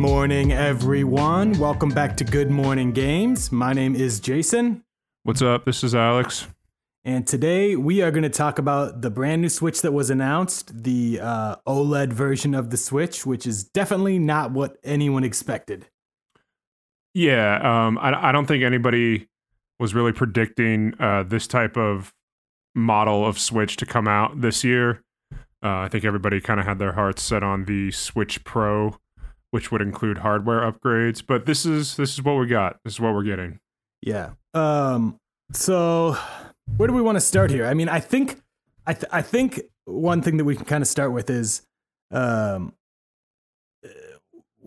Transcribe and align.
morning, 0.00 0.50
everyone. 0.50 1.58
Welcome 1.58 1.90
back 1.90 2.16
to 2.16 2.24
Good 2.24 2.50
Morning 2.50 2.90
Games. 2.90 3.52
My 3.52 3.74
name 3.74 3.94
is 3.94 4.18
Jason, 4.18 4.82
What's 5.24 5.42
up? 5.42 5.66
This 5.66 5.84
is 5.84 5.94
Alex. 5.94 6.46
and 7.04 7.26
today 7.26 7.76
we 7.76 8.00
are 8.00 8.10
going 8.10 8.22
to 8.22 8.30
talk 8.30 8.58
about 8.58 9.02
the 9.02 9.10
brand 9.10 9.42
new 9.42 9.50
Switch 9.50 9.82
that 9.82 9.92
was 9.92 10.08
announced, 10.08 10.84
the 10.84 11.20
uh, 11.20 11.56
OLED 11.66 12.14
version 12.14 12.54
of 12.54 12.70
the 12.70 12.78
Switch, 12.78 13.26
which 13.26 13.46
is 13.46 13.62
definitely 13.62 14.18
not 14.18 14.52
what 14.52 14.78
anyone 14.82 15.22
expected. 15.22 15.84
Yeah, 17.12 17.58
um, 17.62 17.98
I, 17.98 18.30
I 18.30 18.32
don't 18.32 18.46
think 18.46 18.64
anybody 18.64 19.28
was 19.78 19.94
really 19.94 20.12
predicting 20.12 20.94
uh, 20.98 21.24
this 21.24 21.46
type 21.46 21.76
of 21.76 22.14
model 22.74 23.26
of 23.26 23.38
Switch 23.38 23.76
to 23.76 23.84
come 23.84 24.08
out 24.08 24.40
this 24.40 24.64
year. 24.64 25.02
Uh, 25.62 25.80
I 25.80 25.88
think 25.88 26.06
everybody 26.06 26.40
kind 26.40 26.58
of 26.58 26.64
had 26.64 26.78
their 26.78 26.92
hearts 26.92 27.22
set 27.22 27.42
on 27.42 27.66
the 27.66 27.90
Switch 27.90 28.42
Pro, 28.44 28.96
which 29.50 29.70
would 29.72 29.82
include 29.82 30.18
hardware 30.18 30.60
upgrades. 30.60 31.22
But 31.26 31.46
this 31.46 31.66
is 31.66 31.96
this 31.96 32.14
is 32.14 32.22
what 32.22 32.34
we 32.34 32.46
got. 32.46 32.78
This 32.84 32.94
is 32.94 33.00
what 33.00 33.14
we're 33.14 33.24
getting. 33.24 33.60
Yeah. 34.02 34.30
Um. 34.54 35.18
So, 35.52 36.16
where 36.76 36.86
do 36.86 36.94
we 36.94 37.02
want 37.02 37.16
to 37.16 37.20
start 37.20 37.50
here? 37.50 37.66
I 37.66 37.74
mean, 37.74 37.88
I 37.88 37.98
think, 38.00 38.40
I 38.86 38.94
th- 38.94 39.10
I 39.12 39.20
think 39.22 39.60
one 39.84 40.22
thing 40.22 40.36
that 40.36 40.44
we 40.44 40.54
can 40.54 40.64
kind 40.64 40.82
of 40.82 40.88
start 40.88 41.12
with 41.12 41.28
is, 41.28 41.62
um, 42.12 42.72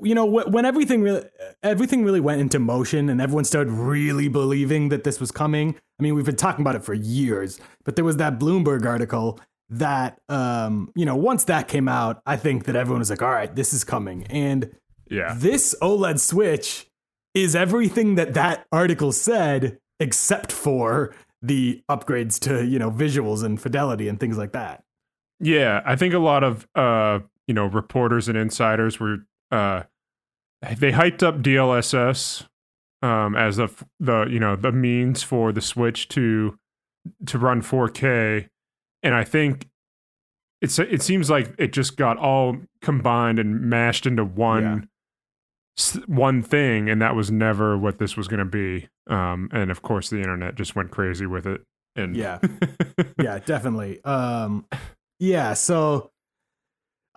you 0.02 0.14
know, 0.14 0.30
wh- 0.30 0.52
when 0.52 0.66
everything 0.66 1.02
really, 1.02 1.24
everything 1.62 2.04
really 2.04 2.20
went 2.20 2.41
into 2.41 2.60
motion, 2.60 3.10
and 3.10 3.22
everyone 3.22 3.46
started 3.46 3.72
really 3.72 4.27
believing 4.27 4.90
that 4.90 5.04
this 5.05 5.20
was 5.20 5.32
coming. 5.32 5.76
I 6.00 6.04
mean, 6.04 6.16
we've 6.16 6.26
been 6.26 6.36
talking 6.36 6.62
about 6.62 6.76
it 6.76 6.84
for 6.84 6.94
years, 6.94 7.60
but 7.85 7.96
there 7.96 8.04
was 8.04 8.18
that 8.18 8.40
Bloomberg 8.40 8.85
article 8.85 9.40
that, 9.70 10.20
um, 10.27 10.91
you 10.96 11.05
know, 11.05 11.16
once 11.16 11.46
that 11.46 11.68
came 11.70 11.88
out, 11.88 12.22
I 12.26 12.35
think 12.35 12.66
that 12.66 12.76
everyone 12.76 13.00
was 13.00 13.10
like, 13.10 13.22
all 13.22 13.32
right, 13.32 13.55
this 13.55 13.74
is 13.74 13.84
coming, 13.84 14.27
and 14.27 14.70
Yeah, 15.14 15.36
this 15.38 15.76
OLED 15.82 16.20
Switch 16.20 16.88
is 17.34 17.56
everything 17.56 18.16
that 18.16 18.34
that 18.34 18.66
article 18.72 19.12
said, 19.12 19.80
except 20.00 20.52
for 20.52 21.16
the 21.42 21.84
upgrades 21.90 22.40
to 22.40 22.66
you 22.66 22.80
know 22.80 22.90
visuals 22.90 23.44
and 23.44 23.62
fidelity 23.62 24.08
and 24.08 24.20
things 24.20 24.38
like 24.38 24.54
that. 24.54 24.84
yeah. 25.40 25.82
I 25.86 25.96
think 25.96 26.14
a 26.14 26.20
lot 26.20 26.44
of 26.44 26.68
uh, 26.76 27.20
you 27.48 27.54
know 27.54 27.66
reporters 27.66 28.28
and 28.28 28.38
insiders 28.38 29.00
were 29.00 29.18
uh, 29.52 29.84
they 30.78 30.91
hyped 30.91 31.22
up 31.22 31.41
DLSS 31.41 32.48
um, 33.02 33.36
as 33.36 33.58
the 33.58 33.70
the 34.00 34.26
you 34.30 34.40
know 34.40 34.56
the 34.56 34.72
means 34.72 35.22
for 35.22 35.52
the 35.52 35.62
Switch 35.62 36.08
to 36.10 36.58
to 37.26 37.38
run 37.38 37.62
4K, 37.62 38.48
and 39.04 39.14
I 39.14 39.26
think 39.26 39.68
it's 40.62 40.80
it 40.80 41.02
seems 41.02 41.30
like 41.30 41.54
it 41.58 41.74
just 41.74 41.98
got 41.98 42.18
all 42.18 42.58
combined 42.82 43.40
and 43.40 43.62
mashed 43.62 44.06
into 44.06 44.24
one 44.24 44.88
one 46.07 46.41
thing, 46.41 46.90
and 46.90 47.02
that 47.02 47.16
was 47.16 47.32
never 47.32 47.77
what 47.77 47.98
this 47.99 48.16
was 48.16 48.27
going 48.27 48.40
to 48.40 48.46
be. 48.46 48.88
Um, 49.07 49.49
and 49.52 49.71
of 49.71 49.82
course, 49.82 50.10
the 50.10 50.18
internet 50.18 50.55
just 50.55 50.76
went 50.76 50.91
crazy 50.91 51.26
with 51.26 51.46
it. 51.48 51.62
And 51.96 52.16
Yeah, 52.16 52.40
yeah, 53.21 53.40
definitely. 53.40 54.04
Um, 54.04 54.66
yeah, 55.20 55.54
so 55.54 56.12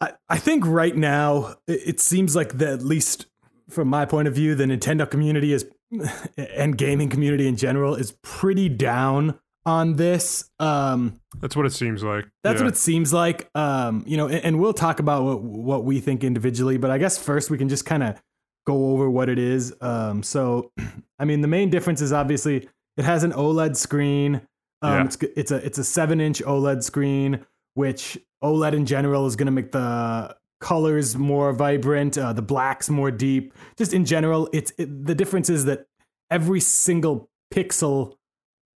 I 0.01 0.13
I 0.29 0.39
think 0.39 0.67
right 0.67 0.95
now 0.97 1.57
it, 1.67 1.81
it 1.87 2.01
seems 2.01 2.37
like 2.37 2.55
that 2.59 2.69
at 2.69 2.83
least 2.83 3.27
from 3.69 3.89
my 3.89 4.05
point 4.05 4.29
of 4.29 4.35
view, 4.35 4.55
the 4.55 4.65
Nintendo 4.65 5.11
community 5.11 5.53
is 5.53 5.67
and 6.37 6.77
gaming 6.77 7.09
community 7.09 7.47
in 7.49 7.57
general 7.57 7.95
is 7.95 8.17
pretty 8.23 8.69
down 8.69 9.39
on 9.65 9.95
this. 9.97 10.49
Um, 10.61 11.21
that's 11.41 11.57
what 11.57 11.67
it 11.67 11.73
seems 11.73 12.03
like. 12.05 12.27
That's 12.45 12.61
Yeah. 12.61 12.67
what 12.67 12.75
it 12.75 12.77
seems 12.77 13.13
like. 13.13 13.49
Um, 13.55 14.05
you 14.07 14.17
know, 14.17 14.27
and, 14.29 14.45
and 14.45 14.61
we'll 14.61 14.73
talk 14.75 14.99
about 15.01 15.25
what 15.25 15.43
what 15.43 15.85
we 15.85 16.01
think 16.01 16.23
individually, 16.25 16.77
but 16.77 16.91
I 16.91 16.99
guess 16.99 17.19
first 17.19 17.51
we 17.51 17.59
can 17.59 17.69
just 17.69 17.85
kind 17.87 18.03
of 18.03 18.21
go 18.67 18.91
over 18.93 19.09
what 19.09 19.29
it 19.29 19.39
is. 19.39 19.75
Um, 19.81 20.23
so, 20.23 20.73
I 21.19 21.25
mean, 21.25 21.41
the 21.41 21.49
main 21.49 21.71
difference 21.71 22.01
is 22.01 22.13
obviously 22.13 22.69
it 22.97 23.05
has 23.05 23.25
an 23.25 23.33
OLED 23.33 23.77
screen. 23.77 24.43
Um, 24.83 24.93
Yeah. 24.93 25.05
it's 25.05 25.17
it's 25.37 25.51
a 25.51 25.57
it's 25.67 25.79
a 25.79 25.85
seven 25.85 26.21
inch 26.21 26.43
OLED 26.43 26.83
screen, 26.83 27.45
which 27.75 28.19
OLED 28.45 28.75
in 28.75 28.87
general 28.87 29.27
is 29.27 29.37
going 29.37 29.47
to 29.47 29.53
make 29.53 29.73
the 29.73 30.37
colors 30.61 31.17
more 31.17 31.53
vibrant, 31.53 32.17
uh, 32.19 32.33
the 32.33 32.43
blacks 32.43 32.89
more 32.91 33.11
deep. 33.11 33.53
Just 33.79 33.93
in 33.95 34.05
general, 34.05 34.49
it's 34.53 34.73
it, 34.79 35.07
the 35.07 35.15
difference 35.15 35.49
is 35.49 35.65
that 35.67 35.87
every 36.31 36.61
single 36.61 37.29
pixel 37.55 38.16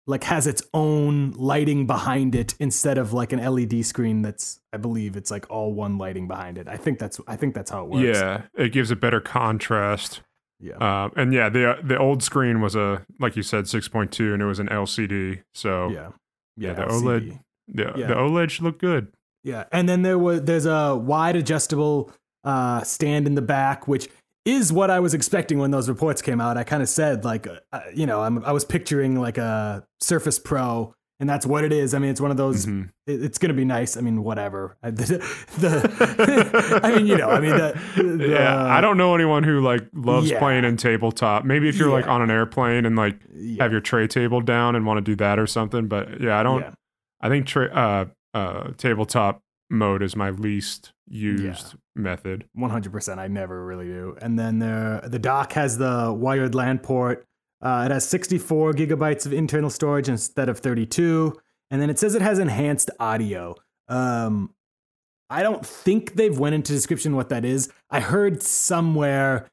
like 0.09 0.25
has 0.25 0.47
its 0.47 0.63
own 0.73 1.33
lighting 1.33 1.87
behind 1.87 2.35
it 2.35 2.55
instead 2.59 2.97
of 2.97 3.13
like 3.13 3.33
an 3.33 3.45
LED 3.45 3.85
screen 3.85 4.23
that's 4.23 4.59
I 4.73 4.79
believe 4.79 5.17
it's 5.17 5.31
like 5.31 5.49
all 5.51 5.73
one 5.75 5.99
lighting 5.99 6.27
behind 6.27 6.57
it. 6.57 6.67
I 6.67 6.79
think 6.79 6.99
that's 6.99 7.21
I 7.29 7.37
think 7.37 7.55
that's 7.55 7.71
how 7.71 7.85
it 7.85 7.91
works. 7.91 8.19
Yeah, 8.19 8.43
it 8.57 8.73
gives 8.73 8.91
a 8.91 8.97
better 8.97 9.21
contrast. 9.21 10.23
Yeah. 10.61 10.77
Um, 10.77 11.13
and 11.15 11.33
yeah, 11.33 11.51
the 11.51 11.79
the 11.85 11.99
old 11.99 12.23
screen 12.23 12.63
was 12.63 12.75
a 12.75 13.05
like 13.21 13.37
you 13.37 13.43
said, 13.43 13.69
six 13.69 13.87
point 13.87 14.11
two, 14.11 14.33
and 14.33 14.43
it 14.43 14.47
was 14.47 14.59
an 14.59 14.69
LCD. 14.69 15.43
So 15.53 15.91
yeah. 15.91 16.09
yeah, 16.57 16.73
the 16.73 16.83
LCD. 16.83 17.03
OLED 17.03 17.41
the 17.69 17.93
Yeah. 17.97 18.07
the 18.07 18.15
OLED 18.15 18.61
looked 18.63 18.81
good. 18.81 19.09
Yeah. 19.45 19.65
And 19.73 19.89
then 19.89 20.03
there 20.03 20.19
was 20.19 20.43
there's 20.43 20.67
a 20.67 20.97
wide 20.97 21.37
adjustable 21.37 22.11
uh 22.45 22.83
stand 22.83 23.27
in 23.27 23.35
the 23.35 23.43
back 23.43 23.87
which 23.87 24.09
is 24.49 24.73
what 24.73 24.91
I 24.91 25.01
was 25.01 25.15
expecting 25.15 25.59
when 25.59 25.71
those 25.71 25.89
reports 25.89 26.23
came 26.23 26.41
out. 26.41 26.57
I 26.57 26.65
kind 26.65 26.83
of 26.83 26.89
said 26.89 27.25
like 27.25 27.47
uh, 27.47 27.81
you 27.95 28.07
know, 28.07 28.23
I'm 28.23 28.45
I 28.45 28.53
was 28.53 28.65
picturing 28.65 29.21
like 29.21 29.39
a 29.39 29.85
Surface 30.01 30.39
Pro 30.39 30.95
and 31.21 31.29
that's 31.29 31.45
what 31.45 31.65
it 31.65 31.73
is. 31.73 31.95
I 31.95 31.99
mean, 31.99 32.11
it's 32.11 32.21
one 32.21 32.31
of 32.31 32.37
those 32.37 32.65
Mhm. 32.67 32.91
it- 33.07 33.23
it's 33.25 33.39
going 33.39 33.49
to 33.49 33.55
be 33.55 33.65
nice. 33.65 33.97
I 33.97 34.01
mean, 34.03 34.23
whatever. 34.23 34.77
I- 34.83 34.91
The, 34.99 35.19
the 35.59 36.81
I 36.85 36.97
mean, 36.97 37.07
you 37.07 37.17
know, 37.17 37.29
I 37.31 37.41
mean, 37.41 37.51
the, 37.57 37.79
the- 37.97 38.29
yeah, 38.29 38.65
I 38.65 38.81
don't 38.81 38.97
know 38.97 39.15
anyone 39.15 39.43
who 39.43 39.61
like 39.61 39.87
loves 39.93 40.31
Yeah. 40.31 40.39
playing 40.39 40.65
in 40.65 40.77
tabletop. 40.77 41.45
Maybe 41.45 41.69
if 41.69 41.77
you're 41.77 41.91
like 41.91 42.07
on 42.07 42.23
an 42.23 42.31
airplane 42.31 42.87
and 42.87 42.95
like 42.97 43.19
yeah, 43.35 43.63
have 43.65 43.73
your 43.73 43.81
tray 43.81 44.07
table 44.07 44.41
down 44.41 44.77
and 44.77 44.87
want 44.87 44.99
to 44.99 45.03
do 45.03 45.17
that 45.17 45.39
or 45.39 45.47
something. 45.47 45.89
But 45.89 46.21
yeah, 46.21 46.39
I 46.39 46.43
don't. 46.43 46.61
yeah. 46.61 46.71
I 47.21 47.29
think 47.29 47.47
tra- 47.47 47.67
uh, 47.75 48.05
uh, 48.39 48.71
tabletop 48.77 49.43
mode 49.71 50.03
is 50.03 50.17
my 50.17 50.31
least 50.31 50.93
used 51.07 51.75
method. 51.95 52.47
One 52.53 52.71
hundred 52.71 52.93
percent. 52.93 53.21
I 53.21 53.29
never 53.29 53.65
really 53.65 53.87
do. 53.87 54.17
And 54.21 54.39
then 54.39 54.59
the 54.59 55.09
the 55.09 55.19
dock 55.19 55.53
has 55.53 55.79
the 55.79 56.13
wired 56.13 56.55
LAN 56.55 56.79
port. 56.79 57.25
Uh, 57.61 57.85
it 57.87 57.93
has 57.93 58.09
sixty 58.09 58.39
four 58.39 58.73
gigabytes 58.73 59.27
of 59.27 59.33
internal 59.33 59.71
storage 59.71 60.09
instead 60.09 60.49
of 60.49 60.59
thirty 60.59 60.87
two. 60.87 61.39
And 61.71 61.83
then 61.83 61.91
it 61.91 61.99
says 61.99 62.15
it 62.15 62.23
has 62.23 62.39
enhanced 62.39 62.91
audio. 62.99 63.55
Um, 63.89 64.55
I 65.31 65.43
don't 65.43 65.65
think 65.67 66.15
they've 66.15 66.39
went 66.39 66.55
into 66.55 66.73
description 66.73 67.15
what 67.15 67.29
that 67.29 67.45
is. 67.45 67.71
I 67.91 68.01
heard 68.01 68.43
somewhere 68.43 69.49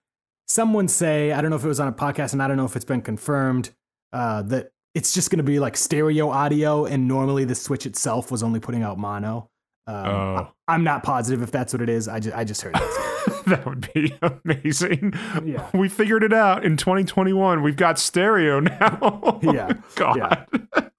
someone 0.47 0.87
say 0.87 1.31
I 1.31 1.41
don't 1.41 1.49
know 1.49 1.57
if 1.57 1.65
it 1.65 1.67
was 1.67 1.79
on 1.79 1.87
a 1.87 1.93
podcast 1.93 2.33
and 2.33 2.41
I 2.41 2.47
don't 2.47 2.57
know 2.57 2.65
if 2.65 2.75
it's 2.75 2.85
been 2.85 3.01
confirmed 3.01 3.71
uh, 4.13 4.41
that 4.43 4.69
it's 4.93 5.13
just 5.13 5.29
going 5.29 5.37
to 5.37 5.43
be 5.43 5.59
like 5.59 5.75
stereo 5.75 6.29
audio, 6.29 6.85
and 6.85 7.07
normally 7.07 7.43
the 7.43 7.55
Switch 7.55 7.85
itself 7.85 8.31
was 8.31 8.41
only 8.41 8.61
putting 8.61 8.81
out 8.81 8.97
mono. 8.97 9.49
Um, 9.87 9.95
Oh. 10.07 10.47
I, 10.67 10.75
am 10.75 10.83
not 10.83 11.03
positive 11.03 11.41
if 11.43 11.51
that's 11.51 11.71
what 11.73 11.81
it 11.81 11.89
is. 11.89 12.07
I 12.07 12.19
just 12.19 12.35
I 12.35 12.43
just 12.43 12.61
heard 12.63 12.73
that. 12.73 13.41
that 13.45 13.65
would 13.65 13.91
be 13.93 14.15
amazing. 14.21 15.13
Yeah. 15.43 15.69
We 15.73 15.89
figured 15.89 16.23
it 16.23 16.33
out 16.33 16.65
in 16.65 16.75
2021. 16.77 17.61
We've 17.61 17.75
got 17.75 17.99
stereo 17.99 18.59
now. 18.61 19.39
Yeah. 19.43 19.73
God. 19.95 20.47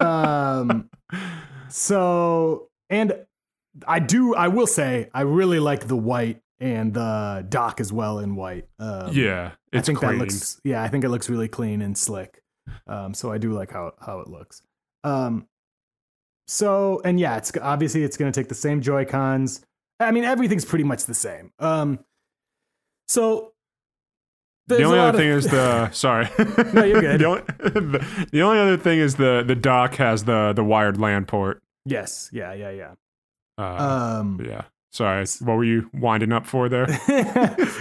um, 0.00 0.88
so 1.68 2.68
and 2.90 3.12
I 3.86 3.98
do 3.98 4.34
I 4.34 4.48
will 4.48 4.66
say 4.66 5.10
I 5.12 5.22
really 5.22 5.58
like 5.60 5.86
the 5.88 5.96
white 5.96 6.40
and 6.60 6.94
the 6.94 7.44
dock 7.48 7.80
as 7.80 7.92
well 7.92 8.18
in 8.20 8.36
white. 8.36 8.66
Um, 8.78 9.12
Yeah. 9.12 9.52
I 9.74 9.80
think 9.80 9.98
clean. 9.98 10.12
that 10.12 10.18
looks 10.18 10.60
yeah 10.64 10.82
I 10.82 10.88
think 10.88 11.04
it 11.04 11.08
looks 11.10 11.28
really 11.28 11.48
clean 11.48 11.82
and 11.82 11.96
slick. 11.98 12.40
Um, 12.86 13.14
so 13.14 13.30
I 13.32 13.38
do 13.38 13.52
like 13.52 13.70
how 13.72 13.92
how 14.00 14.20
it 14.20 14.28
looks. 14.28 14.62
Um, 15.04 15.46
so 16.46 17.00
and 17.04 17.18
yeah, 17.20 17.36
it's 17.36 17.52
obviously 17.60 18.02
it's 18.04 18.16
going 18.16 18.30
to 18.30 18.40
take 18.40 18.48
the 18.48 18.54
same 18.54 18.80
Joy 18.80 19.04
Cons. 19.04 19.64
I 20.00 20.10
mean 20.10 20.24
everything's 20.24 20.64
pretty 20.64 20.84
much 20.84 21.04
the 21.06 21.14
same. 21.14 21.52
Um, 21.58 21.98
so 23.08 23.52
the 24.68 24.82
only 24.82 24.98
other 24.98 25.10
of- 25.10 25.16
thing 25.16 25.28
is 25.28 25.44
the 25.46 25.90
sorry. 25.92 26.28
No, 26.72 26.84
you're 26.84 27.00
good. 27.00 27.20
the, 27.20 27.24
only, 27.26 27.42
the, 27.62 28.28
the 28.32 28.42
only 28.42 28.58
other 28.58 28.76
thing 28.76 28.98
is 28.98 29.16
the 29.16 29.44
the 29.46 29.54
dock 29.54 29.94
has 29.96 30.24
the 30.24 30.52
the 30.54 30.64
wired 30.64 30.98
LAN 30.98 31.24
port. 31.24 31.62
yes 31.84 32.28
yeah 32.32 32.52
yeah 32.52 32.70
yeah. 32.70 32.92
Uh, 33.58 34.18
Um, 34.20 34.40
yeah. 34.44 34.62
Sorry. 34.92 35.24
What 35.40 35.54
were 35.56 35.64
you 35.64 35.90
winding 35.94 36.32
up 36.32 36.46
for 36.46 36.68
there? 36.68 36.86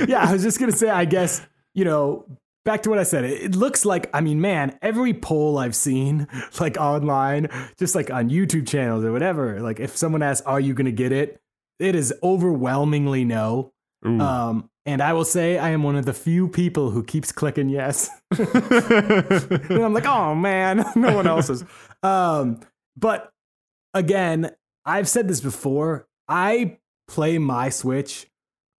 yeah, 0.07 0.25
I 0.27 0.33
was 0.33 0.44
just 0.44 0.59
gonna 0.59 0.71
say, 0.71 0.89
I 0.89 1.06
guess, 1.06 1.45
you 1.73 1.85
know, 1.85 2.25
back 2.65 2.83
to 2.83 2.89
what 2.89 3.00
I 3.00 3.03
said, 3.03 3.23
it, 3.23 3.56
looks 3.56 3.85
like, 3.85 4.09
I 4.13 4.21
mean, 4.21 4.41
man, 4.41 4.77
every 4.81 5.13
poll 5.13 5.57
I've 5.57 5.75
seen, 5.75 6.27
like 6.59 6.77
online, 6.77 7.47
just 7.77 7.95
like 7.95 8.12
on 8.12 8.29
YouTube 8.29 8.67
channels 8.67 9.06
or 9.06 9.12
whatever, 9.12 9.62
like 9.62 9.79
if 9.79 9.95
someone 9.95 10.21
asks, 10.21 10.45
Are 10.45 10.59
you 10.59 10.73
gonna 10.73 10.91
get 10.91 11.12
it? 11.12 11.39
It 11.79 11.95
is 11.95 12.13
overwhelmingly 12.23 13.25
no. 13.25 13.71
Ooh. 14.06 14.19
Um, 14.19 14.69
and 14.85 15.01
I 15.01 15.13
will 15.13 15.25
say 15.25 15.57
I 15.57 15.69
am 15.69 15.83
one 15.83 15.95
of 15.95 16.06
the 16.06 16.13
few 16.13 16.47
people 16.47 16.91
who 16.91 17.03
keeps 17.03 17.31
clicking 17.31 17.69
yes. 17.69 18.09
and 18.38 19.71
I'm 19.71 19.94
like, 19.94 20.06
oh 20.06 20.35
man, 20.35 20.85
no 20.95 21.15
one 21.15 21.27
else 21.27 21.50
is. 21.50 21.65
Um, 22.03 22.59
but 22.95 23.31
again, 23.94 24.51
I've 24.85 25.09
said 25.09 25.27
this 25.27 25.41
before. 25.41 26.07
I 26.27 26.77
play 27.07 27.39
my 27.39 27.69
Switch 27.69 28.27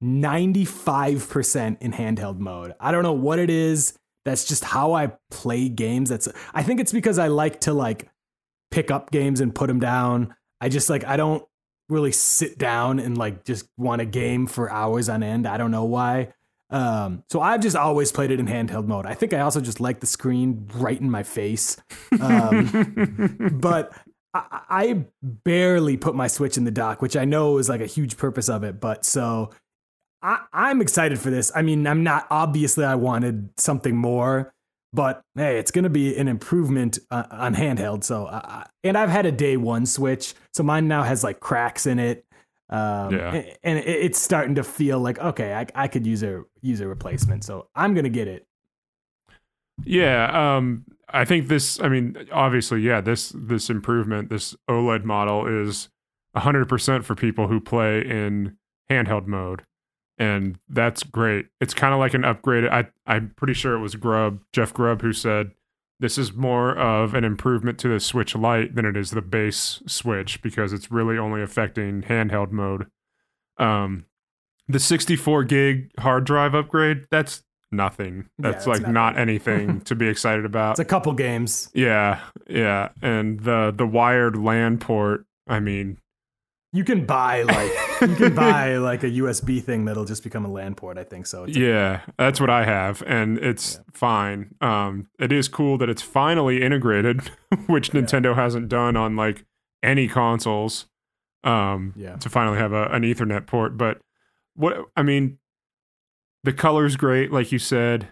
95% 0.02 1.78
in 1.80 1.92
handheld 1.92 2.38
mode. 2.38 2.74
I 2.78 2.92
don't 2.92 3.02
know 3.02 3.12
what 3.12 3.38
it 3.38 3.50
is. 3.50 3.98
That's 4.24 4.44
just 4.44 4.64
how 4.64 4.92
I 4.92 5.12
play 5.30 5.68
games. 5.68 6.10
That's 6.10 6.28
I 6.52 6.62
think 6.62 6.80
it's 6.80 6.92
because 6.92 7.18
I 7.18 7.28
like 7.28 7.60
to 7.60 7.72
like 7.72 8.08
pick 8.70 8.90
up 8.90 9.10
games 9.10 9.40
and 9.40 9.54
put 9.54 9.68
them 9.68 9.80
down. 9.80 10.34
I 10.60 10.68
just 10.68 10.90
like 10.90 11.04
I 11.04 11.16
don't 11.16 11.44
really 11.88 12.12
sit 12.12 12.58
down 12.58 12.98
and 12.98 13.16
like 13.16 13.44
just 13.44 13.68
want 13.76 14.02
a 14.02 14.04
game 14.04 14.46
for 14.46 14.70
hours 14.70 15.08
on 15.08 15.22
end. 15.22 15.46
I 15.46 15.56
don't 15.56 15.70
know 15.70 15.84
why. 15.84 16.32
Um, 16.70 17.22
so 17.30 17.40
I've 17.40 17.60
just 17.60 17.76
always 17.76 18.10
played 18.10 18.30
it 18.30 18.40
in 18.40 18.46
handheld 18.46 18.86
mode. 18.86 19.06
I 19.06 19.14
think 19.14 19.32
I 19.32 19.40
also 19.40 19.60
just 19.60 19.80
like 19.80 20.00
the 20.00 20.06
screen 20.06 20.68
right 20.74 21.00
in 21.00 21.10
my 21.10 21.22
face. 21.22 21.76
Um, 22.20 23.50
but 23.60 23.92
I, 24.34 24.60
I 24.68 25.04
barely 25.22 25.96
put 25.96 26.14
my 26.14 26.26
Switch 26.26 26.56
in 26.56 26.64
the 26.64 26.72
dock, 26.72 27.00
which 27.00 27.16
I 27.16 27.24
know 27.24 27.58
is 27.58 27.68
like 27.68 27.80
a 27.80 27.86
huge 27.86 28.16
purpose 28.16 28.48
of 28.48 28.64
it. 28.64 28.80
But 28.80 29.04
so 29.04 29.50
I, 30.26 30.44
I'm 30.52 30.80
excited 30.80 31.18
for 31.20 31.30
this. 31.30 31.52
I 31.54 31.62
mean, 31.62 31.86
I'm 31.86 32.02
not 32.02 32.26
obviously 32.30 32.84
I 32.84 32.96
wanted 32.96 33.50
something 33.58 33.96
more, 33.96 34.52
but 34.92 35.22
hey, 35.36 35.58
it's 35.58 35.70
going 35.70 35.84
to 35.84 35.90
be 35.90 36.16
an 36.16 36.26
improvement 36.28 36.98
uh, 37.10 37.24
on 37.30 37.54
handheld. 37.54 38.02
So, 38.02 38.26
uh, 38.26 38.64
and 38.82 38.98
I've 38.98 39.10
had 39.10 39.24
a 39.26 39.32
day 39.32 39.56
one 39.56 39.86
Switch, 39.86 40.34
so 40.52 40.62
mine 40.62 40.88
now 40.88 41.02
has 41.04 41.22
like 41.22 41.38
cracks 41.40 41.86
in 41.86 41.98
it. 41.98 42.24
Um, 42.70 43.14
Yeah. 43.14 43.32
and, 43.34 43.46
and 43.62 43.78
it- 43.78 43.86
it's 43.86 44.18
starting 44.20 44.56
to 44.56 44.64
feel 44.64 44.98
like 44.98 45.18
okay, 45.20 45.54
I, 45.54 45.66
I 45.84 45.86
could 45.88 46.04
use 46.06 46.22
a 46.24 46.42
use 46.62 46.80
a 46.80 46.88
replacement. 46.88 47.44
So 47.44 47.68
I'm 47.76 47.94
gonna 47.94 48.08
get 48.08 48.26
it. 48.26 48.46
Yeah, 49.84 50.56
um, 50.56 50.84
I 51.08 51.24
think 51.24 51.48
this. 51.48 51.78
I 51.80 51.88
mean, 51.88 52.16
obviously, 52.32 52.80
yeah, 52.80 53.00
this 53.00 53.32
this 53.36 53.70
improvement, 53.70 54.30
this 54.30 54.56
OLED 54.68 55.04
model 55.04 55.46
is 55.46 55.88
hundred 56.34 56.68
percent 56.68 57.04
for 57.04 57.14
people 57.14 57.46
who 57.48 57.60
play 57.60 58.00
in 58.04 58.56
handheld 58.90 59.26
mode, 59.26 59.62
and 60.18 60.58
that's 60.68 61.02
great. 61.02 61.46
It's 61.60 61.74
kind 61.74 61.92
of 61.92 62.00
like 62.00 62.14
an 62.14 62.24
upgrade. 62.24 62.66
I 62.66 62.86
I'm 63.06 63.32
pretty 63.36 63.54
sure 63.54 63.74
it 63.74 63.80
was 63.80 63.94
Grubb, 63.96 64.40
Jeff 64.52 64.72
Grubb, 64.72 65.02
who 65.02 65.12
said 65.12 65.52
this 65.98 66.18
is 66.18 66.34
more 66.34 66.76
of 66.76 67.14
an 67.14 67.24
improvement 67.24 67.78
to 67.80 67.88
the 67.88 68.00
Switch 68.00 68.34
Lite 68.34 68.74
than 68.74 68.84
it 68.84 68.96
is 68.96 69.10
the 69.10 69.22
base 69.22 69.82
Switch 69.86 70.42
because 70.42 70.72
it's 70.72 70.90
really 70.90 71.16
only 71.16 71.42
affecting 71.42 72.02
handheld 72.02 72.50
mode. 72.50 72.86
Um, 73.58 74.04
the 74.68 74.78
64 74.78 75.44
gig 75.44 75.90
hard 75.98 76.24
drive 76.24 76.54
upgrade, 76.54 77.06
that's 77.10 77.44
nothing. 77.70 78.28
That's 78.38 78.58
it's 78.58 78.66
like 78.66 78.80
nothing. 78.80 78.94
not 78.94 79.18
anything 79.18 79.80
to 79.82 79.94
be 79.94 80.08
excited 80.08 80.44
about. 80.44 80.72
It's 80.72 80.80
a 80.80 80.84
couple 80.84 81.12
games. 81.12 81.70
yeah, 81.72 82.20
yeah, 82.48 82.90
and 83.00 83.40
the 83.40 83.72
the 83.76 83.86
wired 83.86 84.36
LAN 84.36 84.78
port. 84.78 85.24
I 85.48 85.60
mean, 85.60 85.98
You 86.76 86.84
can 86.84 87.06
buy 87.06 87.42
like 87.42 87.72
you 88.02 88.14
can 88.16 88.34
buy 88.46 88.76
like 88.76 89.02
a 89.02 89.10
USB 89.10 89.62
thing 89.62 89.84
that'll 89.86 90.04
just 90.04 90.22
become 90.22 90.44
a 90.44 90.48
LAN 90.50 90.74
port. 90.74 90.98
I 90.98 91.04
think 91.04 91.26
so. 91.26 91.44
It's 91.44 91.56
a- 91.56 91.60
yeah, 91.60 92.00
that's 92.18 92.40
what 92.40 92.50
I 92.50 92.64
have, 92.64 93.02
and 93.06 93.38
it's 93.38 93.76
Yeah. 93.76 93.80
fine. 93.94 94.54
Um, 94.60 95.08
it 95.18 95.32
is 95.32 95.48
cool 95.48 95.78
that 95.78 95.88
it's 95.88 96.02
finally 96.02 96.62
integrated, 96.62 97.22
which 97.66 97.92
Yeah. 97.94 98.00
Nintendo 98.02 98.34
hasn't 98.34 98.68
done 98.68 98.96
on 98.96 99.16
like 99.16 99.44
any 99.82 100.06
consoles. 100.08 100.86
Um, 101.44 101.92
Yeah. 101.96 102.16
to 102.16 102.28
finally 102.28 102.58
have 102.58 102.72
a, 102.72 102.86
an 102.88 103.02
Ethernet 103.04 103.46
port, 103.46 103.76
but 103.78 104.00
what 104.54 104.76
I 104.96 105.02
mean, 105.02 105.38
the 106.44 106.52
color's 106.52 106.96
great, 106.96 107.32
like 107.32 107.52
you 107.52 107.58
said. 107.58 108.08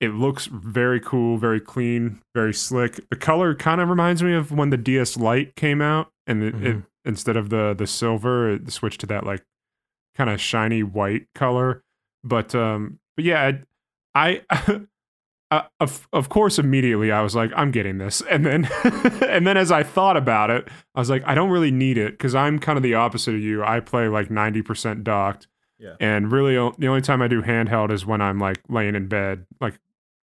It 0.00 0.14
looks 0.14 0.46
very 0.46 1.00
cool, 1.00 1.38
very 1.38 1.60
clean, 1.60 2.20
very 2.34 2.54
slick. 2.54 3.00
The 3.10 3.16
color 3.16 3.54
kind 3.54 3.80
of 3.80 3.88
reminds 3.88 4.22
me 4.22 4.32
of 4.32 4.52
when 4.52 4.70
the 4.70 4.76
DS 4.76 5.16
Lite 5.16 5.56
came 5.56 5.82
out, 5.82 6.12
and 6.26 6.42
it, 6.42 6.54
it 6.54 6.76
Mhm. 6.76 6.82
Instead 7.08 7.36
of 7.36 7.50
the 7.50 7.74
the 7.76 7.86
silver, 7.88 8.52
it 8.52 8.70
switched 8.70 9.00
to 9.00 9.06
that 9.06 9.24
like 9.24 9.44
kind 10.16 10.30
of 10.30 10.40
shiny 10.40 10.82
white 10.84 11.26
color. 11.34 11.82
But 12.22 12.54
um, 12.54 13.00
but 13.16 13.24
yeah, 13.24 13.52
I. 14.14 14.42
I 14.50 14.82
Uh, 15.50 15.62
of 15.80 16.06
of 16.12 16.28
course, 16.28 16.58
immediately 16.58 17.10
I 17.10 17.22
was 17.22 17.34
like, 17.34 17.50
I'm 17.56 17.70
getting 17.70 17.96
this, 17.96 18.20
and 18.30 18.44
then 18.44 18.68
and 19.26 19.46
then 19.46 19.56
as 19.56 19.72
I 19.72 19.82
thought 19.82 20.18
about 20.18 20.50
it, 20.50 20.68
I 20.94 21.00
was 21.00 21.08
like, 21.08 21.22
I 21.24 21.34
don't 21.34 21.48
really 21.48 21.70
need 21.70 21.96
it 21.96 22.10
because 22.12 22.34
I'm 22.34 22.58
kind 22.58 22.76
of 22.76 22.82
the 22.82 22.92
opposite 22.92 23.34
of 23.34 23.40
you. 23.40 23.64
I 23.64 23.80
play 23.80 24.08
like 24.08 24.30
ninety 24.30 24.60
percent 24.60 25.04
docked, 25.04 25.48
Yeah. 25.78 25.94
and 26.00 26.30
really 26.30 26.56
the 26.76 26.86
only 26.88 27.00
time 27.00 27.22
I 27.22 27.28
do 27.28 27.40
handheld 27.40 27.90
is 27.90 28.04
when 28.04 28.20
I'm 28.20 28.38
like 28.38 28.60
laying 28.68 28.94
in 28.94 29.08
bed, 29.08 29.46
like 29.58 29.78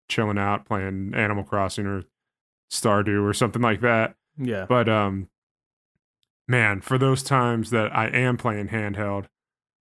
chilling 0.09 0.39
out, 0.39 0.65
playing 0.65 1.13
Animal 1.15 1.45
Crossing 1.45 1.85
or 1.85 2.05
Stardew 2.73 3.23
or 3.23 3.35
something 3.35 3.61
like 3.61 3.83
that. 3.83 4.15
Yeah. 4.39 4.65
But 4.67 4.89
um, 4.89 5.29
man, 6.53 6.83
for 6.83 6.99
those 6.99 7.23
times 7.23 7.71
that 7.71 7.95
I 7.97 8.07
am 8.09 8.37
playing 8.37 8.69
handheld, 8.69 9.25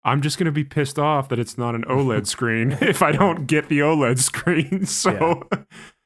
I'm 0.05 0.23
just 0.23 0.39
gonna 0.39 0.53
be 0.53 0.65
pissed 0.65 0.99
off 0.99 1.29
that 1.29 1.39
it's 1.39 1.59
not 1.59 1.75
an 1.75 1.85
OLED 1.85 2.27
screen 2.35 2.73
if 2.81 3.03
I 3.03 3.13
don't 3.13 3.47
get 3.47 3.69
the 3.69 3.81
OLED 3.81 4.19
screen. 4.19 4.87
So 4.87 5.43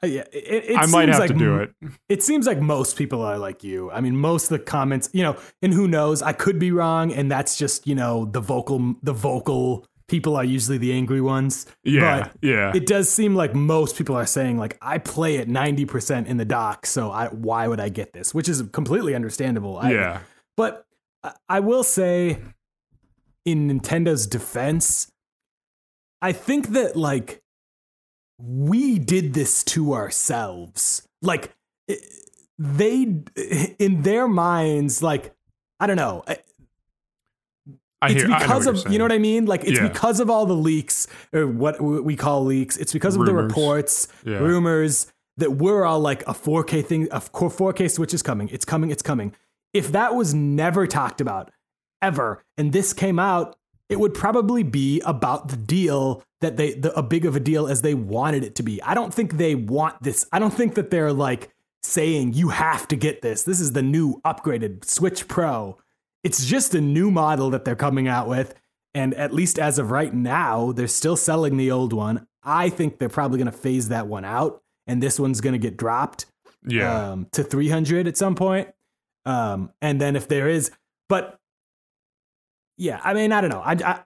Uh, 0.03 0.07
yeah. 0.07 0.25
It, 0.33 0.71
it 0.71 0.77
I 0.77 0.87
might 0.87 1.09
have 1.09 1.21
like 1.21 1.31
to 1.31 1.39
do 1.39 1.59
it. 1.59 1.73
It 2.09 2.23
seems 2.23 2.47
like 2.47 2.61
most 2.61 2.97
people 2.97 3.23
are 3.23 3.39
like 3.39 3.63
you. 3.63 3.91
I 3.91 4.01
mean, 4.01 4.17
most 4.17 4.51
of 4.51 4.59
the 4.59 4.65
comments, 4.65 5.09
you 5.13 5.23
know, 5.23 5.37
and 5.63 5.73
who 5.73 5.87
knows? 5.87 6.23
I 6.23 6.33
could 6.33 6.59
be 6.59 6.73
wrong, 6.73 7.13
and 7.13 7.31
that's 7.31 7.57
just 7.57 7.87
you 7.87 7.95
know 7.95 8.25
the 8.25 8.41
vocal 8.41 8.97
the 9.03 9.13
vocal 9.13 9.87
people 10.09 10.37
are 10.37 10.45
usually 10.45 10.79
the 10.79 10.93
angry 10.93 11.21
ones. 11.21 11.67
Yeah, 11.83 12.23
But 12.23 12.33
yeah, 12.43 12.73
it 12.75 12.87
does 12.87 13.09
seem 13.09 13.35
like 13.35 13.55
most 13.55 13.97
people 13.97 14.17
are 14.17 14.27
saying 14.27 14.59
like 14.59 14.77
I 14.83 14.99
play 14.99 15.39
at 15.39 15.49
ninety 15.49 15.85
percent 15.85 16.27
in 16.27 16.37
the 16.37 16.45
dock, 16.45 16.87
so 16.87 17.11
I 17.11 17.29
why 17.29 17.69
would 17.69 17.81
I 17.81 17.89
get 17.89 18.13
this? 18.13 18.35
Which 18.35 18.49
is 18.49 18.63
completely 18.73 19.15
understandable. 19.15 19.79
I, 19.79 19.93
yeah, 19.93 20.21
But 20.57 20.87
I- 21.49 21.61
will 21.61 21.83
say, 21.83 22.39
in 23.45 23.69
Nintendo's 23.69 24.27
defense, 24.27 25.11
I 26.23 26.33
think 26.33 26.69
that 26.69 26.97
like 26.97 27.43
we 28.39 28.99
did 28.99 29.35
this 29.35 29.63
to 29.65 29.95
ourselves. 29.95 31.07
Like 31.23 31.55
they, 32.59 33.03
in 33.79 34.03
their 34.03 34.29
minds, 34.29 35.03
like 35.03 35.35
I 35.81 35.87
don't 35.87 35.97
know. 35.97 36.25
I 38.03 38.11
It's 38.11 38.23
hear. 38.23 38.29
Because 38.39 38.67
of 38.67 38.77
you're 38.91 38.99
know 38.99 39.05
what 39.05 39.13
I 39.13 39.19
mean. 39.19 39.47
Like 39.47 39.63
it's 39.65 39.79
Yeah. 39.79 39.89
because 39.89 40.21
of 40.21 40.29
all 40.31 40.47
the 40.47 40.55
leaks 40.57 41.07
or 41.33 41.47
what 41.47 41.81
we 41.81 42.17
call 42.17 42.45
leaks. 42.45 42.77
It's 42.77 42.93
because 42.93 43.17
of 43.17 43.25
the 43.27 43.35
reports, 43.35 44.09
Yeah. 44.25 44.39
rumors 44.39 45.11
that 45.39 45.53
we're 45.53 45.85
all 45.85 46.01
like 46.01 46.23
a 46.29 46.35
4K 46.35 46.83
thing. 46.85 47.09
A 47.11 47.21
4K 47.21 47.89
Switch 47.91 48.13
is 48.15 48.23
coming. 48.23 48.49
It's 48.51 48.65
coming. 48.65 48.91
It's 48.91 49.03
coming. 49.03 49.35
If 49.75 49.93
that 49.93 50.15
was 50.15 50.33
never 50.33 50.87
talked 50.87 51.21
about 51.21 51.51
ever, 52.01 52.43
and 52.57 52.73
this 52.73 52.93
came 52.93 53.19
out, 53.19 53.57
it 53.89 54.01
would 54.01 54.15
probably 54.15 54.63
be 54.63 55.01
about 55.03 55.49
the 55.49 55.57
deal 55.57 56.23
that 56.41 56.57
they 56.57 56.75
the, 56.75 56.95
a 56.95 57.03
big 57.03 57.27
of 57.27 57.37
a 57.37 57.41
deal 57.41 57.67
as 57.67 57.83
they 57.83 57.95
wanted 57.95 58.45
it 58.45 58.55
to 58.57 58.63
be. 58.63 58.83
I 58.83 58.95
don't 58.95 59.13
think 59.13 59.35
they 59.35 59.55
want 59.55 60.03
this. 60.03 60.27
I 60.33 60.39
don't 60.39 60.55
think 60.55 60.75
that 60.77 60.91
they're 60.91 61.13
like 61.13 61.51
saying 61.83 62.33
you 62.33 62.49
have 62.49 62.89
to 62.89 62.97
get 62.97 63.21
this. 63.21 63.43
This 63.43 63.61
is 63.61 63.73
the 63.73 63.83
new 63.83 64.21
upgraded 64.25 64.85
Switch 64.85 65.29
Pro. 65.29 65.79
It's 66.23 66.47
just 66.47 66.75
a 66.75 66.81
new 66.81 67.11
model 67.11 67.51
that 67.51 67.65
they're 67.67 67.77
coming 67.77 68.09
out 68.09 68.29
with. 68.29 68.55
And 68.95 69.13
at 69.15 69.35
least 69.35 69.59
as 69.59 69.79
of 69.79 69.91
right 69.91 70.15
now, 70.15 70.73
they're 70.73 70.87
still 70.87 71.17
selling 71.17 71.57
the 71.57 71.71
old 71.71 71.93
one. 71.93 72.27
I 72.43 72.71
think 72.71 72.99
they're 72.99 73.09
probably 73.09 73.39
going 73.39 73.51
to 73.51 73.59
phase 73.59 73.89
that 73.89 74.07
one 74.07 74.25
out, 74.25 74.63
and 74.87 75.03
this 75.03 75.19
one's 75.19 75.41
going 75.41 75.55
to 75.55 75.59
get 75.59 75.77
dropped 75.77 76.27
Yeah, 76.67 77.11
um, 77.11 77.27
to 77.33 77.43
300 77.43 78.07
at 78.07 78.17
some 78.17 78.35
point. 78.35 78.69
Um, 79.27 79.71
and 79.81 80.01
then 80.01 80.17
if 80.17 80.29
there 80.29 80.49
is, 80.49 80.71
but 81.09 81.39
yeah, 82.77 83.01
I 83.03 83.15
mean, 83.15 83.33
I 83.33 83.41
don't 83.41 83.51
know. 83.51 83.63
I, 83.63 83.73
I 83.73 84.03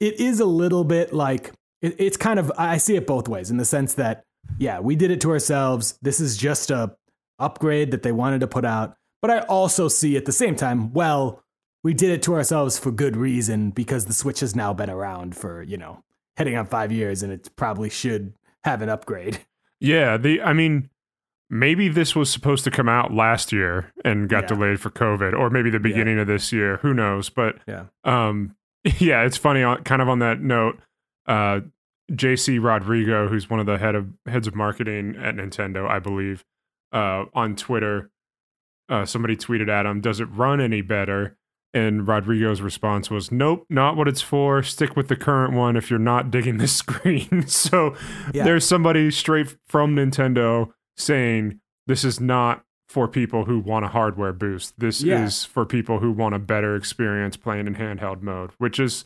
it 0.00 0.20
is 0.20 0.40
a 0.40 0.44
little 0.44 0.84
bit 0.84 1.12
like 1.12 1.52
it, 1.80 1.96
it's 1.98 2.16
kind 2.16 2.38
of 2.38 2.52
I 2.56 2.76
see 2.76 2.96
it 2.96 3.06
both 3.06 3.28
ways 3.28 3.50
in 3.50 3.56
the 3.56 3.64
sense 3.64 3.94
that 3.94 4.24
yeah, 4.58 4.80
we 4.80 4.96
did 4.96 5.10
it 5.10 5.20
to 5.22 5.30
ourselves. 5.30 5.98
This 6.02 6.20
is 6.20 6.36
just 6.36 6.70
a 6.70 6.96
upgrade 7.38 7.90
that 7.90 8.02
they 8.02 8.12
wanted 8.12 8.40
to 8.40 8.46
put 8.46 8.64
out. 8.64 8.96
But 9.20 9.30
I 9.30 9.38
also 9.40 9.88
see 9.88 10.16
at 10.16 10.24
the 10.24 10.32
same 10.32 10.56
time, 10.56 10.92
well, 10.92 11.42
we 11.82 11.94
did 11.94 12.10
it 12.10 12.22
to 12.24 12.34
ourselves 12.34 12.78
for 12.78 12.90
good 12.90 13.16
reason 13.16 13.70
because 13.70 14.06
the 14.06 14.12
Switch 14.12 14.40
has 14.40 14.54
now 14.54 14.72
been 14.72 14.90
around 14.90 15.36
for, 15.36 15.62
you 15.62 15.76
know, 15.76 16.02
heading 16.36 16.56
on 16.56 16.66
five 16.66 16.92
years 16.92 17.22
and 17.22 17.32
it 17.32 17.50
probably 17.56 17.90
should 17.90 18.34
have 18.64 18.82
an 18.82 18.88
upgrade. 18.88 19.40
yeah. 19.80 20.16
The 20.16 20.42
I 20.42 20.52
mean, 20.52 20.90
maybe 21.52 21.88
this 21.88 22.16
was 22.16 22.30
supposed 22.30 22.64
to 22.64 22.70
come 22.70 22.88
out 22.88 23.12
last 23.12 23.52
year 23.52 23.92
and 24.06 24.28
got 24.28 24.44
Yeah. 24.44 24.48
delayed 24.48 24.80
for 24.80 24.88
COVID, 24.90 25.38
or 25.38 25.50
maybe 25.50 25.68
the 25.70 25.78
beginning 25.78 26.18
of 26.18 26.26
this 26.26 26.50
year. 26.52 26.78
Who 26.78 26.94
knows? 26.94 27.28
But 27.28 27.58
Yeah. 27.68 27.84
um, 28.04 28.56
yeah, 28.98 29.22
it's 29.22 29.36
funny. 29.36 29.62
on- 29.62 29.84
Kind 29.84 30.00
of 30.00 30.08
on 30.08 30.18
that 30.20 30.40
note, 30.40 30.80
uh, 31.26 31.60
JC 32.10 32.58
Rodrigo, 32.58 33.28
who's 33.28 33.48
one 33.50 33.60
of 33.60 33.66
the 33.66 33.76
head 33.78 33.94
of 33.94 34.08
heads 34.26 34.46
of 34.48 34.54
marketing 34.56 35.14
at 35.16 35.36
Nintendo, 35.36 35.86
I 35.88 35.98
believe, 35.98 36.42
uh, 36.92 37.26
on 37.34 37.54
Twitter, 37.54 38.10
uh, 38.88 39.04
somebody 39.04 39.36
tweeted 39.36 39.68
at 39.68 39.86
him, 39.86 40.00
"Does 40.00 40.20
it 40.20 40.28
run 40.32 40.60
any 40.60 40.80
better?" 40.82 41.36
And 41.74 42.06
Rodrigo's 42.06 42.60
response 42.60 43.10
was, 43.10 43.30
"Nope, 43.32 43.64
not 43.70 43.96
what 43.96 44.08
it's 44.08 44.20
for. 44.20 44.62
Stick 44.62 44.94
with 44.96 45.08
the 45.08 45.16
current 45.16 45.54
one 45.54 45.76
if 45.76 45.88
you're 45.90 45.98
not 45.98 46.30
digging 46.30 46.56
the 46.58 46.66
screen." 46.80 47.46
so 47.46 47.94
Yeah. 48.34 48.44
there's 48.44 48.66
somebody 48.66 49.10
straight 49.10 49.56
from 49.68 49.94
Nintendo 49.96 50.72
saying 50.96 51.60
this 51.86 52.04
is 52.04 52.20
not 52.20 52.62
for 52.88 53.08
people 53.08 53.44
who 53.46 53.58
want 53.58 53.84
a 53.84 53.88
hardware 53.88 54.32
boost. 54.32 54.78
This 54.78 55.02
Yeah. 55.02 55.24
is 55.24 55.44
for 55.44 55.64
people 55.64 55.98
who 56.00 56.12
want 56.12 56.34
a 56.34 56.38
better 56.38 56.76
experience 56.76 57.36
playing 57.36 57.66
in 57.66 57.74
handheld 57.76 58.20
mode, 58.22 58.50
which 58.58 58.78
is 58.78 59.04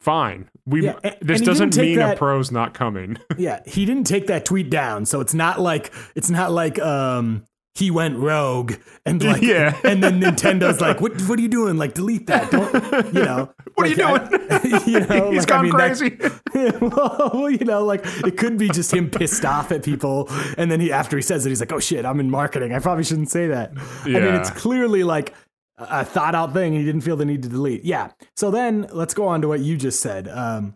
fine. 0.00 0.50
We 0.66 0.84
Yeah, 0.84 0.98
a- 1.02 1.16
this 1.22 1.38
and 1.38 1.46
doesn't 1.46 1.76
mean 1.76 1.98
a 2.00 2.14
pro's 2.16 2.50
not 2.50 2.74
coming. 2.74 3.16
Yeah, 3.38 3.60
he 3.66 3.84
didn't 3.86 4.04
take 4.04 4.26
that 4.26 4.44
tweet 4.44 4.68
down, 4.68 5.06
so 5.06 5.20
it's 5.20 5.32
not 5.34 5.60
like 5.60 5.92
it's 6.14 6.28
not 6.30 6.50
like 6.52 6.78
um 6.80 7.44
he 7.74 7.90
went 7.90 8.18
rogue 8.18 8.74
and 9.06 9.22
like 9.22 9.40
Yeah. 9.42 9.78
and 9.84 10.02
then 10.02 10.20
Nintendo's 10.20 10.80
like, 10.80 11.00
what 11.00 11.20
what 11.22 11.38
are 11.38 11.42
you 11.42 11.48
doing? 11.48 11.76
Like 11.78 11.94
delete 11.94 12.26
that. 12.26 12.50
Don't 12.50 13.14
you 13.14 13.22
know? 13.24 13.52
What 13.74 13.86
are 13.86 13.90
you 13.90 13.96
doing? 13.96 14.20
I- 14.50 14.82
you 14.86 15.00
know, 15.00 15.30
He's 15.32 15.38
like, 15.40 15.46
gone 15.48 15.58
I 15.60 15.62
mean, 15.62 15.76
that- 15.78 15.96
crazy. 15.96 16.80
well, 16.80 17.50
you 17.50 17.64
know, 17.64 17.84
like 17.84 18.02
it 18.04 18.36
could 18.36 18.58
be 18.58 18.68
just 18.68 18.92
him 18.92 19.08
pissed 19.10 19.44
off 19.46 19.72
at 19.72 19.82
people, 19.82 20.28
and 20.58 20.70
then 20.70 20.80
he 20.80 20.92
after 20.92 21.16
he 21.16 21.22
says 21.22 21.46
it, 21.46 21.48
he's 21.48 21.60
like, 21.60 21.72
"Oh 21.72 21.80
shit, 21.80 22.04
I'm 22.04 22.20
in 22.20 22.30
marketing. 22.30 22.74
I 22.74 22.78
probably 22.80 23.04
shouldn't 23.04 23.30
say 23.30 23.48
that." 23.48 23.72
I 24.04 24.08
mean, 24.08 24.22
it's 24.34 24.50
clearly 24.50 25.04
like 25.04 25.30
a 25.78 25.86
a 25.90 26.04
thought 26.04 26.34
out 26.34 26.52
thing. 26.52 26.74
He 26.74 26.84
didn't 26.84 27.00
feel 27.00 27.16
the 27.16 27.24
need 27.24 27.42
to 27.44 27.48
delete. 27.48 27.84
Yeah. 27.84 28.10
So 28.36 28.50
then 28.50 28.86
let's 28.92 29.14
go 29.14 29.26
on 29.26 29.40
to 29.42 29.48
what 29.48 29.60
you 29.60 29.76
just 29.78 30.00
said. 30.00 30.28
Um, 30.28 30.74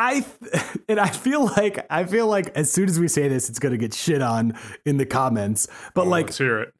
I 0.00 0.24
and 0.88 0.98
I 0.98 1.08
feel 1.10 1.44
like 1.44 1.86
I 1.90 2.04
feel 2.04 2.26
like 2.26 2.48
as 2.56 2.72
soon 2.72 2.88
as 2.88 2.98
we 2.98 3.06
say 3.08 3.28
this, 3.28 3.48
it's 3.50 3.58
gonna 3.58 3.76
get 3.76 3.92
shit 3.92 4.22
on 4.22 4.58
in 4.86 4.96
the 4.96 5.04
comments. 5.06 5.68
But 5.94 6.06
like, 6.06 6.26
Let's 6.26 6.38
hear 6.38 6.60
it. 6.60 6.72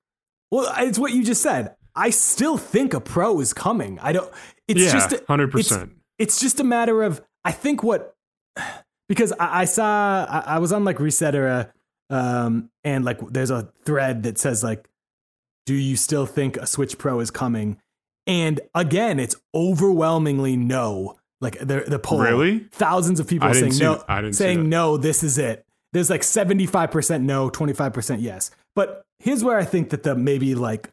well, 0.50 0.73
it's 0.79 0.99
what 0.99 1.12
you 1.12 1.23
just 1.23 1.43
said. 1.43 1.75
I 1.95 2.11
still 2.11 2.57
think 2.57 2.95
a 2.95 3.00
pro 3.00 3.41
is 3.41 3.53
coming. 3.53 3.99
I 4.00 4.12
don't. 4.12 4.33
It's 4.67 4.81
yeah, 4.81 4.93
just 4.93 5.15
hundred 5.29 5.50
it's- 5.50 5.69
percent. 5.69 5.93
it's 6.19 6.41
just 6.41 6.61
a 6.61 6.65
matter 6.65 7.03
of 7.03 7.21
I 7.45 7.53
think 7.53 7.83
what 7.83 8.15
because 9.09 9.33
I, 9.33 9.62
I 9.62 9.65
saw 9.67 10.25
I, 10.29 10.55
I 10.55 10.59
was 10.59 10.73
on 10.73 10.85
like 10.85 10.97
Resetera, 10.97 11.71
um, 12.09 12.71
and 12.85 13.05
like 13.05 13.19
there's 13.29 13.50
a 13.50 13.71
thread 13.85 14.23
that 14.23 14.39
says 14.39 14.65
like, 14.65 14.89
do 15.67 15.75
you 15.75 15.97
still 15.97 16.25
think 16.27 16.57
a 16.57 16.67
Switch 16.67 16.97
Pro 16.97 17.21
is 17.21 17.31
coming? 17.31 17.77
And 18.27 18.61
again, 18.75 19.19
it's 19.19 19.35
overwhelmingly 19.55 20.57
no. 20.57 21.17
Like 21.41 21.59
the 21.59 21.85
the 21.87 21.99
poll, 21.99 22.21
Really? 22.21 22.61
thousands 22.73 23.19
of 23.19 23.27
people 23.27 23.53
saying 23.55 23.79
no, 23.79 23.95
that. 23.97 24.05
I 24.09 24.21
didn't 24.21 24.35
see 24.35 24.45
saying 24.45 24.69
no. 24.69 24.97
This 24.97 25.23
is 25.23 25.39
it. 25.39 25.65
There's 25.93 26.11
like 26.11 26.23
seventy 26.23 26.67
five 26.67 26.91
percent 26.91 27.25
no, 27.25 27.49
twenty 27.51 27.73
five 27.73 27.93
percent 27.93 28.21
yes. 28.21 28.51
But 28.77 29.03
here's 29.19 29.43
where 29.43 29.59
I 29.59 29.65
think 29.65 29.91
that 29.91 30.03
the 30.03 30.15
maybe 30.15 30.55
like 30.55 30.91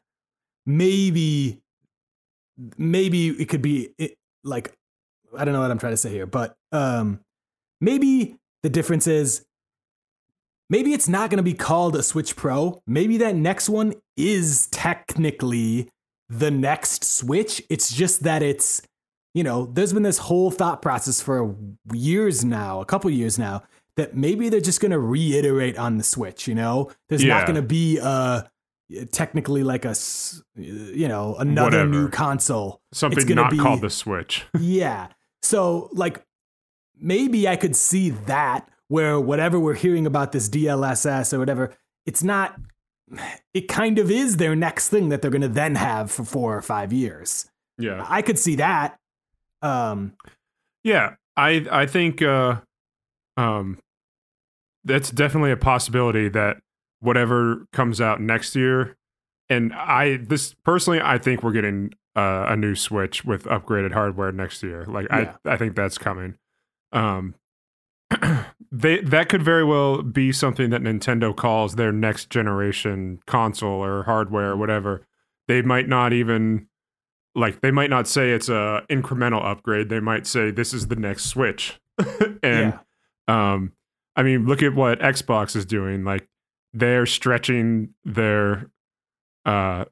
maybe 0.65 1.59
maybe 2.77 3.29
it 3.29 3.49
could 3.49 3.61
be 3.61 3.89
it, 3.97 4.15
like 4.43 4.73
I 5.37 5.43
don't 5.45 5.53
know 5.53 5.61
what 5.61 5.69
I'm 5.69 5.79
trying 5.79 5.93
to 5.93 5.97
say 5.97 6.09
here, 6.09 6.25
but 6.25 6.55
um 6.71 7.19
maybe 7.81 8.37
the 8.63 8.69
difference 8.69 9.05
is 9.05 9.45
maybe 10.69 10.93
it's 10.93 11.07
not 11.07 11.29
going 11.29 11.37
to 11.37 11.43
be 11.43 11.53
called 11.53 11.95
a 11.95 12.03
Switch 12.03 12.35
Pro. 12.35 12.81
Maybe 12.87 13.17
that 13.17 13.35
next 13.35 13.69
one 13.69 13.93
is 14.15 14.67
technically 14.67 15.89
the 16.29 16.51
next 16.51 17.03
Switch. 17.03 17.61
It's 17.69 17.93
just 17.93 18.23
that 18.23 18.41
it's 18.41 18.81
you 19.33 19.43
know, 19.43 19.65
there's 19.67 19.93
been 19.93 20.03
this 20.03 20.17
whole 20.17 20.51
thought 20.51 20.81
process 20.81 21.21
for 21.21 21.55
years 21.93 22.43
now, 22.43 22.81
a 22.81 22.85
couple 22.85 23.09
years 23.11 23.37
now, 23.37 23.63
that 23.95 24.15
maybe 24.15 24.49
they're 24.49 24.59
just 24.61 24.79
going 24.81 24.91
to 24.91 24.99
reiterate 24.99 25.77
on 25.77 25.97
the 25.97 26.03
Switch, 26.03 26.47
you 26.47 26.55
know? 26.55 26.91
There's 27.09 27.23
Yeah. 27.23 27.37
not 27.37 27.47
going 27.47 27.55
to 27.55 27.61
be 27.67 27.99
uh 28.01 28.43
technically 29.11 29.63
like 29.63 29.83
a 29.83 29.93
you 30.55 31.07
know, 31.09 31.35
another 31.35 31.65
Whatever. 31.79 31.89
new 31.89 32.09
console. 32.09 32.81
Something 32.93 33.35
not 33.35 33.51
be- 33.51 33.57
called 33.57 33.81
the 33.81 33.89
Switch. 33.89 34.45
Yeah. 34.59 35.07
So 35.41 35.89
like 35.93 36.23
maybe 36.99 37.47
I 37.47 37.55
could 37.57 37.75
see 37.75 38.09
that 38.11 38.69
where 38.87 39.19
whatever 39.19 39.59
we're 39.59 39.73
hearing 39.75 40.05
about 40.05 40.31
this 40.31 40.47
DLSS 40.49 41.33
or 41.33 41.39
whatever, 41.39 41.75
it's 42.05 42.23
not 42.23 42.59
it 43.53 43.67
kind 43.67 43.99
of 43.99 44.09
is 44.11 44.37
their 44.37 44.55
next 44.55 44.89
thing 44.89 45.09
that 45.09 45.21
they're 45.21 45.31
going 45.31 45.41
to 45.41 45.47
then 45.47 45.75
have 45.75 46.11
for 46.11 46.23
4 46.25 46.57
or 46.57 46.61
5 46.61 46.91
years. 46.93 47.49
Yeah. 47.77 48.05
I 48.09 48.21
could 48.21 48.37
see 48.39 48.55
that. 48.55 48.99
Um 49.61 50.13
Yeah, 50.83 51.15
I 51.35 51.65
I 51.71 51.85
think 51.85 52.21
uh, 52.21 52.61
um, 53.37 53.77
that's 54.83 55.11
definitely 55.11 55.51
a 55.51 55.57
possibility 55.57 56.29
that 56.29 56.57
whatever 56.99 57.67
comes 57.71 58.01
out 58.01 58.19
next 58.19 58.55
year, 58.55 58.95
and 59.49 59.73
I 59.73 60.17
this 60.17 60.55
personally 60.65 60.99
I 61.01 61.17
think 61.19 61.43
we're 61.43 61.51
getting 61.51 61.93
uh, 62.15 62.45
a 62.49 62.57
new 62.57 62.75
Switch 62.75 63.23
with 63.23 63.43
upgraded 63.43 63.93
hardware 63.93 64.31
next 64.31 64.63
year. 64.63 64.85
Like 64.85 65.07
Yeah. 65.09 65.35
I 65.45 65.53
I 65.53 65.57
think 65.57 65.75
that's 65.75 65.97
coming. 65.97 66.37
Um, 66.91 67.35
they 68.71 69.01
that 69.01 69.29
could 69.29 69.43
very 69.43 69.63
well 69.63 70.01
be 70.01 70.31
something 70.31 70.71
that 70.71 70.81
Nintendo 70.81 71.35
calls 71.35 71.75
their 71.75 71.91
next 71.91 72.29
generation 72.29 73.19
console 73.27 73.83
or 73.83 74.03
hardware 74.03 74.51
or 74.51 74.57
whatever. 74.57 75.05
They 75.47 75.61
might 75.61 75.87
not 75.87 76.11
even 76.11 76.67
like 77.37 77.61
they 77.61 77.71
might 77.71 77.89
not 77.89 78.07
say 78.07 78.31
it's 78.31 78.49
a 78.49 78.83
incremental 78.89 79.45
upgrade. 79.45 79.89
They 79.89 79.99
might 79.99 80.25
say 80.25 80.51
this 80.51 80.73
is 80.73 80.87
the 80.87 80.95
next 80.95 81.25
Switch. 81.25 81.79
and 82.43 82.77
um 83.27 83.71
I 84.15 84.23
mean, 84.23 84.47
look 84.47 84.63
at 84.63 84.73
what 84.73 84.99
Xbox 84.99 85.55
is 85.55 85.65
doing. 85.65 86.03
Like 86.03 86.27
they're 86.73 87.05
stretching 87.05 87.93
their 88.03 88.69
uh 89.45 89.85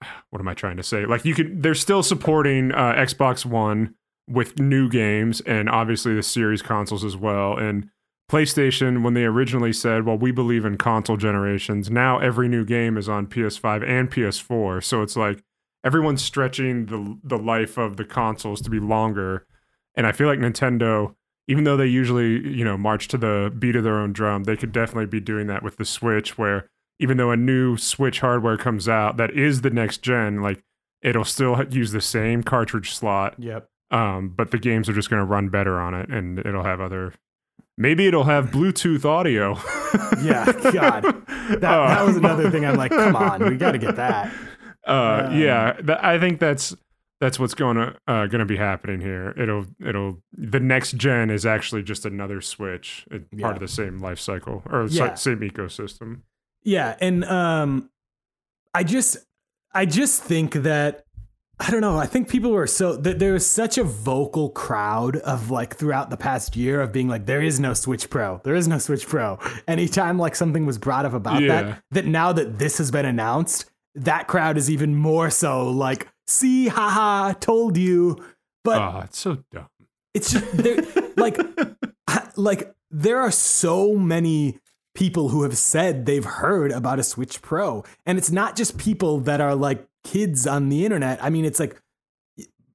what 0.30 0.40
am 0.40 0.48
I 0.48 0.54
trying 0.54 0.78
to 0.78 0.82
say? 0.82 1.04
Like 1.04 1.24
you 1.24 1.34
can 1.34 1.60
they're 1.60 1.74
still 1.74 2.02
supporting 2.02 2.72
uh 2.72 2.94
Xbox 2.94 3.44
One 3.44 3.94
with 4.26 4.58
new 4.58 4.88
games 4.88 5.40
and 5.42 5.68
obviously 5.68 6.14
the 6.14 6.22
series 6.22 6.62
consoles 6.62 7.04
as 7.04 7.16
well. 7.16 7.58
And 7.58 7.90
PlayStation, 8.30 9.02
when 9.02 9.14
they 9.14 9.24
originally 9.24 9.72
said, 9.72 10.06
well, 10.06 10.16
we 10.16 10.30
believe 10.30 10.64
in 10.64 10.78
console 10.78 11.16
generations, 11.16 11.90
now 11.90 12.20
every 12.20 12.48
new 12.48 12.64
game 12.64 12.96
is 12.96 13.08
on 13.08 13.26
PS5 13.26 13.86
and 13.86 14.08
PS4. 14.08 14.84
So 14.84 15.02
it's 15.02 15.16
like 15.16 15.42
everyone's 15.84 16.22
stretching 16.22 16.86
the 16.86 17.18
the 17.24 17.38
life 17.38 17.76
of 17.78 17.96
the 17.96 18.04
consoles 18.04 18.60
to 18.62 18.70
be 18.70 18.80
longer. 18.80 19.46
And 19.94 20.06
I 20.06 20.12
feel 20.12 20.26
like 20.28 20.38
Nintendo, 20.38 21.14
even 21.48 21.64
though 21.64 21.76
they 21.76 21.86
usually, 21.86 22.46
you 22.48 22.64
know, 22.64 22.76
march 22.78 23.08
to 23.08 23.18
the 23.18 23.52
beat 23.58 23.76
of 23.76 23.84
their 23.84 23.98
own 23.98 24.12
drum, 24.12 24.44
they 24.44 24.56
could 24.56 24.72
definitely 24.72 25.06
be 25.06 25.20
doing 25.20 25.46
that 25.48 25.62
with 25.62 25.76
the 25.76 25.84
Switch, 25.84 26.38
where 26.38 26.68
even 26.98 27.16
though 27.16 27.30
a 27.30 27.36
new 27.36 27.76
Switch 27.76 28.20
hardware 28.20 28.56
comes 28.56 28.88
out 28.88 29.16
that 29.16 29.30
is 29.32 29.62
the 29.62 29.70
next 29.70 29.98
gen, 30.02 30.42
like 30.42 30.62
it'll 31.02 31.24
still 31.24 31.62
use 31.70 31.92
the 31.92 32.00
same 32.00 32.42
cartridge 32.42 32.92
slot 32.94 33.34
Yep. 33.38 33.68
um, 33.90 34.28
but 34.36 34.50
the 34.50 34.58
games 34.58 34.86
are 34.88 34.92
just 34.92 35.08
going 35.08 35.20
to 35.20 35.24
run 35.26 35.48
better 35.48 35.80
on 35.80 35.94
it, 35.94 36.08
and 36.10 36.38
it'll 36.40 36.64
have 36.64 36.80
other. 36.80 37.14
Maybe 37.78 38.06
it'll 38.06 38.24
have 38.24 38.50
Bluetooth 38.50 39.06
audio. 39.06 39.56
Yeah, 40.22 40.52
God. 40.72 41.16
That, 41.50 41.60
that 41.62 42.04
was 42.06 42.16
another 42.16 42.48
thing 42.48 42.64
I'm 42.64 42.76
like, 42.76 42.92
come 42.92 43.16
on, 43.30 43.44
we 43.44 43.56
got 43.56 43.72
to 43.72 43.78
get 43.78 43.96
that. 43.96 44.32
Uh, 44.86 45.26
Um, 45.26 45.38
yeah, 45.40 45.72
th- 45.74 45.98
I 46.00 46.18
think 46.18 46.40
that's 46.40 46.74
that's 47.20 47.38
what's 47.38 47.52
going 47.54 47.76
to 47.76 47.94
uh, 48.08 48.26
going 48.26 48.38
to 48.40 48.46
be 48.46 48.56
happening 48.56 49.00
here. 49.00 49.34
It'll 49.36 49.66
it'll 49.84 50.22
the 50.32 50.60
next 50.60 50.92
gen 50.96 51.30
is 51.30 51.44
actually 51.44 51.82
just 51.82 52.06
another 52.06 52.40
Switch, 52.40 53.06
it, 53.10 53.24
Yeah. 53.32 53.42
part 53.42 53.56
of 53.56 53.60
the 53.60 53.68
same 53.68 53.98
life 53.98 54.18
cycle 54.18 54.62
or 54.70 54.88
si- 54.88 55.16
same 55.16 55.40
ecosystem. 55.40 56.20
Yeah, 56.62 56.96
and 57.00 57.24
um 57.24 57.90
I 58.74 58.84
just 58.84 59.18
I 59.74 59.84
just 59.86 60.22
think 60.22 60.54
that 60.54 61.04
I 61.62 61.70
don't 61.70 61.82
know, 61.82 61.98
I 61.98 62.06
think 62.06 62.30
people 62.30 62.52
were 62.52 62.66
so 62.66 62.96
that 62.96 63.18
there 63.18 63.34
was 63.34 63.44
such 63.44 63.76
a 63.76 63.84
vocal 63.84 64.48
crowd 64.48 65.16
of 65.16 65.50
like 65.50 65.76
throughout 65.76 66.08
the 66.08 66.16
past 66.16 66.56
year 66.56 66.80
of 66.80 66.90
being 66.90 67.06
like 67.06 67.26
there 67.26 67.42
is 67.42 67.60
no 67.60 67.74
Switch 67.74 68.08
Pro. 68.08 68.40
There 68.44 68.54
is 68.54 68.66
no 68.66 68.78
Switch 68.78 69.06
Pro. 69.06 69.38
Anytime 69.68 70.18
like 70.18 70.34
something 70.34 70.64
was 70.64 70.78
brought 70.78 71.04
up 71.04 71.12
about 71.12 71.42
Yeah. 71.42 71.62
that 71.62 71.82
that 71.90 72.06
now 72.06 72.32
that 72.32 72.58
this 72.58 72.78
has 72.78 72.90
been 72.90 73.04
announced, 73.04 73.69
that 73.94 74.28
crowd 74.28 74.56
is 74.56 74.70
even 74.70 74.94
more 74.96 75.30
so 75.30 75.68
like 75.70 76.08
see 76.26 76.68
haha 76.68 77.32
told 77.32 77.76
you. 77.76 78.16
But 78.64 78.80
Oh, 78.80 79.00
it's 79.04 79.18
so 79.18 79.38
dumb. 79.50 79.66
it's 80.14 80.32
just 80.32 80.56
there, 80.56 80.76
like 81.16 81.38
like 82.36 82.74
there 82.90 83.18
are 83.20 83.30
so 83.30 83.94
many 83.94 84.58
people 84.94 85.28
who 85.30 85.42
have 85.44 85.56
said 85.56 86.04
they've 86.06 86.24
heard 86.24 86.72
about 86.72 86.98
a 86.98 87.02
Switch 87.02 87.40
Pro 87.42 87.84
and 88.04 88.18
it's 88.18 88.30
not 88.30 88.56
just 88.56 88.76
people 88.78 89.20
that 89.20 89.40
are 89.40 89.54
like 89.54 89.86
kids 90.04 90.46
on 90.46 90.68
the 90.68 90.84
internet. 90.84 91.22
I 91.22 91.30
mean 91.30 91.44
it's 91.44 91.60
like 91.60 91.80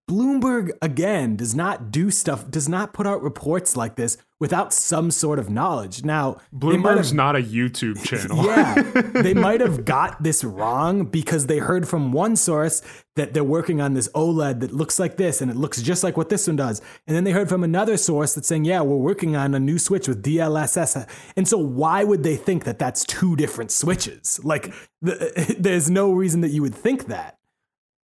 Bloomberg 0.09 0.71
again 0.83 1.35
does 1.35 1.55
not 1.55 1.89
do 1.89 2.11
stuff 2.11 2.49
does 2.51 2.69
not 2.69 2.93
put 2.93 3.07
out 3.07 3.23
reports 3.23 3.75
like 3.75 3.95
this 3.95 4.17
without 4.39 4.71
some 4.71 5.09
sort 5.09 5.39
of 5.39 5.49
knowledge. 5.49 6.03
Now, 6.03 6.37
Bloomberg's 6.53 7.09
have- 7.09 7.15
not 7.15 7.35
a 7.35 7.39
YouTube 7.39 8.03
channel. 8.03 8.45
yeah, 8.45 8.81
they 9.21 9.33
might 9.33 9.61
have 9.61 9.83
got 9.83 10.21
this 10.21 10.43
wrong 10.43 11.05
because 11.05 11.47
they 11.47 11.57
heard 11.57 11.87
from 11.87 12.11
one 12.11 12.35
source 12.35 12.83
that 13.15 13.33
they're 13.33 13.43
working 13.43 13.81
on 13.81 13.95
this 13.95 14.07
OLED 14.09 14.59
that 14.59 14.71
looks 14.71 14.99
like 14.99 15.17
this 15.17 15.41
and 15.41 15.49
it 15.49 15.57
looks 15.57 15.81
just 15.81 16.03
like 16.03 16.17
what 16.17 16.29
this 16.29 16.45
one 16.45 16.57
does. 16.57 16.81
And 17.07 17.15
then 17.15 17.23
they 17.23 17.31
heard 17.31 17.49
from 17.49 17.63
another 17.63 17.97
source 17.97 18.35
that's 18.35 18.47
saying, 18.47 18.65
yeah, 18.65 18.81
we're 18.81 18.97
working 18.97 19.35
on 19.35 19.55
a 19.55 19.59
new 19.59 19.79
switch 19.79 20.07
with 20.07 20.21
DLSS. 20.21 21.09
And 21.35 21.47
so 21.47 21.57
why 21.57 22.03
would 22.03 22.21
they 22.21 22.35
think 22.35 22.65
that 22.65 22.77
that's 22.77 23.05
two 23.05 23.35
different 23.35 23.71
switches? 23.71 24.39
Like, 24.43 24.71
the, 25.01 25.55
there's 25.59 25.89
no 25.89 26.11
reason 26.11 26.41
that 26.41 26.49
you 26.49 26.61
would 26.61 26.75
think 26.75 27.07
that. 27.07 27.39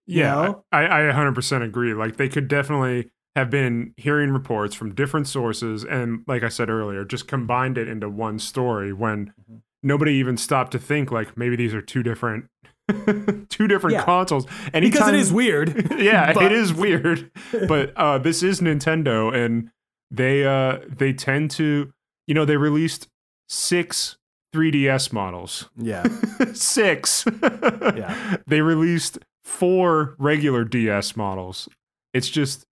You 0.07 0.21
Yeah, 0.21 0.33
know? 0.33 0.65
I, 0.71 0.85
I 1.09 1.13
100% 1.13 1.63
agree. 1.63 1.93
Like 1.93 2.17
they 2.17 2.29
could 2.29 2.47
definitely 2.47 3.09
have 3.35 3.49
been 3.49 3.93
hearing 3.97 4.31
reports 4.31 4.75
from 4.75 4.93
different 4.93 5.27
sources, 5.27 5.83
and 5.85 6.23
like 6.27 6.43
I 6.43 6.49
said 6.49 6.69
earlier, 6.69 7.05
just 7.05 7.27
combined 7.27 7.77
it 7.77 7.87
into 7.87 8.09
one 8.09 8.39
story 8.39 8.91
when 8.93 9.27
Mm-hmm. 9.27 9.55
nobody 9.83 10.13
even 10.13 10.37
stopped 10.37 10.71
to 10.73 10.79
think 10.79 11.11
like 11.11 11.37
maybe 11.37 11.55
these 11.55 11.73
are 11.73 11.81
two 11.81 12.03
different 12.03 12.45
two 13.49 13.67
different 13.67 13.93
Yeah. 13.93 14.03
consoles. 14.03 14.45
because 14.73 15.07
it 15.07 15.15
is 15.15 15.31
weird. 15.31 15.91
yeah, 15.97 16.33
but- 16.33 16.43
it 16.43 16.51
is 16.51 16.73
weird. 16.73 17.31
But 17.67 17.93
uh, 17.95 18.17
this 18.17 18.43
is 18.43 18.59
Nintendo, 18.59 19.33
and 19.33 19.69
they 20.09 20.43
uh, 20.45 20.79
they 20.89 21.13
tend 21.13 21.51
to, 21.51 21.93
you 22.27 22.33
know, 22.33 22.43
they 22.43 22.57
released 22.57 23.07
six 23.47 24.17
3DS 24.53 25.13
models. 25.13 25.69
Yeah, 25.77 26.03
six. 26.53 27.23
Yeah. 27.41 28.37
They 28.47 28.59
released 28.61 29.19
four 29.43 30.15
regular 30.17 30.63
DS 30.63 31.15
models. 31.15 31.69
It's 32.13 32.29
just 32.29 32.65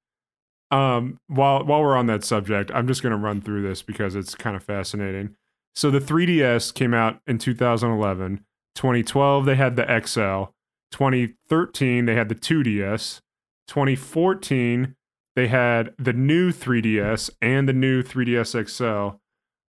um 0.71 1.17
while 1.27 1.65
while 1.65 1.81
we're 1.81 1.97
on 1.97 2.07
that 2.07 2.23
subject, 2.23 2.71
I'm 2.73 2.87
just 2.87 3.01
going 3.01 3.11
to 3.11 3.17
run 3.17 3.41
through 3.41 3.63
this 3.63 3.81
because 3.81 4.15
it's 4.15 4.35
kind 4.35 4.55
of 4.55 4.63
fascinating. 4.63 5.35
So 5.75 5.89
the 5.91 5.99
3DS 5.99 6.73
came 6.73 6.93
out 6.93 7.19
in 7.25 7.37
2011. 7.37 8.43
2012 8.75 9.45
they 9.45 9.55
had 9.55 9.75
the 9.75 10.01
XL. 10.05 10.51
2013 10.91 12.05
they 12.05 12.15
had 12.15 12.29
the 12.29 12.35
2DS. 12.35 13.19
2014 13.67 14.95
they 15.35 15.47
had 15.47 15.93
the 15.97 16.13
new 16.13 16.51
3DS 16.51 17.29
and 17.41 17.69
the 17.69 17.73
new 17.73 18.03
3DS 18.03 18.67
XL. 18.67 19.17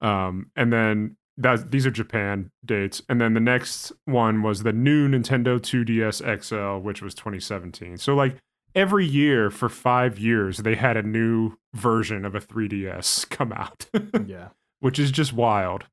Um, 0.06 0.52
and 0.56 0.72
then 0.72 1.17
that 1.38 1.72
these 1.72 1.86
are 1.86 1.92
Japan 1.92 2.52
dates, 2.66 3.02
and 3.10 3.22
then 3.22 3.34
the 3.34 3.40
next 3.40 3.92
one 4.06 4.42
was 4.42 4.64
the 4.64 4.74
new 4.74 5.08
Nintendo 5.08 5.60
2DS 5.60 6.44
XL, 6.44 6.84
which 6.84 7.02
was 7.02 7.14
2017. 7.14 7.98
So 7.98 8.16
like 8.16 8.38
every 8.76 9.06
year 9.06 9.50
for 9.52 9.70
five 9.70 10.18
years, 10.20 10.58
they 10.60 10.76
had 10.76 10.98
a 10.98 11.04
new 11.04 11.54
version 11.74 12.26
of 12.26 12.34
a 12.36 12.40
3DS 12.40 13.30
come 13.30 13.52
out, 13.54 13.88
yeah, 14.26 14.50
which 14.80 14.98
is 15.00 15.12
just 15.12 15.32
wild. 15.34 15.86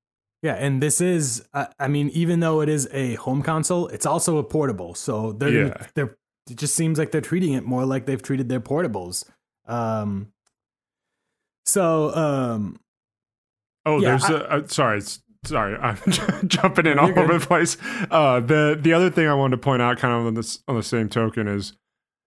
yeah. 0.42 0.54
And 0.54 0.82
this 0.82 1.00
is, 1.00 1.46
uh, 1.52 1.66
I 1.78 1.88
mean, 1.88 2.08
even 2.10 2.40
though 2.40 2.60
it 2.62 2.68
is 2.68 2.88
a 2.92 3.14
home 3.16 3.42
console, 3.42 3.88
it's 3.88 4.06
also 4.06 4.38
a 4.38 4.44
portable. 4.44 4.94
So 4.94 5.32
they're 5.32 5.66
Yeah. 5.68 5.86
they're 5.94 6.16
it 6.50 6.56
just 6.58 6.74
seems 6.74 6.98
like 6.98 7.10
they're 7.10 7.22
treating 7.22 7.54
it 7.54 7.64
more 7.64 7.86
like 7.86 8.04
they've 8.06 8.20
treated 8.22 8.48
their 8.50 8.60
portables. 8.60 9.24
Um. 9.66 10.28
So 11.66 12.14
um. 12.14 12.78
Oh, 13.86 14.00
Yeah, 14.00 14.08
there's 14.10 14.24
I- 14.24 14.32
a 14.32 14.36
uh, 14.62 14.66
sorry, 14.66 15.00
sorry, 15.44 15.76
I'm 15.82 15.98
jumping 16.48 16.86
in 16.86 16.98
all 16.98 17.08
you're 17.08 17.18
over 17.20 17.32
good. 17.32 17.40
the 17.42 17.46
place. 17.46 17.76
Uh, 18.10 18.40
the 18.40 18.78
the 18.80 18.92
other 18.92 19.10
thing 19.10 19.26
I 19.28 19.34
wanted 19.34 19.56
to 19.56 19.62
point 19.62 19.82
out, 19.82 19.98
kind 19.98 20.14
of 20.14 20.26
on 20.26 20.34
this 20.34 20.62
on 20.68 20.76
the 20.76 20.82
same 20.82 21.08
token, 21.08 21.46
is 21.48 21.74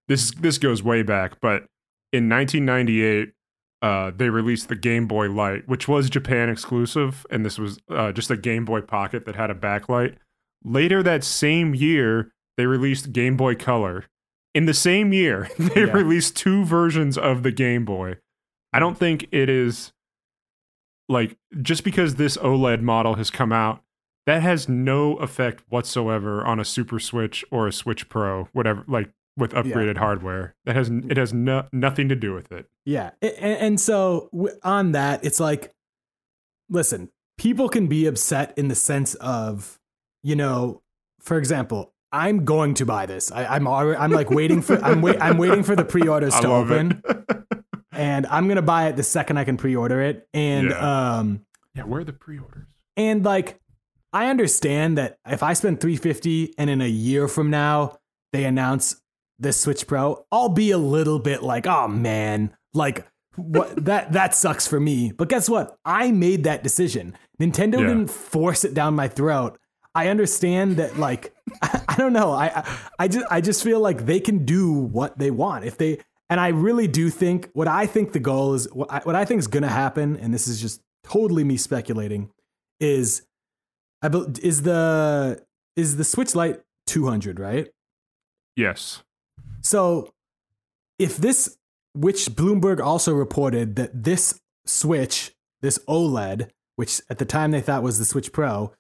this 0.07 0.31
this 0.31 0.57
goes 0.57 0.81
way 0.83 1.03
back, 1.03 1.39
but 1.41 1.65
in 2.13 2.29
1998, 2.29 3.33
uh, 3.81 4.11
they 4.15 4.29
released 4.29 4.69
the 4.69 4.75
Game 4.75 5.07
Boy 5.07 5.29
Light, 5.29 5.67
which 5.67 5.87
was 5.87 6.09
Japan 6.09 6.49
exclusive, 6.49 7.25
and 7.29 7.45
this 7.45 7.59
was 7.59 7.79
uh, 7.89 8.11
just 8.11 8.31
a 8.31 8.37
Game 8.37 8.65
Boy 8.65 8.81
Pocket 8.81 9.25
that 9.25 9.35
had 9.35 9.49
a 9.51 9.55
backlight. 9.55 10.15
Later 10.63 11.03
that 11.03 11.23
same 11.23 11.75
year, 11.75 12.31
they 12.57 12.65
released 12.65 13.11
Game 13.11 13.35
Boy 13.37 13.55
Color. 13.55 14.05
In 14.55 14.65
the 14.65 14.73
same 14.73 15.13
year, 15.13 15.49
they 15.59 15.81
Yeah. 15.85 15.91
released 15.91 16.35
two 16.35 16.63
versions 16.65 17.17
of 17.17 17.43
the 17.43 17.51
Game 17.51 17.85
Boy. 17.85 18.15
I 18.73 18.79
don't 18.79 18.97
think 18.97 19.27
it 19.31 19.49
is 19.49 19.91
like 21.09 21.37
just 21.61 21.83
because 21.83 22.15
this 22.15 22.37
OLED 22.37 22.81
model 22.81 23.15
has 23.15 23.29
come 23.29 23.51
out, 23.51 23.81
that 24.25 24.41
has 24.41 24.67
no 24.67 25.15
effect 25.17 25.63
whatsoever 25.69 26.45
on 26.45 26.59
a 26.59 26.65
Super 26.65 26.99
Switch 26.99 27.45
or 27.49 27.67
a 27.67 27.71
Switch 27.71 28.09
Pro, 28.09 28.49
whatever, 28.51 28.83
like 28.87 29.09
with 29.37 29.51
upgraded 29.53 29.97
hardware. 29.97 30.55
That 30.65 30.75
has 30.75 30.89
it 30.89 31.15
has 31.15 31.33
no, 31.33 31.65
nothing 31.71 32.09
to 32.09 32.15
do 32.15 32.33
with 32.33 32.51
it. 32.51 32.67
Yeah. 32.85 33.11
And, 33.21 33.33
and 33.33 33.79
so 33.79 34.29
on 34.63 34.91
that, 34.91 35.23
it's 35.23 35.39
like, 35.39 35.73
listen, 36.69 37.09
people 37.37 37.69
can 37.69 37.87
be 37.87 38.05
upset 38.05 38.53
in 38.57 38.67
the 38.67 38.75
sense 38.75 39.15
of, 39.15 39.79
you 40.23 40.35
know, 40.35 40.81
for 41.21 41.37
example, 41.37 41.93
I'm 42.11 42.45
going 42.45 42.73
to 42.75 42.85
buy 42.85 43.05
this. 43.05 43.31
I, 43.31 43.45
I'm 43.45 43.67
already, 43.67 43.97
I'm 43.97 44.11
like 44.11 44.29
waiting 44.29 44.61
for 44.61 44.77
I'm 44.83 45.01
wait 45.01 45.17
I'm 45.21 45.37
waiting 45.37 45.63
for 45.63 45.75
the 45.75 45.85
pre-orders 45.85 46.33
to 46.39 46.47
open. 46.47 47.01
and 47.97 48.25
I'm 48.27 48.47
gonna 48.47 48.61
buy 48.61 48.87
it 48.87 48.95
the 48.95 49.03
second 49.03 49.37
I 49.37 49.43
can 49.43 49.57
pre-order 49.57 50.01
it. 50.01 50.27
And 50.33 50.71
um 50.73 51.45
yeah, 51.75 51.83
where 51.83 52.01
are 52.01 52.03
the 52.05 52.13
pre-orders? 52.13 52.67
and 52.95 53.25
like 53.25 53.59
I 54.13 54.27
understand 54.29 54.97
that 54.97 55.17
if 55.27 55.43
I 55.43 55.53
spend 55.53 55.81
350 55.81 56.53
and 56.57 56.69
in 56.69 56.81
a 56.81 56.87
year 56.87 57.27
from 57.27 57.49
now 57.49 57.97
they 58.31 58.45
announce 58.45 59.01
this 59.39 59.59
Switch 59.59 59.85
Pro, 59.85 60.25
I'll 60.31 60.49
be 60.49 60.71
a 60.71 60.77
little 60.77 61.19
bit 61.19 61.43
like, 61.43 61.67
"Oh 61.67 61.87
man, 61.87 62.55
like 62.73 63.05
what 63.35 63.85
that 63.85 64.13
that 64.13 64.33
sucks 64.33 64.65
for 64.67 64.79
me." 64.79 65.11
But 65.11 65.29
guess 65.29 65.47
what? 65.49 65.77
I 65.85 66.11
made 66.11 66.45
that 66.45 66.63
decision. 66.63 67.15
Nintendo 67.39 67.79
Yeah. 67.79 67.87
didn't 67.87 68.07
force 68.09 68.63
it 68.63 68.73
down 68.73 68.95
my 68.95 69.07
throat. 69.07 69.59
I 69.93 70.07
understand 70.09 70.77
that 70.77 70.97
like 70.97 71.33
I, 71.61 71.95
don't 71.97 72.13
know. 72.13 72.31
I, 72.31 72.47
I 72.47 72.77
I 72.99 73.07
just 73.07 73.25
I 73.29 73.41
just 73.41 73.63
feel 73.63 73.79
like 73.79 74.05
they 74.05 74.19
can 74.19 74.45
do 74.45 74.71
what 74.71 75.19
they 75.19 75.29
want. 75.31 75.65
If 75.65 75.77
they 75.77 75.99
and 76.29 76.39
I 76.39 76.49
really 76.49 76.87
do 76.87 77.09
think 77.09 77.49
what 77.53 77.67
I 77.67 77.85
think 77.85 78.11
the 78.11 78.19
goal 78.19 78.53
is 78.53 78.67
what 78.73 78.91
I, 78.91 78.99
what 78.99 79.15
I 79.15 79.25
think 79.25 79.39
is 79.39 79.47
going 79.47 79.63
to 79.63 79.69
happen 79.69 80.17
and 80.17 80.33
this 80.33 80.47
is 80.47 80.61
just 80.61 80.81
totally 81.03 81.43
me 81.43 81.57
speculating 81.57 82.29
is 82.79 83.23
I 84.01 84.09
bel- 84.09 84.33
is 84.41 84.63
the 84.63 85.43
is 85.75 85.97
the 85.97 86.03
Switch 86.03 86.35
Lite 86.35 86.61
200, 86.87 87.39
right? 87.39 87.67
Yes. 88.55 89.03
So 89.61 90.13
if 90.99 91.17
this 91.17 91.57
which 91.93 92.25
Bloomberg 92.27 92.79
also 92.79 93.13
reported 93.13 93.75
that 93.75 94.03
this 94.03 94.39
Switch, 94.65 95.33
this 95.61 95.79
OLED, 95.87 96.49
which 96.75 97.01
at 97.09 97.17
the 97.17 97.25
time 97.25 97.51
they 97.51 97.61
thought 97.61 97.83
was 97.83 97.99
the 97.99 98.05
Switch 98.05 98.31
Pro, 98.31 98.73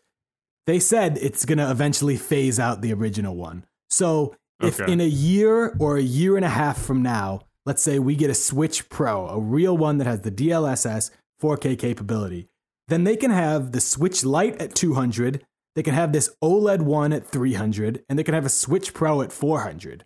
they 0.65 0.79
said 0.79 1.17
it's 1.21 1.45
going 1.45 1.57
to 1.57 1.69
eventually 1.69 2.17
phase 2.17 2.59
out 2.59 2.81
the 2.81 2.93
original 2.93 3.35
one. 3.35 3.65
So 3.89 4.35
if 4.61 4.79
Okay. 4.79 4.91
in 4.91 4.99
a 5.01 5.07
year 5.07 5.75
or 5.79 5.97
a 5.97 6.01
year 6.01 6.35
and 6.35 6.45
a 6.45 6.49
half 6.49 6.77
from 6.81 7.01
now, 7.01 7.41
let's 7.65 7.81
say 7.81 7.99
we 7.99 8.15
get 8.15 8.29
a 8.29 8.33
Switch 8.35 8.89
Pro, 8.89 9.27
a 9.27 9.39
real 9.39 9.77
one 9.77 9.97
that 9.99 10.07
has 10.07 10.21
the 10.21 10.31
DLSS 10.31 11.11
4K 11.39 11.75
capability, 11.75 12.47
then 12.87 13.03
they 13.03 13.15
can 13.17 13.31
have 13.31 13.71
the 13.71 13.81
Switch 13.81 14.23
Lite 14.25 14.59
at 14.61 14.73
200, 14.73 15.45
they 15.75 15.83
can 15.83 15.93
have 15.93 16.11
this 16.11 16.35
OLED 16.43 16.81
one 16.81 17.13
at 17.13 17.25
300, 17.25 18.03
and 18.09 18.17
they 18.17 18.23
can 18.23 18.33
have 18.33 18.45
a 18.45 18.49
Switch 18.49 18.93
Pro 18.93 19.21
at 19.21 19.31
400. 19.31 20.05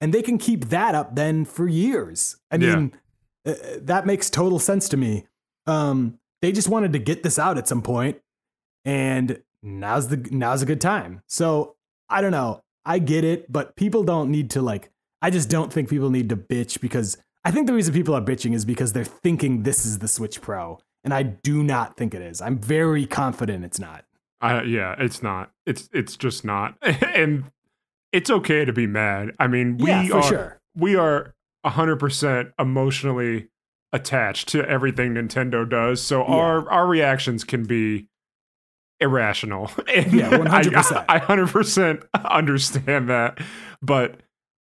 And 0.00 0.14
they 0.14 0.22
can 0.22 0.38
keep 0.38 0.66
that 0.66 0.94
up 0.94 1.14
then 1.14 1.44
for 1.44 1.68
years. 1.68 2.36
I 2.50 2.56
Yeah. 2.56 2.76
mean, 2.76 2.92
uh, 3.46 3.54
that 3.82 4.06
makes 4.06 4.30
total 4.30 4.58
sense 4.58 4.88
to 4.90 4.96
me. 4.96 5.26
Um, 5.66 6.18
they 6.40 6.52
just 6.52 6.68
wanted 6.68 6.94
to 6.94 6.98
get 6.98 7.22
this 7.22 7.38
out 7.38 7.58
at 7.58 7.68
some 7.68 7.82
point, 7.82 8.18
and 8.86 9.42
now's 9.62 10.08
the 10.08 10.16
now's 10.30 10.62
a 10.62 10.66
good 10.66 10.80
time. 10.80 11.20
So 11.26 11.76
I 12.08 12.22
don't 12.22 12.32
know. 12.32 12.62
I 12.84 12.98
get 12.98 13.24
it, 13.24 13.50
but 13.50 13.76
people 13.76 14.04
don't 14.04 14.30
need 14.30 14.50
to 14.50 14.62
like. 14.62 14.90
I 15.22 15.30
just 15.30 15.50
don't 15.50 15.72
think 15.72 15.88
people 15.90 16.10
need 16.10 16.28
to 16.30 16.36
bitch 16.36 16.80
because 16.80 17.18
I 17.44 17.50
think 17.50 17.66
the 17.66 17.74
reason 17.74 17.92
people 17.94 18.14
are 18.14 18.22
bitching 18.22 18.54
is 18.54 18.64
because 18.64 18.92
they're 18.92 19.04
thinking 19.04 19.62
this 19.62 19.84
is 19.84 19.98
the 19.98 20.08
Switch 20.08 20.40
Pro, 20.40 20.78
and 21.04 21.12
I 21.12 21.22
do 21.22 21.62
not 21.62 21.96
think 21.96 22.14
it 22.14 22.22
is. 22.22 22.40
I'm 22.40 22.58
very 22.58 23.06
confident 23.06 23.64
it's 23.64 23.78
not. 23.78 24.04
I 24.40 24.62
yeah, 24.62 24.94
it's 24.98 25.22
not. 25.22 25.50
It's 25.66 25.88
it's 25.92 26.16
just 26.16 26.44
not. 26.44 26.76
and 26.82 27.44
it's 28.12 28.30
okay 28.30 28.64
to 28.64 28.72
be 28.72 28.86
mad. 28.86 29.30
I 29.38 29.46
mean, 29.46 29.76
we 29.76 29.90
yeah, 29.90 30.08
are 30.12 30.22
sure. 30.22 30.60
we 30.74 30.96
are 30.96 31.34
100% 31.66 32.52
emotionally 32.58 33.48
attached 33.92 34.48
to 34.48 34.66
everything 34.68 35.14
Nintendo 35.14 35.68
does. 35.68 36.00
So 36.00 36.20
Yeah. 36.20 36.34
our 36.34 36.70
our 36.70 36.86
reactions 36.86 37.44
can 37.44 37.64
be 37.64 38.06
irrational. 39.00 39.70
And 39.94 40.12
Yeah, 40.12 40.30
100%. 40.30 41.04
I, 41.08 41.14
I, 41.14 41.16
I 41.16 41.20
100% 41.20 42.04
understand 42.24 43.08
that. 43.08 43.38
But 43.82 44.20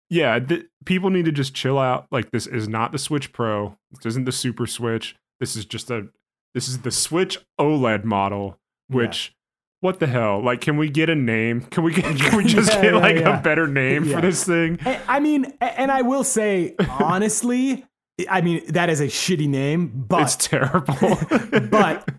yeah, 0.10 0.40
th- 0.40 0.66
people 0.86 1.10
need 1.10 1.26
to 1.26 1.32
just 1.32 1.54
chill 1.54 1.78
out. 1.80 2.08
Like 2.12 2.32
this 2.32 2.48
is 2.48 2.68
not 2.68 2.92
the 2.92 2.98
Switch 2.98 3.32
Pro. 3.34 3.78
This 3.92 4.06
isn't 4.14 4.26
the 4.26 4.32
Super 4.32 4.66
Switch. 4.68 5.16
This 5.40 5.56
is 5.56 5.66
just 5.66 5.92
a 5.92 6.08
this 6.54 6.68
is 6.68 6.80
the 6.80 6.92
Switch 6.92 7.40
OLED 7.60 8.04
model, 8.04 8.58
which 8.88 9.34
what 9.82 10.00
the 10.00 10.08
hell? 10.08 10.42
Like, 10.44 10.60
can 10.62 10.78
we 10.78 10.90
get 10.90 11.08
a 11.10 11.14
name? 11.16 11.62
Can 11.62 11.84
we 11.84 11.94
get, 11.94 12.06
can 12.20 12.36
we 12.38 12.46
just 12.46 12.72
Yeah, 12.74 12.82
get 12.82 12.94
yeah, 12.94 13.00
like 13.00 13.16
yeah. 13.18 13.38
a 13.40 13.42
better 13.42 13.68
name 13.68 14.06
Yeah. 14.06 14.16
for 14.16 14.22
this 14.22 14.44
thing? 14.44 14.80
I 14.86 15.00
I 15.08 15.20
mean, 15.20 15.54
and 15.62 15.92
I 15.92 16.02
will 16.04 16.24
say 16.24 16.76
honestly, 16.90 17.86
I 18.30 18.42
mean 18.42 18.64
that 18.70 18.90
is 18.90 19.00
a 19.00 19.08
shitty 19.08 19.48
name, 19.48 20.06
but 20.08 20.22
it's 20.24 20.36
terrible. 20.36 21.20
but 21.70 22.10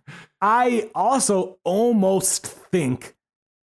I 0.40 0.90
also 0.94 1.58
almost 1.64 2.46
think 2.46 3.16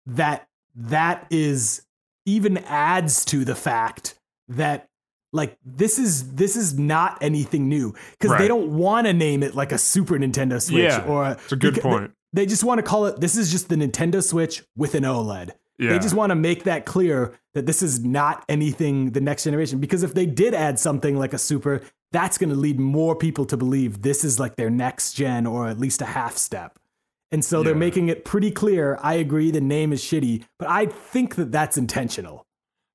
that 0.06 0.48
that 0.74 1.26
is 1.30 1.86
even 2.26 2.58
adds 2.58 3.24
to 3.26 3.44
the 3.44 3.54
fact 3.54 4.18
that 4.48 4.88
like 5.32 5.58
this 5.64 5.98
is 5.98 6.34
this 6.34 6.56
is 6.56 6.78
not 6.78 7.18
anything 7.20 7.68
new 7.68 7.94
because 8.18 8.38
they 8.38 8.48
don't 8.48 8.76
want 8.76 9.06
to 9.06 9.12
name 9.12 9.42
it 9.42 9.54
like 9.54 9.72
a 9.72 9.78
Super 9.78 10.14
Nintendo 10.14 10.60
Switch 10.62 10.84
Yeah, 10.84 11.04
or 11.06 11.32
it's 11.32 11.52
a 11.52 11.56
good 11.56 11.80
point. 11.80 12.12
They, 12.32 12.42
they 12.42 12.46
just 12.46 12.64
want 12.64 12.78
to 12.78 12.82
call 12.82 13.06
it 13.06 13.20
this 13.20 13.36
is 13.36 13.50
just 13.50 13.68
the 13.68 13.76
Nintendo 13.76 14.22
Switch 14.22 14.62
with 14.76 14.94
an 14.94 15.02
OLED. 15.02 15.50
yeah. 15.78 15.90
They 15.90 15.98
just 15.98 16.14
want 16.14 16.30
to 16.30 16.36
make 16.36 16.64
that 16.64 16.84
clear 16.86 17.34
that 17.54 17.66
this 17.66 17.82
is 17.82 18.04
not 18.04 18.44
anything 18.48 19.10
the 19.10 19.20
next 19.20 19.44
generation. 19.44 19.80
Because 19.80 20.02
if 20.02 20.14
they 20.14 20.26
did 20.26 20.54
add 20.54 20.78
something 20.78 21.16
like 21.16 21.32
a 21.32 21.38
super, 21.38 21.80
that's 22.14 22.38
going 22.38 22.50
to 22.50 22.56
lead 22.56 22.78
more 22.78 23.16
people 23.16 23.44
to 23.46 23.56
believe 23.56 24.02
this 24.02 24.24
is 24.24 24.38
like 24.38 24.54
their 24.54 24.70
next 24.70 25.14
gen 25.14 25.46
or 25.46 25.66
at 25.66 25.78
least 25.78 26.00
a 26.00 26.06
half 26.06 26.36
step. 26.36 26.78
And 27.32 27.44
so 27.44 27.64
they're 27.64 27.74
making 27.74 28.08
it 28.10 28.24
pretty 28.24 28.52
clear. 28.52 28.96
I 29.02 29.14
agree 29.14 29.50
the 29.50 29.60
name 29.60 29.92
is 29.92 30.00
shitty, 30.00 30.44
but 30.56 30.68
I 30.68 30.86
think 30.86 31.34
that 31.34 31.50
that's 31.50 31.76
intentional. 31.76 32.46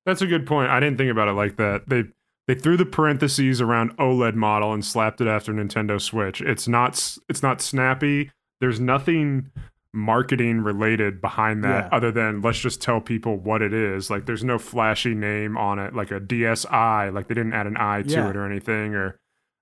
That's 0.05 0.21
a 0.21 0.27
good 0.27 0.47
point. 0.47 0.71
I 0.71 0.79
didn't 0.79 0.97
think 0.97 1.11
about 1.11 1.27
it 1.27 1.33
like 1.33 1.57
that. 1.57 1.89
They 1.89 2.05
they 2.47 2.55
threw 2.55 2.77
the 2.77 2.85
parentheses 2.85 3.59
around 3.59 3.95
OLED 3.97 4.35
model 4.35 4.71
and 4.71 4.83
slapped 4.83 5.19
it 5.19 5.27
after 5.27 5.51
Nintendo 5.51 5.99
Switch. 5.99 6.41
It's 6.41 6.69
not 6.69 7.17
it's 7.27 7.43
not 7.43 7.61
snappy. 7.61 8.31
There's 8.61 8.79
nothing 8.79 9.51
marketing 9.93 10.61
related 10.61 11.19
behind 11.19 11.63
that 11.63 11.85
Yeah. 11.85 11.95
other 11.97 12.11
than 12.11 12.41
let's 12.41 12.59
just 12.59 12.81
tell 12.81 13.01
people 13.01 13.37
what 13.37 13.61
it 13.61 13.73
is. 13.73 14.09
Like 14.09 14.25
there's 14.27 14.43
no 14.43 14.57
flashy 14.59 15.15
name 15.15 15.57
on 15.57 15.79
it 15.79 15.95
like 15.95 16.11
a 16.11 16.19
DSi, 16.19 17.13
like 17.13 17.27
they 17.27 17.33
didn't 17.33 17.53
add 17.53 17.65
an 17.67 17.75
i 17.77 18.03
to 18.03 18.09
Yeah. 18.09 18.29
it 18.29 18.35
or 18.35 18.45
anything 18.45 18.93
or 18.95 19.19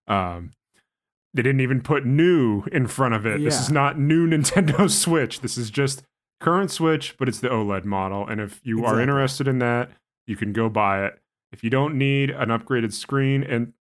um 0.08 0.52
they 1.34 1.42
didn't 1.44 1.62
even 1.62 1.82
put 1.82 2.06
new 2.06 2.64
in 2.72 2.88
front 2.88 3.14
of 3.14 3.26
it. 3.26 3.42
This 3.44 3.60
is 3.60 3.70
not 3.70 4.00
new 4.00 4.28
Nintendo 4.28 4.90
Switch. 5.04 5.42
This 5.42 5.58
is 5.58 5.70
just 5.70 6.04
current 6.42 6.72
Switch, 6.72 7.16
but 7.20 7.28
it's 7.30 7.40
the 7.40 7.50
OLED 7.50 7.86
model. 7.86 8.26
And 8.28 8.42
if 8.42 8.60
you 8.64 8.84
are 8.86 9.00
interested 9.00 9.48
in 9.48 9.60
that, 9.60 9.92
you 10.26 10.36
can 10.36 10.52
go 10.52 10.68
buy 10.68 11.06
it. 11.06 11.20
If 11.52 11.64
you 11.64 11.70
don't 11.70 11.96
need 11.98 12.32
an 12.32 12.50
upgraded 12.50 12.92
screen 12.92 13.44
and 13.44 13.74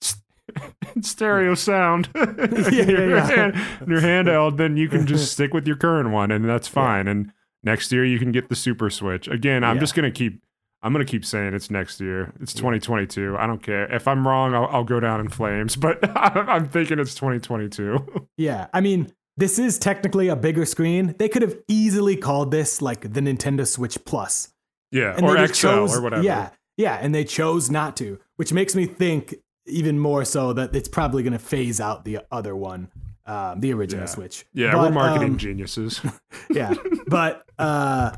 stereo 1.00 1.54
sound 1.54 2.08
in, 2.14 2.36
Yeah, 2.72 2.82
your, 2.84 3.10
yeah, 3.10 3.16
yeah. 3.16 3.26
hand- 3.26 3.54
in 3.82 3.90
your 3.90 4.00
handheld, 4.00 4.56
then 4.56 4.76
you 4.76 4.88
can 4.88 5.06
just 5.06 5.32
stick 5.32 5.52
with 5.54 5.66
your 5.66 5.76
current 5.76 6.10
one, 6.10 6.30
and 6.30 6.44
that's 6.48 6.68
fine. 6.68 7.08
And 7.08 7.32
next 7.62 7.92
year 7.92 8.04
you 8.04 8.18
can 8.18 8.32
get 8.32 8.48
the 8.48 8.56
Super 8.56 8.90
Switch. 8.90 9.28
Again, 9.28 9.64
I'm 9.64 9.76
Yeah. 9.76 9.80
just 9.80 9.94
gonna 9.94 10.10
keep. 10.10 10.42
I'm 10.82 10.92
gonna 10.92 11.04
keep 11.04 11.24
saying 11.24 11.54
it's 11.54 11.70
next 11.70 12.00
year. 12.00 12.32
It's 12.40 12.52
2022. 12.52 13.36
I 13.38 13.46
don't 13.46 13.62
care 13.62 13.92
if 13.92 14.06
I'm 14.06 14.26
wrong. 14.28 14.54
I'll, 14.54 14.66
I'll 14.66 14.84
go 14.84 15.00
down 15.00 15.20
in 15.20 15.28
flames, 15.28 15.74
but 15.74 15.98
I'm 16.16 16.68
thinking 16.68 16.98
it's 16.98 17.14
2022. 17.14 18.24
Yeah, 18.36 18.68
I 18.72 18.80
mean, 18.80 19.10
this 19.36 19.58
is 19.58 19.78
technically 19.78 20.28
a 20.28 20.36
bigger 20.36 20.64
screen. 20.64 21.14
They 21.18 21.28
could 21.28 21.42
have 21.42 21.56
easily 21.66 22.14
called 22.16 22.50
this 22.52 22.80
like 22.82 23.00
the 23.14 23.20
Nintendo 23.20 23.66
Switch 23.66 23.98
Plus. 24.04 24.52
yeah, 24.92 25.14
And 25.16 25.26
or 25.26 25.36
XL 25.48 25.52
chose, 25.54 25.96
or 25.96 26.02
whatever. 26.02 26.22
Yeah, 26.22 26.50
yeah, 26.76 26.98
and 27.00 27.12
they 27.14 27.24
chose 27.24 27.68
not 27.70 27.96
to, 27.96 28.20
which 28.36 28.52
makes 28.52 28.74
me 28.76 28.86
think 28.86 29.34
even 29.66 29.98
more 29.98 30.24
so 30.24 30.52
that 30.52 30.74
it's 30.74 30.88
probably 30.88 31.22
going 31.22 31.32
to 31.32 31.38
phase 31.38 31.80
out 31.80 32.04
the 32.04 32.20
other 32.30 32.54
one, 32.56 32.88
um, 33.26 33.60
the 33.60 33.72
original 33.72 34.02
Yeah. 34.04 34.10
Switch. 34.10 34.46
Yeah, 34.52 34.72
But, 34.72 34.80
we're 34.82 34.90
marketing 34.90 35.32
um, 35.32 35.38
geniuses. 35.38 36.00
yeah, 36.50 36.74
but 37.08 37.44
uh, 37.58 38.12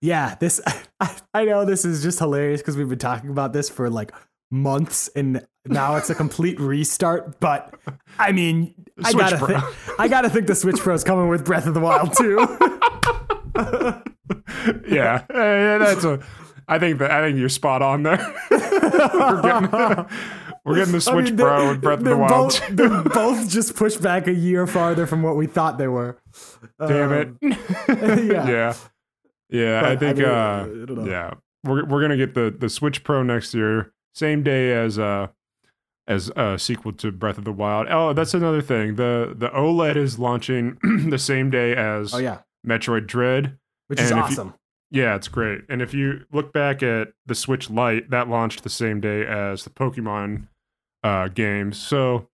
yeah, 0.00 0.34
this 0.40 0.60
I, 1.00 1.16
I 1.34 1.44
know 1.44 1.64
this 1.64 1.84
is 1.84 2.02
just 2.02 2.18
hilarious 2.18 2.60
because 2.60 2.76
we've 2.76 2.88
been 2.88 2.98
talking 2.98 3.30
about 3.30 3.52
this 3.52 3.68
for 3.68 3.88
like 3.90 4.12
months, 4.50 5.08
and 5.16 5.44
now 5.66 5.96
it's 5.96 6.10
a 6.10 6.14
complete 6.14 6.60
restart. 6.60 7.40
But 7.40 7.74
I 8.18 8.32
mean, 8.32 8.74
I 9.02 9.12
gotta 9.12 9.38
Pro. 9.38 9.46
think, 9.60 10.00
I 10.00 10.08
gotta 10.08 10.30
think 10.30 10.46
the 10.46 10.54
Switch 10.54 10.76
Pro 10.78 10.94
is 10.94 11.04
coming 11.04 11.28
with 11.28 11.44
Breath 11.44 11.66
of 11.66 11.74
the 11.74 11.80
Wild 11.80 12.14
too. 12.16 12.36
yeah, 14.88 15.24
yeah, 15.32 15.78
that's 15.78 16.04
a. 16.04 16.20
I 16.68 16.78
think 16.80 16.98
that 16.98 17.10
I 17.12 17.22
think 17.22 17.38
you're 17.38 17.48
spot 17.48 17.80
on 17.82 18.02
there. 18.02 18.18
We're, 20.66 20.76
getting, 20.76 20.92
the 20.92 20.96
I 20.98 21.00
Switch 21.12 21.26
mean, 21.26 21.36
Pro 21.36 21.70
and 21.70 21.80
Breath 21.80 21.98
of 22.00 22.04
the 22.04 22.16
Wild. 22.16 22.30
Both, 22.30 22.68
they're 22.70 23.02
both 23.04 23.48
just 23.48 23.76
pushed 23.76 24.02
back 24.02 24.26
a 24.26 24.32
year 24.34 24.66
farther 24.66 25.06
from 25.06 25.22
what 25.22 25.36
we 25.36 25.46
thought 25.46 25.78
they 25.78 25.88
were. 25.88 26.18
Damn 26.86 27.12
Um, 27.12 27.38
it. 27.42 27.58
yeah. 27.88 28.48
yeah. 28.48 28.74
Yeah, 29.48 29.80
But, 29.80 29.88
I 29.88 29.92
I 29.92 29.96
think 29.96 30.16
mean, 30.18 30.26
uh 30.26 30.66
I 31.02 31.06
yeah. 31.08 31.34
We're 31.64 31.84
we're 31.84 32.00
going 32.00 32.10
to 32.10 32.16
get 32.16 32.34
the 32.34 32.54
the 32.56 32.68
Switch 32.68 33.04
Pro 33.04 33.22
next 33.22 33.54
year, 33.54 33.92
same 34.14 34.42
day 34.42 34.72
as 34.72 34.98
uh 34.98 35.28
as 36.08 36.30
a 36.36 36.58
sequel 36.58 36.92
to 36.94 37.10
Breath 37.12 37.38
of 37.38 37.44
the 37.44 37.52
Wild. 37.52 37.86
Oh, 37.90 38.12
that's 38.12 38.34
another 38.34 38.60
thing. 38.60 38.96
The 38.96 39.34
the 39.36 39.48
OLED 39.50 39.96
is 39.96 40.18
launching 40.18 40.78
the 41.08 41.18
same 41.18 41.50
day 41.50 41.74
as 41.76 42.12
Oh 42.12 42.18
yeah, 42.18 42.38
Metroid 42.66 43.06
Dread. 43.06 43.56
which 43.86 44.00
is 44.00 44.10
And 44.10 44.18
you- 44.18 44.24
awesome. 44.24 44.54
Yeah, 44.90 45.16
it's 45.16 45.26
great. 45.28 45.62
And 45.68 45.82
if 45.82 45.92
you 45.94 46.24
look 46.32 46.52
back 46.52 46.80
at 46.82 47.08
the 47.26 47.34
Switch 47.34 47.68
Lite, 47.70 48.10
that 48.10 48.28
launched 48.28 48.62
the 48.62 48.68
same 48.70 49.00
day 49.00 49.26
as 49.26 49.64
the 49.64 49.70
Pokemon 49.70 50.46
uh, 51.02 51.28
games. 51.28 51.78
So, 51.78 52.28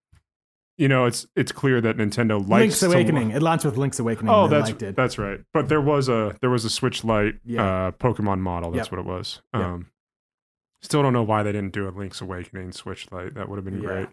you 0.78 0.88
know, 0.88 1.04
it's 1.06 1.26
it's 1.36 1.52
clear 1.52 1.80
that 1.80 1.96
Nintendo 1.96 2.38
likes 2.40 2.80
Link's 2.80 2.82
Awakening. 2.82 3.30
It 3.30 3.42
launched 3.42 3.64
with 3.64 3.76
Link's 3.76 3.98
Awakening. 3.98 4.32
Oh, 4.32 4.44
and 4.44 4.52
that's 4.52 4.72
that's 4.96 5.18
right. 5.18 5.40
But 5.52 5.68
there 5.68 5.80
was 5.80 6.08
a 6.08 6.36
there 6.40 6.50
was 6.50 6.64
a 6.64 6.70
Switch 6.70 7.04
Lite 7.04 7.34
Yeah. 7.44 7.62
uh, 7.88 7.90
Pokemon 7.92 8.40
model. 8.40 8.70
That's 8.70 8.86
Yep. 8.86 8.92
what 8.92 9.00
it 9.00 9.06
was. 9.06 9.42
Yep. 9.54 9.62
Um, 9.62 9.86
still 10.80 11.02
don't 11.02 11.12
know 11.12 11.22
why 11.22 11.42
they 11.42 11.52
didn't 11.52 11.72
do 11.72 11.88
a 11.88 11.90
Link's 11.90 12.20
Awakening 12.20 12.72
Switch 12.72 13.06
Lite. 13.12 13.34
That 13.34 13.48
would 13.48 13.56
have 13.56 13.64
been 13.64 13.80
Yeah. 13.82 13.86
great. 13.88 14.08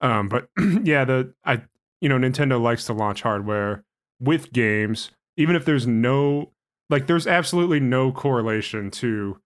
Um, 0.00 0.28
but 0.28 0.48
yeah, 0.84 1.04
the 1.04 1.34
I 1.44 1.62
you 2.00 2.08
know 2.08 2.18
Nintendo 2.18 2.60
likes 2.60 2.84
to 2.86 2.92
launch 2.92 3.22
hardware 3.22 3.84
with 4.20 4.52
games, 4.52 5.10
even 5.36 5.56
if 5.56 5.64
there's 5.64 5.86
no 5.86 6.52
like 6.90 7.06
there's 7.06 7.26
absolutely 7.26 7.80
no 7.80 8.12
correlation 8.12 8.90
to 8.90 9.40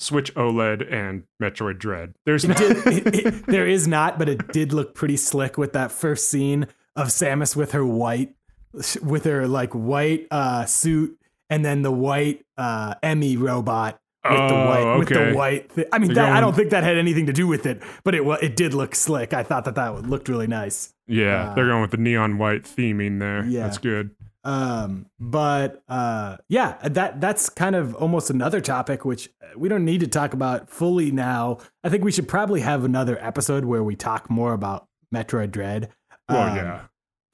Switch 0.00 0.34
OLED 0.34 0.90
and 0.92 1.24
Metroid 1.42 1.78
Dread. 1.78 2.14
There's 2.24 2.44
It 2.44 2.56
did, 2.56 2.76
it, 2.86 3.14
it- 3.26 3.46
there 3.46 3.66
is 3.66 3.86
not, 3.86 4.18
but 4.18 4.28
it 4.28 4.48
did 4.52 4.72
look 4.72 4.94
pretty 4.94 5.16
slick 5.16 5.58
with 5.58 5.72
that 5.74 5.92
first 5.92 6.30
scene 6.30 6.66
of 6.96 7.08
Samus 7.08 7.54
with 7.54 7.72
her 7.72 7.84
white, 7.84 8.34
with 9.02 9.24
her 9.24 9.46
like 9.46 9.72
white 9.72 10.26
uh, 10.30 10.64
suit, 10.64 11.18
and 11.50 11.64
then 11.64 11.82
the 11.82 11.92
white 11.92 12.44
uh, 12.56 12.94
EMMI 13.02 13.38
robot 13.38 14.00
with 14.24 14.32
the 14.38 14.54
Oh, 14.54 14.66
white 14.66 14.98
with 14.98 15.10
okay. 15.12 15.30
the 15.30 15.36
white. 15.36 15.72
Thi- 15.72 15.84
I 15.92 15.98
mean, 15.98 16.14
that, 16.14 16.32
I 16.32 16.40
don't 16.40 16.54
think 16.54 16.70
that 16.70 16.82
had 16.84 16.96
anything 16.98 17.26
to 17.26 17.32
do 17.32 17.46
with 17.46 17.64
it, 17.66 17.82
but 18.04 18.14
it 18.14 18.22
it 18.42 18.54
did 18.56 18.74
look 18.74 18.94
slick. 18.94 19.32
I 19.34 19.42
thought 19.42 19.64
that 19.64 19.74
that 19.76 20.02
looked 20.08 20.28
really 20.28 20.46
nice. 20.46 20.92
yeah, 21.06 21.50
uh, 21.50 21.54
they're 21.54 21.66
going 21.66 21.80
with 21.82 21.90
the 21.90 21.96
neon 21.96 22.38
white 22.38 22.64
theming 22.64 23.18
there. 23.18 23.44
Yeah. 23.46 23.62
That's 23.64 23.78
good. 23.78 24.10
Um, 24.42 25.06
but 25.18 25.82
uh, 25.88 26.38
yeah, 26.48 26.76
that 26.88 27.20
that's 27.20 27.48
kind 27.50 27.76
of 27.76 27.94
almost 27.94 28.30
another 28.30 28.60
topic 28.60 29.04
which 29.04 29.28
we 29.56 29.68
don't 29.68 29.84
need 29.84 30.00
to 30.00 30.06
talk 30.08 30.32
about 30.32 30.70
fully 30.70 31.10
now. 31.10 31.58
I 31.84 31.88
think 31.90 32.04
we 32.04 32.12
should 32.12 32.28
probably 32.28 32.60
have 32.60 32.84
another 32.84 33.18
episode 33.22 33.64
where 33.66 33.82
we 33.84 33.96
talk 33.96 34.30
more 34.30 34.52
about 34.54 34.86
Metroid 35.14 35.50
Dread. 35.50 35.90
Well, 36.28 36.48
Um, 36.50 36.56
yeah. 36.56 36.80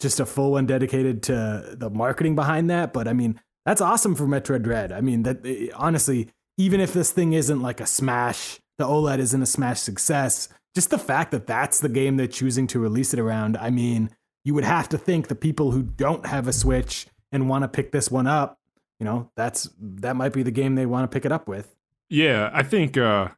just 0.00 0.18
a 0.20 0.26
full 0.26 0.52
one 0.52 0.66
dedicated 0.66 1.22
to 1.24 1.74
the 1.78 1.90
marketing 1.90 2.34
behind 2.34 2.68
that. 2.70 2.92
But 2.92 3.06
I 3.06 3.12
mean, 3.12 3.40
that's 3.64 3.80
awesome 3.80 4.14
for 4.14 4.26
Metroid 4.26 4.62
Dread. 4.62 4.90
I 4.90 5.00
mean, 5.00 5.22
that 5.22 5.44
eh, 5.46 5.68
honestly, 5.74 6.30
even 6.58 6.80
if 6.80 6.92
this 6.92 7.12
thing 7.12 7.34
isn't 7.34 7.60
like 7.62 7.80
a 7.80 7.86
smash, 7.86 8.58
the 8.78 8.84
OLED 8.84 9.18
isn't 9.18 9.42
a 9.42 9.46
smash 9.46 9.78
success. 9.80 10.48
Just 10.74 10.90
the 10.90 10.98
fact 10.98 11.30
that 11.30 11.46
that's 11.46 11.80
the 11.80 11.88
game 11.88 12.16
they're 12.16 12.26
choosing 12.26 12.66
to 12.68 12.78
release 12.80 13.14
it 13.14 13.20
around. 13.20 13.56
I 13.56 13.70
mean, 13.70 14.10
you 14.46 14.54
would 14.54 14.64
have 14.64 14.88
to 14.90 14.96
think 14.96 15.26
the 15.26 15.34
people 15.34 15.72
who 15.72 15.82
don't 15.82 16.24
have 16.26 16.46
a 16.46 16.52
Switch 16.52 17.06
and 17.32 17.48
want 17.48 17.62
to 17.64 17.68
pick 17.68 17.90
this 17.90 18.10
one 18.10 18.26
up, 18.28 18.60
you 19.00 19.04
know, 19.04 19.28
that's 19.36 19.68
that 19.80 20.14
might 20.14 20.32
be 20.32 20.42
the 20.44 20.50
game 20.52 20.76
they 20.76 20.86
want 20.86 21.10
to 21.10 21.14
pick 21.14 21.24
it 21.26 21.32
up 21.32 21.48
with. 21.48 21.74
Yeah, 22.08 22.50
I 22.52 22.62
think 22.62 22.96
uh, 22.96 23.28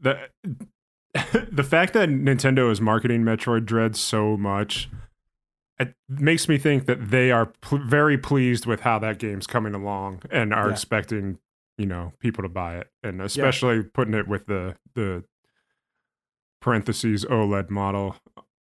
the 0.00 0.18
the 1.52 1.62
fact 1.62 1.92
that 1.92 2.08
Nintendo 2.08 2.70
is 2.70 2.80
marketing 2.80 3.22
Metroid 3.22 3.66
Dread 3.66 3.94
so 3.96 4.36
much 4.36 4.88
it 5.78 5.94
makes 6.10 6.46
me 6.46 6.58
think 6.58 6.84
that 6.84 7.10
they 7.10 7.30
are 7.30 7.46
pl- 7.62 7.78
very 7.86 8.18
pleased 8.18 8.66
with 8.66 8.80
how 8.80 8.98
that 8.98 9.18
game's 9.18 9.46
coming 9.46 9.74
along 9.74 10.20
and 10.30 10.52
are 10.52 10.66
Yeah. 10.66 10.72
expecting 10.72 11.38
you 11.78 11.86
know 11.86 12.12
people 12.18 12.42
to 12.42 12.48
buy 12.50 12.76
it, 12.78 12.88
and 13.02 13.20
especially 13.22 13.82
putting 13.82 14.14
it 14.14 14.28
with 14.28 14.46
the 14.46 14.76
the 14.94 15.24
parentheses 16.60 17.24
OLED 17.24 17.70
model, 17.70 18.16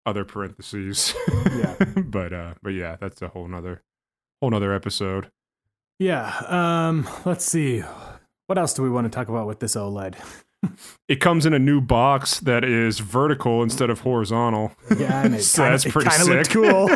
other 0.08 0.26
parentheses. 0.26 1.14
Yeah. 1.56 1.76
but 2.06 2.34
uh, 2.34 2.54
but 2.64 2.70
yeah, 2.72 2.96
that's 3.00 3.22
a 3.22 3.28
whole 3.28 3.48
nother 3.48 3.84
whole 4.42 4.50
nother 4.50 4.74
episode. 4.74 5.30
Yeah. 6.00 6.34
Um. 6.48 7.08
Let's 7.26 7.46
see. 7.46 7.84
What 8.48 8.58
else 8.58 8.74
do 8.74 8.82
we 8.82 8.90
want 8.90 9.06
to 9.06 9.16
talk 9.16 9.28
about 9.30 9.46
with 9.46 9.60
this 9.60 9.76
OLED? 9.76 10.16
It 11.08 11.22
comes 11.22 11.46
in 11.46 11.54
a 11.54 11.60
new 11.60 11.80
box 11.80 12.40
that 12.42 12.64
is 12.66 12.98
vertical 13.00 13.62
instead 13.62 13.92
of 13.92 14.00
horizontal. 14.02 14.72
Yeah, 14.98 15.24
and 15.24 15.36
it 15.36 15.44
So 15.44 15.62
kind 15.62 15.74
that's 15.74 15.86
pretty 15.86 16.10
looked 16.24 16.48
sick. 16.48 16.54
cool. 16.56 16.88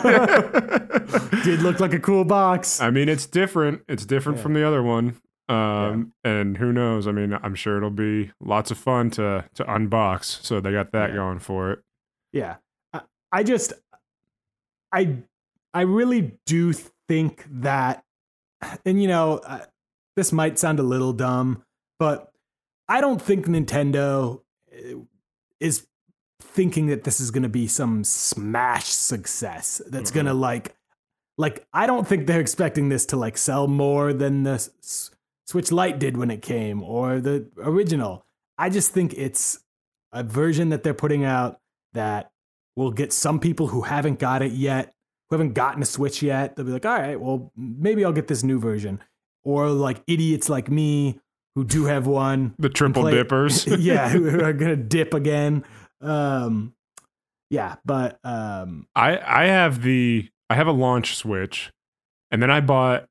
Did 1.43 1.61
look 1.61 1.79
like 1.79 1.93
a 1.93 1.99
cool 1.99 2.25
box. 2.25 2.81
I 2.81 2.89
mean, 2.89 3.07
it's 3.07 3.27
different. 3.27 3.83
It's 3.87 4.03
different 4.05 4.39
Yeah. 4.39 4.43
from 4.43 4.53
the 4.55 4.67
other 4.67 4.81
one. 4.81 5.21
Um, 5.47 6.11
and 6.23 6.57
who 6.57 6.73
knows? 6.73 7.07
I 7.07 7.11
mean, 7.11 7.37
I'm 7.41 7.55
sure 7.55 7.77
it'll 7.77 7.91
be 7.91 8.31
lots 8.41 8.71
of 8.71 8.77
fun 8.79 9.11
to 9.11 9.45
to 9.53 9.63
unbox. 9.65 10.43
So 10.43 10.59
they 10.59 10.71
got 10.71 10.91
that 10.93 11.11
Yeah. 11.11 11.17
going 11.17 11.39
for 11.39 11.71
it. 11.71 11.79
Yeah. 12.33 12.55
I, 13.31 13.43
just 13.43 13.73
I 14.91 15.17
I 15.73 15.81
really 15.81 16.37
do 16.45 16.73
think 16.73 17.45
that 17.49 18.03
and 18.85 19.01
you 19.01 19.07
know, 19.07 19.37
uh, 19.39 19.65
this 20.15 20.31
might 20.31 20.59
sound 20.59 20.79
a 20.79 20.83
little 20.83 21.13
dumb, 21.13 21.63
but 21.99 22.31
I 22.87 23.01
don't 23.01 23.21
think 23.21 23.45
Nintendo 23.45 24.41
uh, 24.71 24.99
is 25.59 25.87
thinking 26.41 26.87
that 26.87 27.03
this 27.03 27.19
is 27.19 27.31
going 27.31 27.43
to 27.43 27.49
be 27.49 27.67
some 27.67 28.03
smash 28.03 28.85
success 28.85 29.81
that's 29.87 30.11
going 30.11 30.25
to 30.25 30.33
like 30.33 30.75
like 31.37 31.65
I 31.73 31.87
don't 31.87 32.07
think 32.07 32.27
they're 32.27 32.41
expecting 32.41 32.89
this 32.89 33.05
to 33.07 33.17
like 33.17 33.37
sell 33.37 33.67
more 33.67 34.11
than 34.11 34.43
the 34.43 34.53
S- 34.53 35.11
Switch 35.45 35.71
Lite 35.71 35.99
did 35.99 36.17
when 36.17 36.31
it 36.31 36.41
came 36.41 36.83
or 36.83 37.19
the 37.19 37.47
original. 37.57 38.25
I 38.57 38.69
just 38.69 38.91
think 38.91 39.13
it's 39.13 39.59
a 40.11 40.23
version 40.23 40.69
that 40.69 40.83
they're 40.83 40.93
putting 40.93 41.23
out 41.23 41.59
that 41.93 42.30
will 42.75 42.91
get 42.91 43.11
some 43.13 43.39
people 43.39 43.67
who 43.67 43.81
haven't 43.81 44.19
got 44.19 44.41
it 44.41 44.51
yet 44.53 44.93
who 45.29 45.35
haven't 45.35 45.53
gotten 45.53 45.81
a 45.81 45.85
Switch 45.85 46.21
yet. 46.21 46.55
They'll 46.55 46.65
be 46.65 46.71
like, 46.73 46.85
all 46.85 46.91
right, 46.97 47.19
well, 47.19 47.51
maybe 47.55 48.03
I'll 48.03 48.11
get 48.11 48.27
this 48.27 48.43
new 48.43 48.59
version. 48.59 49.01
Or 49.45 49.69
like 49.69 50.03
idiots 50.05 50.49
like 50.49 50.69
me 50.69 51.19
who 51.55 51.63
do 51.63 51.85
have 51.85 52.05
one. 52.05 52.53
The 52.59 52.67
triple 52.69 53.03
play- 53.03 53.13
dippers. 53.13 53.65
yeah, 53.79 54.09
who 54.09 54.41
are 54.43 54.53
gonna 54.53 54.75
dip 54.75 55.13
again. 55.13 55.63
Um, 56.01 56.73
yeah, 57.49 57.75
but 57.85 58.19
um, 58.23 58.87
I 58.95 59.17
I 59.17 59.45
have 59.47 59.81
the 59.83 60.29
I 60.49 60.55
have 60.55 60.67
a 60.67 60.71
launch 60.73 61.15
Switch, 61.15 61.71
and 62.29 62.41
then 62.43 62.51
I 62.51 62.59
bought 62.61 63.07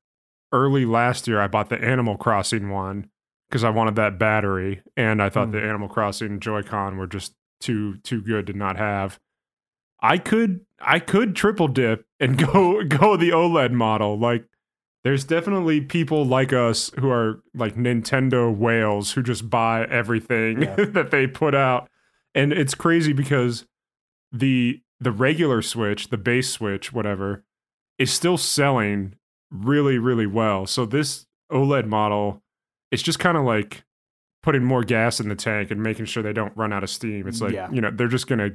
early 0.53 0.85
last 0.85 1.27
year. 1.27 1.39
I 1.41 1.47
bought 1.47 1.69
the 1.69 1.81
Animal 1.83 2.17
Crossing 2.17 2.69
one 2.69 3.09
because 3.49 3.63
I 3.63 3.69
wanted 3.71 3.95
that 3.97 4.17
battery, 4.19 4.81
and 4.95 5.21
I 5.21 5.29
thought 5.29 5.47
Hmm. 5.47 5.51
the 5.53 5.63
Animal 5.63 5.89
Crossing 5.89 6.39
Joy-Con 6.39 6.97
were 6.97 7.07
just 7.07 7.33
too 7.59 7.97
too 8.03 8.21
good 8.21 8.47
to 8.47 8.53
not 8.53 8.77
have. 8.77 9.19
I 10.01 10.17
could 10.17 10.61
I 10.79 10.99
could 10.99 11.35
triple 11.35 11.67
dip 11.67 12.05
and 12.19 12.37
go 12.53 12.83
go 12.83 13.15
the 13.17 13.29
OLED 13.29 13.71
model. 13.71 14.17
Like 14.17 14.45
there's 15.03 15.23
definitely 15.23 15.81
people 15.81 16.25
like 16.25 16.53
us 16.53 16.91
who 16.99 17.09
are 17.09 17.41
like 17.55 17.75
Nintendo 17.75 18.55
whales 18.55 19.11
who 19.13 19.23
just 19.23 19.49
buy 19.49 19.85
everything 19.85 20.61
Yeah. 20.63 20.75
that 20.89 21.11
they 21.11 21.25
put 21.27 21.55
out. 21.55 21.89
And 22.35 22.53
it's 22.53 22.75
crazy 22.75 23.13
because 23.13 23.65
the 24.31 24.81
the 24.99 25.11
regular 25.11 25.61
Switch, 25.61 26.09
the 26.09 26.17
base 26.17 26.49
Switch, 26.49 26.93
whatever, 26.93 27.43
is 27.97 28.11
still 28.13 28.37
selling 28.37 29.15
really, 29.49 29.97
really 29.97 30.27
well. 30.27 30.65
So 30.67 30.85
this 30.85 31.25
OLED 31.51 31.87
model, 31.87 32.41
it's 32.91 33.01
just 33.01 33.19
kind 33.19 33.35
of 33.37 33.43
like 33.43 33.83
putting 34.43 34.63
more 34.63 34.83
gas 34.83 35.19
in 35.19 35.27
the 35.29 35.35
tank 35.35 35.71
and 35.71 35.81
making 35.81 36.05
sure 36.05 36.21
they 36.23 36.33
don't 36.33 36.55
run 36.55 36.71
out 36.71 36.83
of 36.83 36.89
steam. 36.89 37.27
It's 37.27 37.41
like, 37.41 37.53
Yeah. 37.53 37.69
you 37.71 37.81
know, 37.81 37.91
they're 37.91 38.07
just 38.07 38.27
gonna 38.27 38.51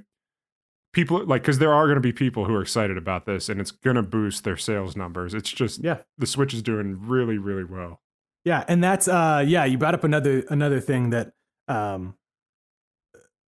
people 0.97 1.23
like 1.27 1.43
because 1.43 1.59
there 1.59 1.73
are 1.75 1.87
gonna 1.87 2.01
be 2.01 2.13
people 2.13 2.47
who 2.47 2.55
are 2.55 2.63
excited 2.63 2.97
about 2.97 3.27
this 3.27 3.51
and 3.51 3.61
it's 3.61 3.71
gonna 3.71 4.03
boost 4.03 4.43
their 4.45 4.57
sales 4.57 4.97
numbers. 4.97 5.35
It's 5.35 5.53
just 5.53 5.85
yeah, 5.85 5.99
the 6.17 6.27
Switch 6.27 6.55
is 6.55 6.63
doing 6.63 6.99
really, 7.07 7.37
really 7.37 7.65
well. 7.65 8.01
Yeah, 8.47 8.65
and 8.67 8.83
that's 8.83 9.07
uh 9.07 9.45
yeah, 9.47 9.65
you 9.67 9.77
brought 9.77 9.95
up 9.95 10.05
another 10.05 10.43
another 10.49 10.81
thing 10.81 11.11
that 11.11 11.33
um 11.69 12.15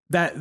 that 0.09 0.35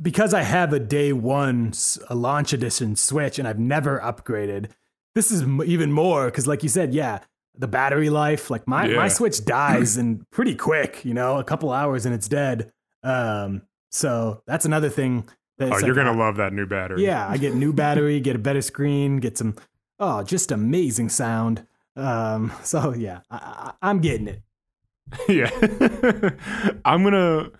because 0.00 0.32
I 0.32 0.42
have 0.42 0.72
a 0.72 0.78
day 0.78 1.12
one 1.12 1.72
a 2.08 2.14
launch 2.14 2.52
edition 2.52 2.94
Switch 2.96 3.38
and 3.38 3.46
I've 3.48 3.58
never 3.58 3.98
upgraded. 4.00 4.70
This 5.14 5.30
is 5.32 5.42
m- 5.42 5.62
even 5.66 5.90
more 5.92 6.30
cuz 6.30 6.46
like 6.46 6.62
you 6.62 6.68
said, 6.68 6.94
yeah, 6.94 7.18
the 7.58 7.66
battery 7.68 8.10
life, 8.10 8.48
like 8.48 8.66
my 8.68 8.86
Yeah. 8.86 8.96
my 8.96 9.08
Switch 9.08 9.44
dies 9.44 9.96
and 10.00 10.24
pretty 10.30 10.54
quick, 10.54 11.04
you 11.04 11.14
know, 11.14 11.38
a 11.38 11.44
couple 11.44 11.72
hours 11.72 12.06
and 12.06 12.14
it's 12.14 12.28
dead. 12.28 12.72
Um 13.02 13.62
so 13.90 14.42
that's 14.46 14.64
another 14.64 14.88
thing 14.88 15.24
Oh, 15.60 15.66
it's 15.66 15.82
you're 15.82 15.94
gonna 15.94 16.16
love 16.16 16.36
that 16.36 16.52
new 16.52 16.66
battery. 16.66 17.04
yeah, 17.04 17.28
I 17.28 17.36
get 17.36 17.54
new 17.54 17.72
battery, 17.72 18.20
get 18.20 18.36
a 18.36 18.38
better 18.38 18.62
screen, 18.62 19.18
get 19.18 19.38
some 19.38 19.54
oh, 19.98 20.22
just 20.22 20.50
amazing 20.50 21.08
sound. 21.08 21.66
Um, 21.96 22.52
so 22.62 22.94
yeah, 22.94 23.20
I, 23.30 23.36
I, 23.36 23.88
I'm 23.88 24.00
getting 24.00 24.28
it. 24.28 24.42
yeah. 25.28 25.50
I'm 26.84 27.02
gonna 27.04 27.50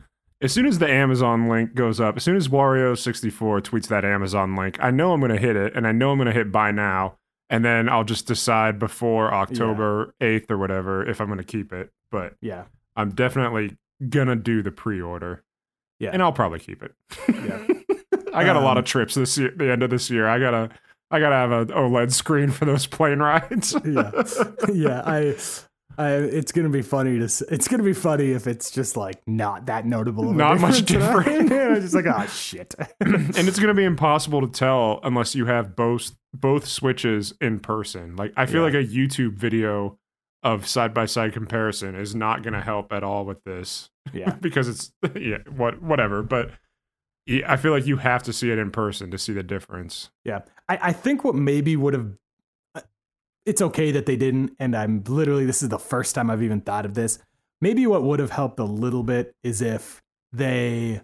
as 0.40 0.52
soon 0.52 0.66
as 0.66 0.78
the 0.78 0.90
Amazon 0.90 1.48
link 1.48 1.74
goes 1.74 2.00
up, 2.00 2.16
as 2.16 2.24
soon 2.24 2.36
as 2.36 2.48
Wario64 2.48 3.60
tweets 3.60 3.86
that 3.88 4.04
Amazon 4.04 4.56
link, 4.56 4.76
I 4.80 4.90
know 4.90 5.12
I'm 5.12 5.20
gonna 5.20 5.38
hit 5.38 5.54
it, 5.56 5.76
and 5.76 5.86
I 5.86 5.92
know 5.92 6.10
I'm 6.10 6.18
gonna 6.18 6.32
hit 6.32 6.50
buy 6.50 6.72
now, 6.72 7.16
and 7.50 7.64
then 7.64 7.88
I'll 7.88 8.04
just 8.04 8.26
decide 8.26 8.78
before 8.78 9.32
October 9.32 10.14
8th 10.20 10.50
or 10.50 10.58
whatever 10.58 11.08
if 11.08 11.20
I'm 11.20 11.28
gonna 11.28 11.44
keep 11.44 11.72
it. 11.72 11.90
But 12.10 12.34
Yeah, 12.40 12.64
I'm 12.96 13.10
definitely 13.10 13.76
gonna 14.08 14.36
do 14.36 14.62
the 14.62 14.72
pre-order. 14.72 15.44
Yeah. 15.98 16.10
and 16.12 16.20
I'll 16.20 16.32
probably 16.32 16.58
keep 16.58 16.82
it. 16.82 16.92
Yeah. 17.28 17.64
I 18.34 18.44
got 18.44 18.56
a 18.56 18.60
lot 18.60 18.72
Um, 18.72 18.78
of 18.78 18.84
trips 18.84 19.14
this 19.14 19.36
year. 19.38 19.52
The 19.56 19.70
end 19.70 19.82
of 19.82 19.90
this 19.90 20.10
year, 20.10 20.26
I 20.26 20.38
gotta, 20.38 20.70
I 21.10 21.20
gotta 21.20 21.34
have 21.36 21.52
an 21.52 21.66
OLED 21.68 22.12
screen 22.12 22.50
for 22.50 22.64
those 22.64 22.86
plane 22.86 23.18
rides. 23.20 23.74
yeah, 23.84 24.10
yeah. 24.72 25.02
I, 25.04 25.36
I, 25.98 26.12
it's 26.14 26.52
gonna 26.52 26.70
be 26.70 26.80
funny 26.82 27.18
to. 27.18 27.24
It's 27.24 27.68
gonna 27.68 27.82
be 27.82 27.92
funny 27.92 28.30
if 28.32 28.46
it's 28.46 28.70
just 28.70 28.96
like 28.96 29.20
not 29.26 29.66
that 29.66 29.84
notable. 29.84 30.32
Not 30.32 30.58
much 30.60 30.84
different. 30.86 31.50
yeah, 31.50 31.78
just 31.78 31.94
like 31.94 32.06
oh 32.06 32.26
shit. 32.26 32.74
and 33.00 33.36
it's 33.36 33.58
going 33.58 33.68
to 33.68 33.74
be 33.74 33.84
impossible 33.84 34.40
to 34.40 34.46
tell 34.48 35.00
unless 35.02 35.34
you 35.34 35.44
have 35.46 35.76
both 35.76 36.12
both 36.32 36.66
switches 36.66 37.34
in 37.42 37.60
person. 37.60 38.16
Like 38.16 38.32
I 38.38 38.46
feel 38.46 38.60
Yeah. 38.66 38.78
like 38.78 38.86
a 38.86 38.88
YouTube 38.88 39.34
video 39.34 39.98
of 40.42 40.66
side 40.66 40.94
by 40.94 41.04
side 41.06 41.34
comparison 41.34 41.94
is 41.94 42.14
not 42.14 42.42
going 42.42 42.54
to 42.54 42.60
help 42.62 42.92
at 42.92 43.04
all 43.04 43.24
with 43.26 43.44
this 43.44 43.90
yeah, 44.14 44.30
because 44.40 44.68
it's 44.68 44.92
yeah 45.14 45.38
what 45.54 45.82
whatever. 45.82 46.22
But 46.22 46.52
I 47.28 47.56
feel 47.56 47.72
like 47.72 47.86
you 47.86 47.98
have 47.98 48.22
to 48.24 48.32
see 48.32 48.50
it 48.50 48.58
in 48.58 48.70
person 48.70 49.10
to 49.10 49.18
see 49.18 49.32
the 49.32 49.42
difference. 49.42 50.10
yeah. 50.24 50.40
I, 50.68 50.78
I 50.82 50.92
think 50.92 51.24
what 51.24 51.34
maybe 51.34 51.76
would 51.76 51.94
have. 51.94 52.12
It's 53.44 53.60
okay 53.60 53.90
that 53.90 54.06
they 54.06 54.14
didn't, 54.14 54.54
and 54.60 54.76
I'm 54.76 55.02
literally 55.04 55.44
this 55.44 55.62
is 55.62 55.68
the 55.68 55.78
first 55.78 56.14
time 56.14 56.30
I've 56.30 56.44
even 56.44 56.60
thought 56.60 56.86
of 56.86 56.94
this. 56.94 57.18
Maybe 57.60 57.86
what 57.88 58.04
would 58.04 58.20
have 58.20 58.30
helped 58.30 58.60
a 58.60 58.64
little 58.64 59.02
bit 59.02 59.34
is 59.42 59.60
if 59.60 60.00
they 60.32 61.02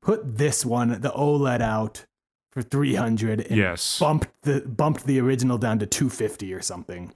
put 0.00 0.38
this 0.38 0.64
one, 0.64 1.00
the 1.00 1.10
OLED, 1.10 1.60
out 1.60 2.06
for 2.52 2.62
300 2.62 3.40
and 3.40 3.56
yes, 3.56 3.98
bumped 3.98 4.28
the 4.42 4.60
bumped 4.60 5.04
the 5.04 5.20
original 5.20 5.58
down 5.58 5.80
to 5.80 5.86
250 5.86 6.54
or 6.54 6.62
something. 6.62 7.12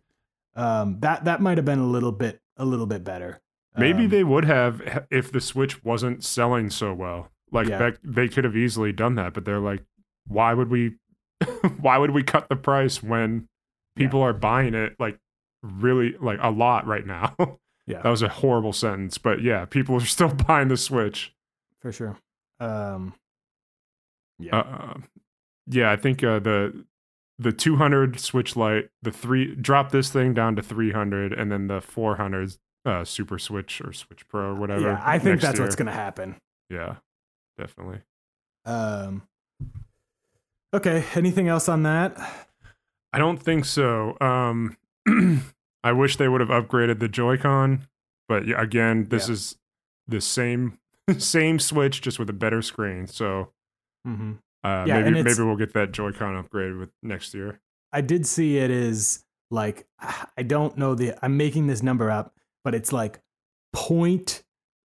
Um, 0.56 0.98
that 1.00 1.24
that 1.26 1.40
might 1.40 1.58
have 1.58 1.64
been 1.64 1.78
a 1.78 1.86
little 1.86 2.12
bit 2.12 2.40
a 2.56 2.64
little 2.64 2.86
bit 2.86 3.04
better. 3.04 3.40
maybe 3.76 4.04
Um, 4.04 4.10
they 4.10 4.24
would 4.24 4.44
have 4.44 5.06
if 5.10 5.30
the 5.30 5.40
Switch 5.40 5.84
wasn't 5.84 6.24
selling 6.24 6.70
so 6.70 6.92
well. 6.92 7.30
Like 7.50 7.68
Yeah. 7.68 7.78
that, 7.78 7.98
they 8.04 8.28
could 8.28 8.44
have 8.44 8.56
easily 8.56 8.92
done 8.92 9.14
that, 9.16 9.34
but 9.34 9.44
they're 9.44 9.60
like, 9.60 9.82
why 10.26 10.52
would 10.54 10.68
we? 10.70 10.96
why 11.80 11.98
would 11.98 12.10
we 12.10 12.22
cut 12.22 12.48
the 12.48 12.56
price 12.56 13.02
when 13.02 13.48
people 13.96 14.20
are 14.22 14.32
buying 14.32 14.74
it 14.74 14.96
like 14.98 15.18
really 15.62 16.14
like 16.20 16.38
a 16.42 16.50
lot 16.50 16.86
right 16.86 17.06
now? 17.06 17.34
Yeah. 17.86 18.02
that 18.02 18.10
was 18.10 18.20
a 18.20 18.28
horrible 18.28 18.74
sentence, 18.74 19.16
but 19.16 19.40
yeah, 19.40 19.64
people 19.64 19.94
are 19.96 20.00
still 20.04 20.28
buying 20.28 20.68
the 20.68 20.76
Switch. 20.76 21.32
for 21.80 21.90
sure. 21.90 22.18
Um, 22.60 23.14
yeah, 24.38 24.58
Uh, 24.58 24.94
yeah, 25.66 25.90
I 25.90 25.96
think 25.96 26.22
uh, 26.22 26.38
the 26.38 26.84
the 27.38 27.50
200 27.50 28.20
Switch 28.20 28.56
Lite, 28.56 28.90
the 29.00 29.10
three 29.10 29.54
drop 29.54 29.90
this 29.90 30.10
thing 30.10 30.34
down 30.34 30.54
to 30.56 30.62
300, 30.62 31.32
and 31.32 31.50
then 31.50 31.68
the 31.68 31.80
400 31.80 32.56
uh, 32.84 33.04
Super 33.04 33.38
Switch 33.38 33.80
or 33.80 33.94
Switch 33.94 34.28
Pro, 34.28 34.50
or 34.50 34.54
whatever. 34.54 34.82
yeah. 34.90 35.02
I 35.02 35.18
think 35.18 35.40
that's 35.40 35.58
what's 35.58 35.74
gonna 35.76 35.90
happen. 35.90 36.36
Yeah, 36.68 36.96
definitely. 37.58 37.98
Um, 38.64 39.22
okay. 40.74 41.04
Anything 41.14 41.48
else 41.48 41.68
on 41.68 41.82
that? 41.82 42.16
I 43.12 43.18
don't 43.18 43.42
think 43.42 43.64
so. 43.64 44.16
Um, 44.20 44.76
I 45.84 45.92
wish 45.92 46.16
they 46.16 46.28
would 46.28 46.40
have 46.40 46.50
upgraded 46.50 46.98
the 47.00 47.08
Joy-Con, 47.08 47.86
but 48.28 48.42
again, 48.58 49.08
this 49.08 49.28
Yeah. 49.28 49.32
is 49.34 49.56
the 50.06 50.20
same 50.20 50.78
same 51.18 51.58
Switch 51.58 52.00
just 52.02 52.18
with 52.18 52.28
a 52.30 52.34
better 52.34 52.60
screen. 52.62 53.06
So 53.06 53.52
hmm 54.04 54.32
uh, 54.64 54.84
Yeah, 54.86 55.00
maybe 55.02 55.22
maybe 55.22 55.42
we'll 55.42 55.56
get 55.56 55.72
that 55.74 55.92
Joy-Con 55.92 56.36
upgrade 56.36 56.76
with 56.76 56.90
next 57.02 57.32
year. 57.34 57.60
I 57.92 58.02
did 58.02 58.26
see 58.26 58.58
it 58.58 58.70
is 58.70 59.24
like 59.50 59.86
I 60.36 60.42
don't 60.42 60.76
know 60.76 60.94
the 60.94 61.14
I'm 61.22 61.36
making 61.36 61.66
this 61.68 61.82
number 61.82 62.10
up, 62.10 62.34
but 62.64 62.74
it's 62.74 62.92
like 62.92 63.20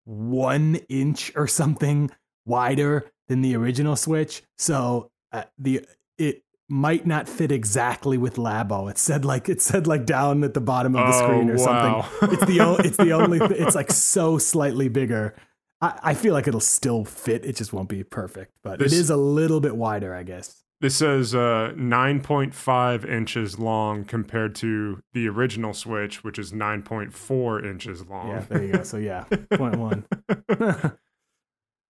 one 0.05 0.75
inch 0.89 1.31
or 1.35 1.47
something 1.47 2.11
wider 2.45 3.11
than 3.27 3.41
the 3.41 3.55
original 3.55 3.95
Switch. 3.95 4.41
So 4.57 5.09
uh, 5.31 5.43
the 5.57 5.85
it 6.17 6.43
might 6.69 7.05
not 7.05 7.27
fit 7.29 7.51
exactly 7.51 8.17
with 8.17 8.35
Labo. 8.35 8.89
It 8.89 8.97
said 8.97 9.25
like 9.25 9.49
it 9.49 9.61
said 9.61 9.87
like 9.87 10.05
down 10.05 10.43
at 10.43 10.53
the 10.53 10.61
bottom 10.61 10.95
of 10.95 11.05
the 11.07 11.13
screen 11.13 11.49
or 11.49 11.57
something. 11.57 12.29
It's 12.31 12.45
the 12.45 12.61
o- 12.61 12.75
it's 12.79 12.97
the 12.97 13.11
only 13.13 13.39
th- 13.39 13.51
it's 13.51 13.75
like 13.75 13.91
so 13.91 14.37
slightly 14.37 14.89
bigger. 14.89 15.35
I, 15.81 15.99
I 16.03 16.13
feel 16.13 16.33
like 16.33 16.47
it'll 16.47 16.59
still 16.59 17.03
fit. 17.05 17.45
It 17.45 17.55
just 17.57 17.73
won't 17.73 17.89
be 17.89 18.03
perfect, 18.03 18.53
but 18.63 18.79
This- 18.79 18.93
it 18.93 18.97
is 18.99 19.09
a 19.09 19.17
little 19.17 19.59
bit 19.59 19.75
wider, 19.75 20.13
I 20.15 20.23
guess. 20.23 20.59
This 20.81 20.97
says 20.97 21.33
uh, 21.33 21.71
9.5 21.77 23.05
inches 23.09 23.57
long 23.57 24.03
compared 24.03 24.53
to 24.55 25.01
the 25.13 25.29
original 25.29 25.73
Switch, 25.73 26.25
which 26.25 26.37
is 26.37 26.51
9.4 26.51 27.65
inches 27.65 28.05
long. 28.07 28.27
Yeah, 28.29 28.39
there 28.49 28.63
you 28.63 28.73
go. 28.73 28.83
So 28.83 28.97
yeah, 28.97 29.23
point 29.53 29.77
one. 29.77 30.05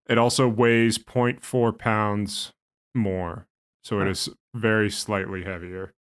It 0.09 0.17
also 0.17 0.47
weighs 0.47 0.97
0.4 0.97 1.77
pounds 1.77 2.51
more, 2.93 3.47
so 3.83 4.01
it 4.01 4.07
is 4.07 4.29
very 4.53 4.89
slightly 4.89 5.43
heavier. 5.43 5.93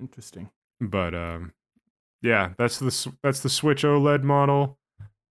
Interesting. 0.00 0.50
But 0.80 1.14
um, 1.14 1.52
yeah, 2.22 2.50
that's 2.56 2.78
the 2.78 3.12
that's 3.22 3.40
the 3.40 3.48
Switch 3.48 3.82
OLED 3.82 4.22
model, 4.22 4.78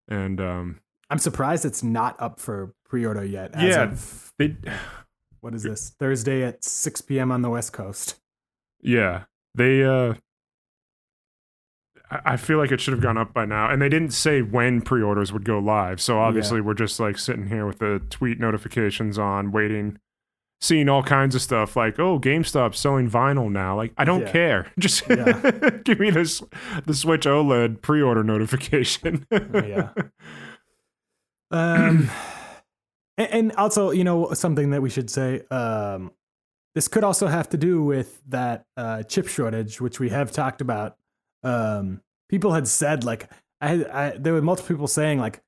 and 0.10 0.42
um, 0.42 0.82
I'm 1.10 1.20
surprised 1.20 1.64
it's 1.64 1.84
not 1.84 2.16
up 2.22 2.40
for 2.40 2.74
pre-order 2.86 3.24
yet. 3.24 3.52
As 3.54 3.64
Yeah. 3.76 3.84
of, 3.84 4.34
they 4.38 4.56
what 5.40 5.54
is 5.56 5.64
this? 5.64 5.92
Thursday 5.98 6.44
at 6.44 6.64
6 6.66 7.02
p.m. 7.02 7.32
on 7.32 7.42
the 7.42 7.50
West 7.50 7.72
Coast. 7.72 8.16
yeah 8.82 9.24
they 9.56 9.84
uh, 9.84 10.14
I 12.10 12.38
feel 12.38 12.58
like 12.58 12.72
it 12.72 12.80
should 12.80 12.94
have 12.94 13.02
gone 13.02 13.18
up 13.18 13.34
by 13.34 13.46
now, 13.46 13.70
and 13.70 13.82
they 13.82 13.90
didn't 13.90 14.12
say 14.12 14.42
when 14.42 14.82
pre-orders 14.82 15.34
would 15.34 15.44
go 15.44 15.60
live. 15.60 16.00
So 16.00 16.20
obviously, 16.20 16.62
we're 16.62 16.74
just 16.74 17.00
like 17.00 17.18
sitting 17.18 17.48
here 17.48 17.66
with 17.66 17.80
the 17.80 18.02
tweet 18.10 18.40
notifications 18.40 19.18
on, 19.20 19.52
waiting 19.52 20.00
seeing 20.60 20.90
all 20.90 21.04
kinds 21.04 21.36
of 21.36 21.42
stuff 21.44 21.76
like, 21.76 22.00
oh, 22.00 22.18
GameStop 22.20 22.74
selling 22.74 23.08
vinyl 23.08 23.52
now. 23.52 23.76
Like, 23.76 23.94
I 23.96 24.06
don't 24.06 24.22
Yeah. 24.22 24.32
care. 24.32 24.72
Just 24.80 25.04
Yeah. 25.08 25.40
give 25.84 26.00
me 26.00 26.10
this 26.10 26.42
the 26.88 26.96
Switch 26.96 27.26
OLED 27.28 27.84
pre-order 27.84 28.24
notification. 28.24 29.28
yeah. 29.32 29.92
Um, 31.52 32.10
and, 33.18 33.30
and 33.32 33.52
also, 33.54 33.92
you 33.92 34.04
know, 34.04 34.34
something 34.34 34.72
that 34.72 34.82
we 34.82 34.90
should 34.90 35.10
say. 35.10 35.42
Um, 35.52 36.12
this 36.74 36.88
could 36.88 37.04
also 37.04 37.28
have 37.28 37.50
to 37.50 37.58
do 37.58 37.84
with 37.84 38.20
that 38.28 38.66
uh, 38.76 39.04
chip 39.04 39.28
shortage, 39.28 39.80
which 39.82 40.00
we 40.00 40.10
have 40.10 40.32
talked 40.32 40.62
about. 40.62 40.98
Um, 41.44 42.02
people 42.30 42.54
had 42.54 42.68
said 42.68 43.04
like 43.04 43.30
I, 43.62 43.68
had, 43.68 43.88
I 43.88 44.10
there 44.18 44.34
were 44.34 44.42
multiple 44.42 44.76
people 44.76 44.88
saying 44.88 45.20
like 45.20 45.42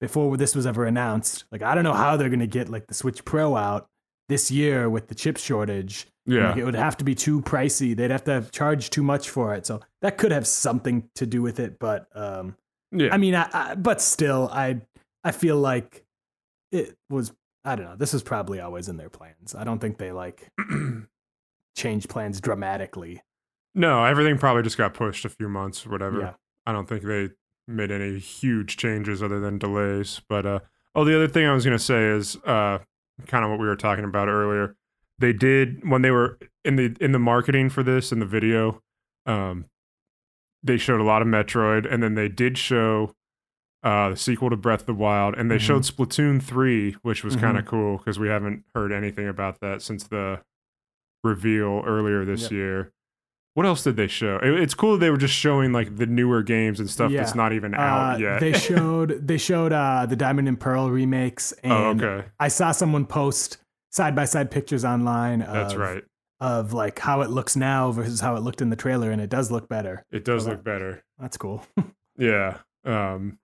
before 0.00 0.36
this 0.36 0.54
was 0.54 0.66
ever 0.66 0.84
announced, 0.84 1.44
like 1.50 1.62
I 1.62 1.74
don't 1.74 1.84
know 1.84 1.94
how 1.94 2.16
they're 2.16 2.28
going 2.28 2.40
to 2.40 2.46
get 2.46 2.68
like 2.68 2.86
the 2.86 2.94
Switch 2.94 3.24
Pro 3.24 3.56
out 3.56 3.88
this 4.28 4.50
year 4.50 4.88
with 4.88 5.08
the 5.08 5.14
chip 5.14 5.38
shortage. 5.38 6.06
yeah. 6.26 6.50
Like, 6.50 6.58
it 6.58 6.64
would 6.64 6.74
have 6.74 6.96
to 6.98 7.04
be 7.04 7.14
too 7.14 7.40
pricey. 7.40 7.96
They'd 7.96 8.10
have 8.10 8.24
to 8.24 8.46
charge 8.52 8.90
too 8.90 9.02
much 9.02 9.30
for 9.30 9.54
it. 9.54 9.66
So 9.66 9.80
that 10.02 10.18
could 10.18 10.30
have 10.30 10.46
something 10.46 11.08
to 11.14 11.26
do 11.26 11.42
with 11.42 11.58
it. 11.58 11.78
But 11.78 12.06
um, 12.14 12.56
Yeah. 12.92 13.12
I 13.12 13.16
mean, 13.16 13.34
I, 13.34 13.48
I, 13.52 13.74
but 13.74 14.00
still, 14.00 14.48
I 14.52 14.82
I 15.24 15.32
feel 15.32 15.56
like 15.56 16.04
it 16.70 16.96
was. 17.10 17.32
I 17.64 17.74
don't 17.74 17.86
know. 17.86 17.96
This 17.96 18.12
was 18.12 18.22
probably 18.22 18.60
always 18.60 18.88
in 18.88 18.96
their 18.96 19.10
plans. 19.10 19.54
I 19.54 19.64
don't 19.64 19.78
think 19.78 19.98
they 19.98 20.12
like 20.12 20.48
change 21.76 22.08
plans 22.08 22.40
dramatically. 22.40 23.22
No, 23.74 24.04
everything 24.04 24.38
probably 24.38 24.62
just 24.62 24.78
got 24.78 24.94
pushed 24.94 25.24
a 25.24 25.28
few 25.28 25.48
months 25.48 25.86
or 25.86 25.90
whatever. 25.90 26.20
Yeah. 26.20 26.34
I 26.66 26.72
don't 26.72 26.88
think 26.88 27.02
they 27.02 27.30
made 27.66 27.90
any 27.90 28.18
huge 28.18 28.76
changes 28.76 29.22
other 29.22 29.40
than 29.40 29.58
delays. 29.58 30.20
But 30.28 30.46
uh, 30.46 30.58
oh, 30.94 31.04
the 31.04 31.14
other 31.16 31.28
thing 31.28 31.46
I 31.46 31.52
was 31.52 31.64
gonna 31.64 31.78
say 31.78 32.04
is 32.06 32.36
uh, 32.44 32.78
kind 33.26 33.44
of 33.44 33.50
what 33.50 33.58
we 33.60 33.66
were 33.66 33.76
talking 33.76 34.04
about 34.04 34.28
earlier. 34.28 34.74
They 35.18 35.32
did 35.32 35.88
when 35.88 36.02
they 36.02 36.10
were 36.10 36.38
in 36.64 36.76
the 36.76 36.96
in 37.00 37.12
the 37.12 37.18
marketing 37.18 37.70
for 37.70 37.82
this 37.82 38.12
in 38.12 38.18
the 38.20 38.26
video. 38.26 38.82
Um, 39.26 39.66
they 40.62 40.76
showed 40.76 41.00
a 41.00 41.04
lot 41.04 41.22
of 41.22 41.28
Metroid, 41.28 41.90
and 41.92 42.02
then 42.02 42.14
they 42.14 42.28
did 42.28 42.58
show 42.58 43.12
uh, 43.84 44.08
the 44.10 44.16
sequel 44.16 44.50
to 44.50 44.56
Breath 44.56 44.80
of 44.80 44.86
the 44.86 44.94
Wild, 44.94 45.34
and 45.36 45.48
they 45.50 45.56
Mhm. 45.56 45.60
showed 45.60 45.82
Splatoon 45.82 46.42
three, 46.42 46.92
which 47.02 47.22
was 47.22 47.36
Mhm. 47.36 47.40
kind 47.40 47.58
of 47.58 47.64
cool 47.64 47.96
because 47.98 48.18
we 48.18 48.26
haven't 48.28 48.64
heard 48.74 48.90
anything 48.92 49.28
about 49.28 49.60
that 49.60 49.82
since 49.82 50.02
the 50.04 50.40
reveal 51.22 51.82
earlier 51.86 52.24
this 52.24 52.42
Yep. 52.42 52.50
year. 52.52 52.92
What 53.58 53.66
else 53.66 53.82
did 53.82 53.96
they 53.96 54.06
show? 54.06 54.36
It- 54.40 54.60
it's 54.62 54.74
cool 54.74 54.92
that 54.92 54.98
they 55.00 55.10
were 55.10 55.16
just 55.16 55.34
showing 55.34 55.72
like 55.72 55.96
the 55.96 56.06
newer 56.06 56.44
games 56.44 56.78
and 56.78 56.88
stuff 56.88 57.10
that's 57.10 57.34
not 57.34 57.52
even 57.52 57.74
out 57.74 58.14
Uh, 58.14 58.18
yet. 58.18 58.38
they 58.40 58.52
showed 58.68 59.26
they 59.26 59.36
showed 59.36 59.72
uh, 59.72 60.06
the 60.06 60.14
Diamond 60.14 60.46
and 60.46 60.60
Pearl 60.60 60.90
remakes, 60.90 61.50
and 61.64 61.72
oh, 61.72 61.86
okay, 62.06 62.28
I 62.38 62.46
saw 62.48 62.70
someone 62.70 63.04
post 63.04 63.58
side 63.90 64.14
by 64.14 64.26
side 64.26 64.52
pictures 64.52 64.84
online. 64.84 65.40
that's 65.40 65.74
of, 65.74 65.80
right. 65.80 66.04
Of 66.40 66.72
like 66.72 67.00
how 67.00 67.22
it 67.22 67.30
looks 67.30 67.56
now 67.56 67.90
versus 67.90 68.20
how 68.20 68.36
it 68.36 68.42
looked 68.44 68.60
in 68.62 68.70
the 68.70 68.76
trailer, 68.76 69.10
and 69.10 69.20
it 69.20 69.28
does 69.28 69.50
look 69.50 69.68
better. 69.68 70.04
It 70.12 70.24
does 70.24 70.44
so 70.44 70.50
look 70.50 70.62
better. 70.62 71.02
That's 71.18 71.36
cool. 71.36 71.64
Yeah. 72.16 72.58
Um, 72.84 73.38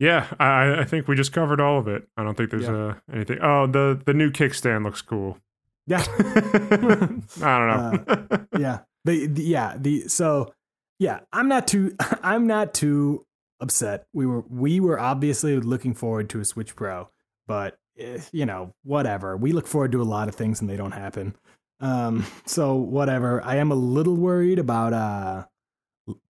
yeah, 0.00 0.26
I, 0.38 0.80
I 0.80 0.84
think 0.84 1.08
we 1.08 1.14
just 1.16 1.32
covered 1.32 1.60
all 1.60 1.78
of 1.78 1.88
it. 1.88 2.06
I 2.16 2.22
don't 2.24 2.36
think 2.36 2.50
there's 2.50 2.64
Yeah. 2.64 2.74
uh, 2.88 2.94
anything. 3.12 3.38
Oh, 3.40 3.66
the 3.66 4.00
the 4.04 4.14
new 4.14 4.30
kickstand 4.30 4.84
looks 4.84 5.00
cool. 5.02 5.38
Yeah. 5.86 6.04
I 6.18 7.58
don't 7.58 7.70
know. 7.70 8.46
yeah 8.58 8.78
the, 9.06 9.26
the 9.26 9.42
yeah 9.42 9.74
the 9.78 10.08
so 10.08 10.52
yeah 10.98 11.20
i'm 11.32 11.48
not 11.48 11.66
too 11.66 11.96
i'm 12.22 12.46
not 12.46 12.74
too 12.74 13.26
upset. 13.60 14.06
We 14.12 14.26
were 14.26 14.44
we 14.48 14.80
were 14.80 14.98
obviously 14.98 15.58
looking 15.58 15.94
forward 15.94 16.28
to 16.30 16.40
a 16.40 16.44
switch 16.44 16.76
pro 16.76 17.08
but 17.46 17.78
eh, 17.98 18.20
you 18.32 18.46
know 18.46 18.74
whatever. 18.82 19.36
We 19.36 19.52
look 19.52 19.66
forward 19.66 19.92
to 19.92 20.02
a 20.02 20.04
lot 20.04 20.28
of 20.28 20.34
things 20.34 20.60
and 20.60 20.68
they 20.68 20.76
don't 20.76 20.92
happen. 20.92 21.34
Um 21.80 22.26
so 22.46 22.74
whatever. 22.74 23.42
I 23.44 23.56
am 23.56 23.70
a 23.70 23.76
little 23.76 24.16
worried 24.16 24.58
about 24.58 24.92
uh 24.92 25.44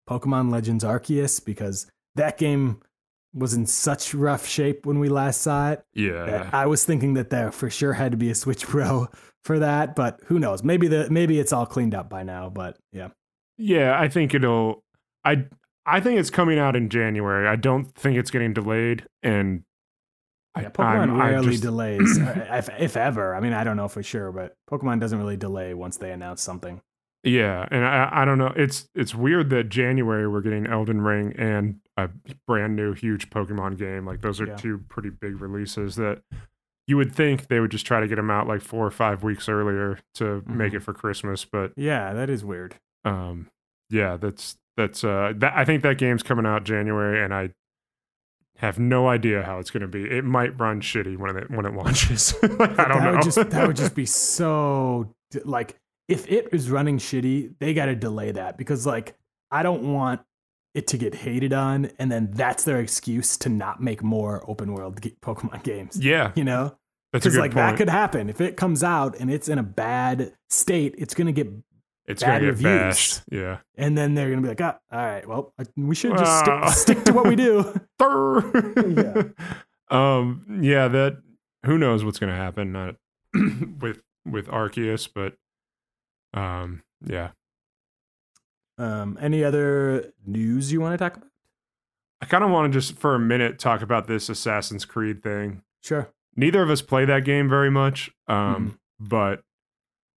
pokemon 0.08 0.52
legends 0.52 0.84
arceus 0.84 1.44
because 1.44 1.88
that 2.16 2.38
game 2.38 2.82
was 3.34 3.54
in 3.54 3.66
such 3.66 4.14
rough 4.14 4.46
shape 4.46 4.86
when 4.86 5.00
we 5.00 5.10
last 5.10 5.42
saw 5.42 5.72
it 5.72 5.84
yeah. 6.28 6.50
I 6.54 6.68
was 6.68 6.86
thinking 6.86 7.16
that 7.16 7.32
there 7.32 7.52
for 7.52 7.70
sure 7.70 7.94
had 7.94 8.12
to 8.12 8.18
be 8.18 8.30
a 8.30 8.36
Switch 8.36 8.64
Pro 8.64 9.08
for 9.46 9.60
that, 9.60 9.96
but 9.96 10.20
who 10.26 10.40
knows? 10.40 10.64
Maybe 10.64 10.88
the 10.88 11.10
maybe 11.10 11.40
it's 11.40 11.52
all 11.54 11.66
cleaned 11.66 11.94
up 11.96 12.10
by 12.10 12.24
now. 12.24 12.50
But 12.50 12.78
yeah, 12.92 13.10
Yeah, 13.58 14.00
I 14.00 14.08
think 14.08 14.34
it'll. 14.34 14.84
I 15.26 15.46
I 15.86 16.00
think 16.00 16.20
it's 16.20 16.30
coming 16.30 16.60
out 16.60 16.76
in 16.76 16.90
January. 16.90 17.48
I 17.48 17.56
don't 17.56 17.94
think 17.96 18.18
it's 18.18 18.32
getting 18.32 18.54
delayed, 18.54 19.06
and 19.22 19.64
I, 20.56 20.62
yeah 20.64 20.70
Pokemon 20.70 21.20
I 21.20 21.30
rarely 21.32 21.52
just- 21.52 21.64
delays, 21.64 22.20
uh, 22.20 22.46
if, 22.52 22.70
if 22.80 22.96
ever. 22.98 23.36
I 23.36 23.40
mean, 23.40 23.54
I 23.54 23.64
don't 23.64 23.76
know 23.78 23.88
for 23.88 24.04
sure, 24.04 24.32
but 24.32 24.56
Pokemon 24.72 25.00
doesn't 25.00 25.18
really 25.18 25.38
delay 25.38 25.74
once 25.74 25.98
they 25.98 26.12
announce 26.12 26.42
something. 26.42 26.82
Yeah, 27.26 27.66
and 27.72 27.86
I 27.86 28.10
I 28.12 28.26
don't 28.26 28.38
know. 28.38 28.52
It's 28.56 28.90
it's 28.96 29.16
weird 29.16 29.50
that 29.52 29.70
January 29.70 30.28
we're 30.28 30.42
getting 30.42 30.68
Elden 30.68 31.02
Ring 31.02 31.34
and 31.38 31.80
a 31.98 32.10
brand 32.48 32.76
new 32.76 32.94
huge 32.94 33.30
Pokemon 33.30 33.78
game. 33.78 34.06
Like 34.06 34.22
those 34.22 34.42
are 34.42 34.48
Yeah. 34.48 34.56
two 34.58 34.80
pretty 34.90 35.10
big 35.10 35.40
releases 35.42 35.96
that 35.96 36.22
you 36.88 36.98
would 36.98 37.14
think 37.14 37.48
they 37.48 37.60
would 37.60 37.72
just 37.72 37.86
try 37.86 38.00
to 38.00 38.08
get 38.08 38.16
them 38.16 38.30
out 38.30 38.48
like 38.48 38.62
four 38.62 38.86
or 38.86 38.92
five 38.92 39.24
weeks 39.24 39.48
earlier 39.48 40.00
to 40.16 40.44
make 40.48 40.74
Mhm. 40.74 40.78
it 40.78 40.80
for 40.84 40.94
Christmas. 40.94 41.46
But 41.46 41.72
Yeah, 41.78 42.14
that 42.14 42.30
is 42.30 42.44
weird. 42.44 42.76
um, 43.06 43.50
yeah, 43.90 44.18
that's 44.18 44.58
that's 44.76 45.04
uh, 45.04 45.34
that 45.38 45.54
I 45.56 45.66
think 45.66 45.84
that 45.84 45.98
game's 45.98 46.24
coming 46.24 46.46
out 46.46 46.64
January, 46.64 47.24
and 47.24 47.34
I 47.34 47.52
have 48.58 48.80
no 48.80 49.08
idea 49.08 49.44
how 49.44 49.60
it's 49.60 49.72
going 49.72 49.82
to 49.82 49.88
be. 49.88 50.04
It 50.10 50.24
might 50.24 50.60
run 50.60 50.82
shitty 50.82 51.18
when 51.18 51.36
it 51.38 51.50
when 51.52 51.66
it 51.66 51.74
launches. 51.76 52.34
like, 52.44 52.80
I 52.80 52.88
don't 52.88 53.00
that 53.00 53.04
know. 53.04 53.12
Would 53.14 53.22
just, 53.24 53.50
that 53.50 53.68
would 53.68 53.76
just 53.76 53.96
be 54.04 54.06
so 54.06 55.14
like 55.46 55.80
if 56.08 56.30
it 56.30 56.50
is 56.52 56.70
running 56.70 56.98
shitty, 56.98 57.54
they 57.60 57.74
got 57.74 57.86
to 57.86 57.96
delay 57.96 58.32
that 58.32 58.58
because 58.58 58.86
like 58.86 59.16
I 59.52 59.64
don't 59.64 59.94
want 59.94 60.22
it 60.74 60.88
to 60.88 60.98
get 60.98 61.14
hated 61.16 61.54
on, 61.54 61.92
and 62.00 62.12
then 62.12 62.32
that's 62.32 62.64
their 62.64 62.80
excuse 62.80 63.38
to 63.38 63.50
not 63.50 63.82
make 63.82 64.02
more 64.04 64.44
open 64.50 64.74
world 64.74 65.02
ge- 65.02 65.16
Pokemon 65.22 65.64
games. 65.64 65.98
yeah, 66.04 66.32
You 66.36 66.44
know, 66.44 66.76
that's 67.12 67.26
a 67.26 67.30
because 67.30 67.34
good 67.36 67.42
like 67.42 67.52
point. 67.54 67.68
that 67.74 67.78
could 67.78 67.90
happen 67.90 68.30
if 68.30 68.42
it 68.42 68.58
comes 68.58 68.84
out 68.84 69.16
and 69.20 69.32
it's 69.32 69.48
in 69.50 69.60
a 69.60 69.64
bad 69.64 70.34
state. 70.50 70.96
It's 70.98 71.14
gonna 71.14 71.32
get, 71.32 71.48
it's 72.08 72.24
bad 72.24 72.42
going 72.42 72.56
to 72.56 72.62
get 72.62 72.70
reviews. 72.70 73.20
bashed. 73.20 73.22
Yeah. 73.32 73.58
and 73.78 73.98
then 73.98 74.16
they're 74.16 74.30
gonna 74.30 74.42
be 74.42 74.48
like, 74.50 74.62
ah, 74.62 74.78
all 74.92 75.00
right, 75.00 75.28
well, 75.28 75.54
we 75.78 75.94
should 75.96 76.18
just 76.18 76.46
Ah. 76.48 76.70
stick, 76.72 76.98
stick 76.98 77.06
to 77.06 77.14
what 77.14 77.28
we 77.28 77.36
do. 77.36 77.74
yeah. 78.02 79.24
Um. 79.90 80.60
Yeah. 80.62 80.88
That. 80.88 81.18
Who 81.66 81.78
knows 81.78 82.04
what's 82.04 82.20
going 82.20 82.32
to 82.32 82.36
happen 82.38 82.72
not 82.74 82.96
with 83.80 84.02
with 84.26 84.48
Arceus, 84.48 85.08
but 85.14 85.36
um. 86.34 86.82
Yeah. 87.06 87.30
Um, 88.78 89.18
any 89.22 89.44
other 89.44 90.14
news 90.26 90.72
you 90.72 90.82
want 90.82 90.94
to 90.94 90.98
talk 90.98 91.18
about? 91.18 91.30
I 92.22 92.26
kind 92.26 92.44
of 92.44 92.50
want 92.50 92.72
to 92.72 92.80
just 92.80 92.98
for 92.98 93.16
a 93.16 93.20
minute 93.20 93.60
talk 93.60 93.82
about 93.82 94.08
this 94.08 94.30
Assassin's 94.30 94.86
Creed 94.86 95.22
thing. 95.22 95.62
Sure. 95.82 96.10
Neither 96.36 96.62
of 96.62 96.70
us 96.70 96.82
play 96.82 97.06
that 97.06 97.26
game 97.26 97.50
very 97.50 97.70
much. 97.70 98.10
Um. 98.28 98.38
Mm-hmm. 98.56 98.70
But 99.00 99.44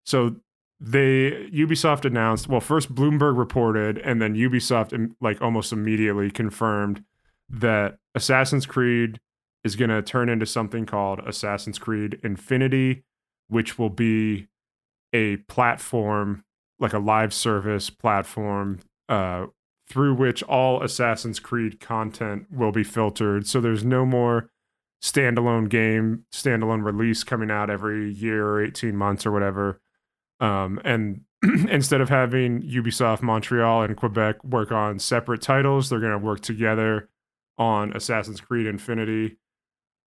so 0.04 0.36
they 0.78 1.48
Ubisoft 1.52 2.04
announced. 2.04 2.48
Well, 2.48 2.60
first 2.60 2.94
Bloomberg 2.94 3.36
reported, 3.36 3.98
and 3.98 4.20
then 4.22 4.34
Ubisoft 4.34 5.14
like 5.20 5.40
almost 5.42 5.72
immediately 5.72 6.30
confirmed 6.30 7.02
that 7.48 7.98
Assassin's 8.14 8.66
Creed 8.66 9.20
is 9.64 9.76
going 9.76 9.90
to 9.90 10.02
turn 10.02 10.28
into 10.28 10.46
something 10.46 10.86
called 10.86 11.20
Assassin's 11.26 11.78
Creed 11.78 12.20
Infinity, 12.22 13.04
which 13.48 13.78
will 13.78 13.90
be 13.90 14.46
a 15.12 15.38
platform, 15.48 16.44
like 16.78 16.92
a 16.92 16.98
live 16.98 17.32
service 17.32 17.90
platform, 17.90 18.80
uh, 19.08 19.46
through 19.88 20.14
which 20.14 20.42
all 20.42 20.82
Assassin's 20.82 21.38
Creed 21.38 21.80
content 21.80 22.46
will 22.50 22.72
be 22.72 22.84
filtered. 22.84 23.46
So 23.46 23.60
there's 23.60 23.84
no 23.84 24.04
more 24.04 24.50
standalone 25.02 25.68
game, 25.68 26.24
standalone 26.32 26.84
release 26.84 27.22
coming 27.22 27.50
out 27.50 27.70
every 27.70 28.12
year 28.12 28.46
or 28.46 28.64
18 28.64 28.96
months 28.96 29.24
or 29.24 29.32
whatever. 29.32 29.80
Um, 30.40 30.80
and 30.84 31.22
instead 31.70 32.00
of 32.00 32.08
having 32.08 32.62
Ubisoft 32.62 33.22
Montreal 33.22 33.82
and 33.82 33.96
Quebec 33.96 34.42
work 34.44 34.72
on 34.72 34.98
separate 34.98 35.42
titles, 35.42 35.88
they're 35.88 36.00
going 36.00 36.12
to 36.12 36.18
work 36.18 36.40
together 36.40 37.08
on 37.58 37.94
Assassin's 37.96 38.40
Creed 38.40 38.66
Infinity. 38.66 39.36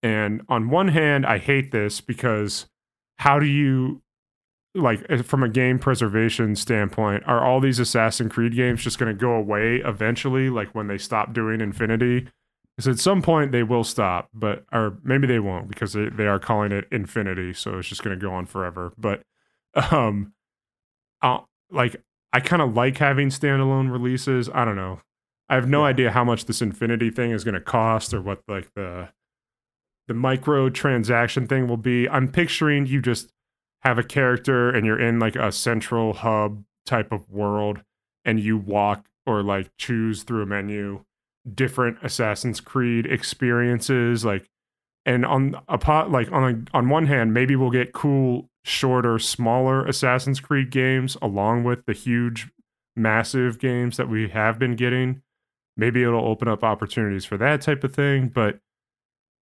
And 0.03 0.41
on 0.49 0.69
one 0.69 0.89
hand, 0.89 1.25
I 1.25 1.37
hate 1.37 1.71
this 1.71 2.01
because 2.01 2.67
how 3.17 3.39
do 3.39 3.45
you 3.45 4.01
like 4.75 5.05
uh, 5.09 5.23
from 5.23 5.43
a 5.43 5.49
game 5.49 5.79
preservation 5.79 6.55
standpoint, 6.55 7.23
are 7.25 7.43
all 7.43 7.59
these 7.59 7.79
Assassin's 7.79 8.31
Creed 8.31 8.55
games 8.55 8.83
just 8.83 8.99
going 8.99 9.11
to 9.13 9.19
go 9.19 9.31
away 9.33 9.77
eventually 9.77 10.49
like 10.49 10.73
when 10.75 10.87
they 10.87 10.97
stop 10.97 11.33
doing 11.33 11.61
Infinity? 11.61 12.27
Because 12.77 12.87
at 12.87 12.99
some 12.99 13.21
point 13.21 13.51
they 13.51 13.63
will 13.63 13.83
stop, 13.83 14.29
but 14.33 14.63
or 14.71 14.97
maybe 15.03 15.27
they 15.27 15.39
won't 15.39 15.67
because 15.67 15.93
they, 15.93 16.07
they 16.09 16.27
are 16.27 16.39
calling 16.39 16.71
it 16.71 16.87
Infinity, 16.91 17.53
so 17.53 17.77
it's 17.79 17.89
just 17.89 18.03
going 18.03 18.17
to 18.17 18.21
go 18.25 18.31
on 18.33 18.45
forever. 18.45 18.93
But 18.97 19.21
um, 19.91 20.33
I'll, 21.21 21.49
like 21.71 22.01
I 22.31 22.39
kind 22.39 22.61
of 22.61 22.75
like 22.75 22.97
having 22.97 23.29
standalone 23.29 23.91
releases. 23.91 24.49
I 24.53 24.63
don't 24.65 24.75
know. 24.75 25.01
I 25.49 25.55
have 25.55 25.67
no 25.67 25.81
Yeah. 25.81 25.87
idea 25.87 26.11
how 26.11 26.23
much 26.23 26.45
this 26.45 26.61
Infinity 26.61 27.09
thing 27.09 27.31
is 27.31 27.43
going 27.43 27.55
to 27.55 27.59
cost 27.61 28.13
or 28.13 28.21
what 28.21 28.43
like 28.47 28.71
the 28.75 29.09
the 30.07 30.13
micro 30.13 30.69
transaction 30.69 31.47
thing 31.47 31.67
will 31.67 31.77
be. 31.77 32.07
I'm 32.07 32.27
picturing 32.31 32.85
you 32.85 33.01
just 33.01 33.31
have 33.81 33.97
a 33.97 34.03
character 34.03 34.69
and 34.69 34.85
you're 34.85 34.99
in 34.99 35.19
like 35.19 35.35
a 35.35 35.51
central 35.51 36.13
hub 36.13 36.63
type 36.85 37.11
of 37.11 37.29
world 37.29 37.81
and 38.25 38.39
you 38.39 38.57
walk 38.57 39.05
or 39.25 39.43
like 39.43 39.69
choose 39.77 40.23
through 40.23 40.43
a 40.43 40.45
menu 40.45 41.03
different 41.53 41.97
Assassin's 42.03 42.59
Creed 42.59 43.05
experiences 43.05 44.25
like 44.25 44.49
and 45.05 45.25
on 45.25 45.55
a 45.67 45.77
pot 45.77 46.11
like 46.11 46.31
on 46.31 46.67
a, 46.73 46.77
on 46.77 46.89
one 46.89 47.07
hand 47.07 47.33
maybe 47.33 47.55
we'll 47.55 47.71
get 47.71 47.93
cool 47.93 48.49
shorter 48.65 49.17
smaller 49.17 49.85
Assassin's 49.85 50.39
Creed 50.39 50.69
games 50.69 51.17
along 51.21 51.63
with 51.63 51.85
the 51.85 51.93
huge 51.93 52.49
massive 52.95 53.59
games 53.59 53.97
that 53.97 54.09
we 54.09 54.29
have 54.29 54.59
been 54.59 54.75
getting. 54.75 55.21
Maybe 55.77 56.03
it'll 56.03 56.27
open 56.27 56.49
up 56.49 56.63
opportunities 56.63 57.23
for 57.23 57.37
that 57.37 57.61
type 57.61 57.83
of 57.83 57.95
thing 57.95 58.27
but 58.27 58.59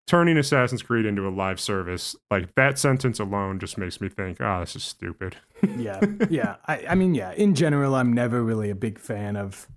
turning 0.07 0.37
Assassin's 0.37 0.81
Creed 0.81 1.05
into 1.05 1.27
a 1.27 1.29
live 1.29 1.59
service, 1.59 2.15
like 2.31 2.55
that 2.55 2.79
sentence 2.79 3.19
alone 3.19 3.59
just 3.59 3.77
makes 3.77 3.99
me 3.99 4.07
think, 4.07 4.39
oh, 4.39 4.61
this 4.61 4.75
is 4.75 4.83
stupid. 4.83 5.35
yeah. 5.77 5.99
Yeah. 6.29 6.55
I, 6.65 6.85
I 6.89 6.95
mean, 6.95 7.13
yeah, 7.13 7.33
in 7.33 7.53
general, 7.53 7.93
I'm 7.93 8.13
never 8.13 8.41
really 8.41 8.69
a 8.69 8.75
big 8.75 8.99
fan 8.99 9.35
of 9.35 9.67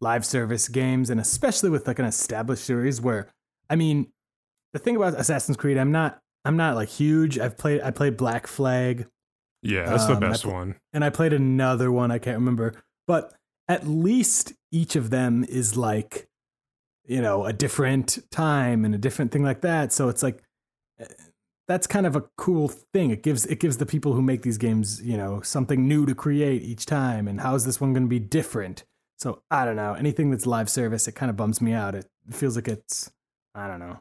live 0.00 0.24
service 0.24 0.68
games, 0.68 1.10
and 1.10 1.20
especially 1.20 1.70
with 1.70 1.86
like 1.86 1.98
an 1.98 2.04
established 2.04 2.64
series 2.64 3.00
where, 3.00 3.28
I 3.68 3.76
mean, 3.76 4.10
the 4.72 4.78
thing 4.78 4.96
about 4.96 5.18
Assassin's 5.18 5.56
Creed, 5.56 5.76
I'm 5.76 5.92
not, 5.92 6.20
I'm 6.44 6.56
not 6.56 6.76
like 6.76 6.88
huge. 6.88 7.38
I've 7.38 7.58
played, 7.58 7.82
I 7.82 7.90
played 7.90 8.16
Black 8.16 8.46
Flag. 8.46 9.06
Yeah, 9.62 9.84
that's 9.84 10.04
um, 10.04 10.14
the 10.14 10.20
best 10.20 10.44
pl- 10.44 10.52
one. 10.52 10.76
And 10.92 11.04
I 11.04 11.10
played 11.10 11.32
another 11.32 11.92
one, 11.92 12.10
I 12.10 12.18
can't 12.18 12.38
remember, 12.38 12.74
but 13.06 13.34
at 13.68 13.86
least 13.86 14.52
each 14.72 14.96
of 14.96 15.10
them 15.10 15.44
is 15.48 15.76
like 15.76 16.29
you 17.06 17.20
know 17.20 17.44
a 17.44 17.52
different 17.52 18.18
time 18.30 18.84
and 18.84 18.94
a 18.94 18.98
different 18.98 19.32
thing 19.32 19.42
like 19.42 19.60
that. 19.62 19.92
So 19.92 20.08
it's 20.08 20.22
like 20.22 20.42
eh, 20.98 21.06
that's 21.68 21.86
kind 21.86 22.06
of 22.06 22.16
a 22.16 22.22
cool 22.36 22.68
thing. 22.68 23.10
It 23.10 23.22
gives 23.22 23.46
it 23.46 23.60
gives 23.60 23.76
the 23.76 23.86
people 23.86 24.12
who 24.12 24.22
make 24.22 24.42
these 24.42 24.58
games 24.58 25.00
you 25.02 25.16
know 25.16 25.40
something 25.40 25.86
new 25.86 26.06
to 26.06 26.14
create 26.14 26.62
each 26.62 26.86
time. 26.86 27.28
And 27.28 27.40
how 27.40 27.54
is 27.54 27.64
this 27.64 27.80
one 27.80 27.92
going 27.92 28.04
to 28.04 28.08
be 28.08 28.18
different? 28.18 28.84
So 29.18 29.42
i 29.50 29.64
don't 29.64 29.76
know. 29.76 29.94
Anything 29.94 30.30
that's 30.30 30.46
live 30.46 30.70
service 30.70 31.06
it 31.08 31.12
kind 31.12 31.30
of 31.30 31.36
bums 31.36 31.60
me 31.60 31.72
out. 31.72 31.94
It 31.94 32.06
feels 32.30 32.56
like 32.56 32.68
it's 32.68 33.10
i 33.54 33.66
don't 33.66 33.80
know 33.80 33.98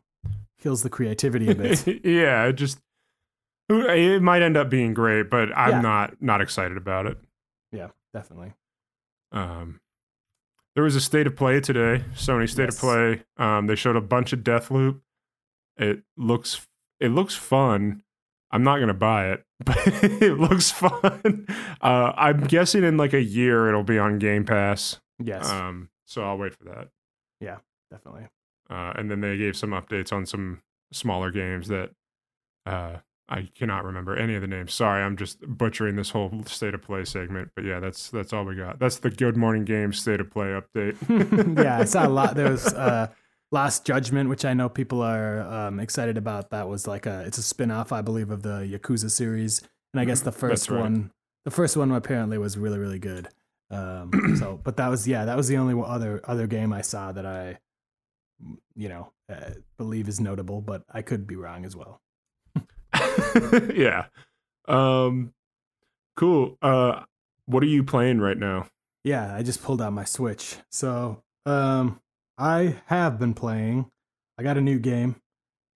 kills 0.61 0.83
the 0.83 0.89
creativity 0.89 1.49
a 1.49 1.55
bit. 1.55 1.85
Yeah 2.05 2.45
it 2.45 2.53
just 2.53 2.79
it 3.69 4.21
might 4.21 4.41
end 4.41 4.57
up 4.57 4.69
being 4.69 4.93
great 4.93 5.29
but 5.29 5.55
i'm 5.55 5.71
yeah. 5.71 5.81
not 5.81 6.21
not 6.21 6.41
excited 6.41 6.77
about 6.77 7.05
it. 7.05 7.17
Yeah 7.71 7.89
definitely. 8.13 8.53
Um 9.31 9.79
there 10.80 10.86
was 10.86 10.95
a 10.95 11.01
state 11.01 11.27
of 11.27 11.36
play 11.36 11.59
today. 11.59 12.05
Sony 12.15 12.49
state 12.49 12.67
yes. 12.67 12.75
of 12.75 12.80
play. 12.80 13.23
Um, 13.36 13.67
they 13.67 13.75
showed 13.75 13.97
a 13.97 14.01
bunch 14.01 14.32
of 14.32 14.39
Deathloop. 14.39 15.01
It 15.75 16.03
looks 16.15 16.65
it 17.01 17.09
looks 17.09 17.36
fun. 17.36 18.01
I'm 18.49 18.63
not 18.63 18.80
gonna 18.80 18.93
buy 18.93 19.32
it, 19.32 19.43
but 19.65 19.77
it 19.86 20.39
looks 20.39 20.71
fun. 20.71 21.45
Uh, 21.82 22.11
I'm 22.17 22.45
guessing 22.45 22.84
in 22.84 22.97
like 22.97 23.13
a 23.13 23.21
year 23.21 23.67
it'll 23.69 23.84
be 23.84 23.97
on 23.97 24.19
Game 24.19 24.45
Pass. 24.45 24.99
Yes. 25.21 25.49
Um, 25.49 25.89
so 26.05 26.23
I'll 26.23 26.38
wait 26.38 26.53
for 26.53 26.65
that. 26.65 26.89
Yeah, 27.39 27.57
definitely. 27.89 28.27
Uh, 28.69 28.93
and 28.95 29.09
then 29.09 29.21
they 29.21 29.38
gave 29.38 29.55
some 29.55 29.71
updates 29.71 30.11
on 30.13 30.25
some 30.25 30.61
smaller 30.91 31.32
games 31.32 31.69
that 31.69 31.91
uh, 32.65 32.97
I 33.30 33.47
cannot 33.55 33.86
remember 33.86 34.17
any 34.17 34.34
of 34.34 34.41
the 34.41 34.47
names. 34.47 34.73
Sorry, 34.73 35.03
I'm 35.03 35.15
just 35.15 35.39
butchering 35.47 35.95
this 35.95 36.09
whole 36.09 36.43
state 36.47 36.73
of 36.73 36.82
play 36.82 37.05
segment. 37.05 37.51
But 37.55 37.63
yeah, 37.63 37.80
that's 37.80 38.09
that's 38.09 38.34
all 38.34 38.43
we 38.43 38.55
got. 38.55 38.80
That's 38.80 38.97
the 38.97 39.11
Good 39.11 39.38
Morning 39.38 39.65
Games 39.65 39.99
state 39.99 40.19
of 40.19 40.32
play 40.32 40.47
update. 40.47 40.97
yeah, 41.63 41.77
I 41.77 41.86
saw 41.86 42.07
a 42.07 42.09
lot. 42.09 42.36
There 42.36 42.49
was 42.49 42.73
uh, 42.73 43.09
Lost 43.51 43.86
Judgment, 43.86 44.30
which 44.30 44.45
I 44.45 44.55
know 44.55 44.67
people 44.67 45.03
are 45.03 45.41
um, 45.41 45.80
excited 45.80 46.17
about. 46.17 46.49
That 46.49 46.67
was 46.67 46.88
like 46.88 47.05
a 47.05 47.21
it's 47.21 47.38
a 47.38 47.43
spin-off, 47.43 47.91
I 47.91 48.01
believe, 48.01 48.32
of 48.32 48.41
the 48.41 48.61
Yakuza 48.61 49.11
series. 49.11 49.61
And 49.93 50.01
I 50.01 50.05
guess 50.05 50.21
the 50.21 50.32
first 50.32 50.69
right. 50.69 50.82
one, 50.82 51.11
the 51.45 51.51
first 51.51 51.77
one 51.77 51.91
apparently 51.91 52.39
was 52.39 52.57
really 52.57 52.80
really 52.80 52.99
good. 52.99 53.30
Um, 53.69 54.36
so, 54.39 54.59
but 54.63 54.77
that 54.77 54.88
was 54.88 55.07
yeah, 55.07 55.25
that 55.25 55.38
was 55.38 55.47
the 55.47 55.57
only 55.57 55.80
other 55.86 56.19
other 56.23 56.47
game 56.47 56.73
I 56.73 56.82
saw 56.82 57.11
that 57.11 57.27
I, 57.27 57.59
you 58.75 58.89
know, 58.89 59.13
uh, 59.32 59.51
believe 59.77 60.07
is 60.09 60.19
notable. 60.19 60.61
But 60.61 60.84
I 60.91 61.03
could 61.03 61.27
be 61.27 61.36
wrong 61.36 61.63
as 61.63 61.75
well. 61.75 62.01
yeah. 63.73 64.05
Um 64.67 65.33
cool. 66.15 66.57
Uh 66.61 67.03
what 67.45 67.63
are 67.63 67.67
you 67.67 67.83
playing 67.83 68.19
right 68.19 68.37
now? 68.37 68.67
Yeah, 69.03 69.35
I 69.35 69.43
just 69.43 69.63
pulled 69.63 69.81
out 69.81 69.93
my 69.93 70.05
Switch. 70.05 70.57
So, 70.69 71.23
um 71.45 71.99
I 72.37 72.77
have 72.85 73.19
been 73.19 73.33
playing. 73.33 73.89
I 74.37 74.43
got 74.43 74.57
a 74.57 74.61
new 74.61 74.79
game 74.79 75.15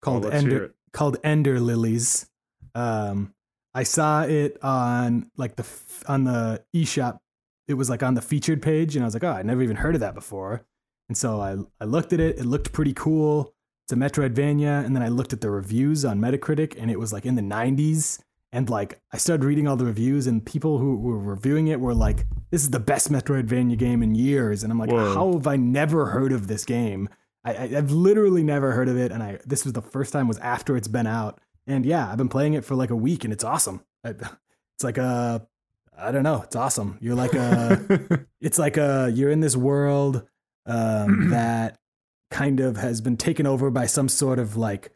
called 0.02 0.26
oh, 0.26 0.30
Ender 0.30 0.74
called 0.92 1.18
Ender 1.24 1.60
Lilies. 1.60 2.30
Um 2.76 3.34
I 3.74 3.84
saw 3.84 4.24
it 4.24 4.58
on 4.64 5.32
like 5.36 5.56
the 5.56 5.66
on 6.08 6.26
the 6.26 6.64
eShop. 6.76 7.20
It 7.68 7.76
was 7.76 7.90
like 7.90 8.04
on 8.04 8.14
the 8.14 8.22
featured 8.22 8.62
page 8.62 8.96
and 8.96 9.04
I 9.04 9.08
was 9.08 9.14
like, 9.14 9.24
"Oh, 9.24 9.32
I 9.32 9.42
never 9.42 9.64
even 9.64 9.78
heard 9.78 9.96
of 9.96 10.02
that 10.02 10.14
before." 10.14 10.64
And 11.10 11.18
so 11.18 11.42
I 11.42 11.58
I 11.82 11.86
looked 11.86 12.14
at 12.14 12.20
it. 12.20 12.38
It 12.38 12.46
looked 12.46 12.72
pretty 12.72 12.94
cool 12.94 13.54
it's 13.84 13.92
a 13.92 13.96
Metroidvania. 13.96 14.86
And 14.86 14.96
then 14.96 15.04
I 15.04 15.10
looked 15.10 15.34
at 15.34 15.42
the 15.42 15.50
reviews 15.50 16.06
on 16.06 16.20
Metacritic 16.20 16.76
and 16.82 16.90
it 16.90 17.00
was 17.00 17.12
like 17.12 17.26
in 17.26 17.36
the 17.36 17.42
90s. 17.42 18.20
And 18.52 18.70
like 18.70 19.00
I 19.12 19.18
started 19.18 19.46
reading 19.46 19.68
all 19.68 19.76
the 19.76 19.86
reviews 19.86 20.28
and 20.28 20.46
people 20.46 20.78
who 20.78 20.96
were 20.98 21.18
reviewing 21.18 21.68
it 21.68 21.80
were 21.80 21.94
like, 21.94 22.26
this 22.52 22.62
is 22.62 22.70
the 22.70 22.80
best 22.80 23.12
Metroidvania 23.12 23.78
game 23.78 24.04
in 24.04 24.16
years. 24.16 24.64
And 24.64 24.72
I'm 24.72 24.80
like, 24.80 24.92
Whoa. 24.92 25.14
how 25.14 25.34
have 25.34 25.48
I 25.48 25.56
never 25.56 26.08
heard 26.08 26.32
of 26.32 26.48
this 26.48 26.64
game? 26.64 27.10
I, 27.44 27.54
have 27.68 27.92
literally 27.92 28.44
never 28.44 28.72
heard 28.72 28.88
of 28.88 28.98
it. 28.98 29.12
And 29.12 29.22
I 29.22 29.40
this 29.46 29.66
was 29.66 29.74
the 29.74 29.82
first 29.82 30.14
time 30.14 30.28
was 30.28 30.38
after 30.38 30.78
it's 30.78 30.88
been 30.88 31.08
out. 31.08 31.42
And 31.68 31.86
yeah, 31.86 32.10
I've 32.10 32.18
been 32.18 32.30
playing 32.30 32.54
it 32.54 32.64
for 32.64 32.76
like 32.76 32.90
a 32.90 32.96
week 32.96 33.24
and 33.24 33.34
it's 33.34 33.44
awesome. 33.44 33.84
It's 34.76 34.84
like 34.84 34.98
a, 34.98 35.48
I 35.96 36.12
don't 36.12 36.24
know, 36.24 36.42
it's 36.42 36.56
awesome. 36.56 36.98
You're 37.00 37.14
like 37.14 37.36
a, 37.36 38.26
it's 38.42 38.58
like 38.58 38.76
a, 38.76 39.12
you're 39.14 39.30
in 39.30 39.40
this 39.40 39.56
world 39.56 40.28
um, 40.66 41.30
that 41.32 41.78
kind 42.34 42.60
of 42.60 42.78
has 42.78 43.00
been 43.00 43.16
taken 43.16 43.46
over 43.46 43.70
by 43.70 43.86
some 43.86 44.10
sort 44.10 44.40
of 44.40 44.58
like 44.58 44.90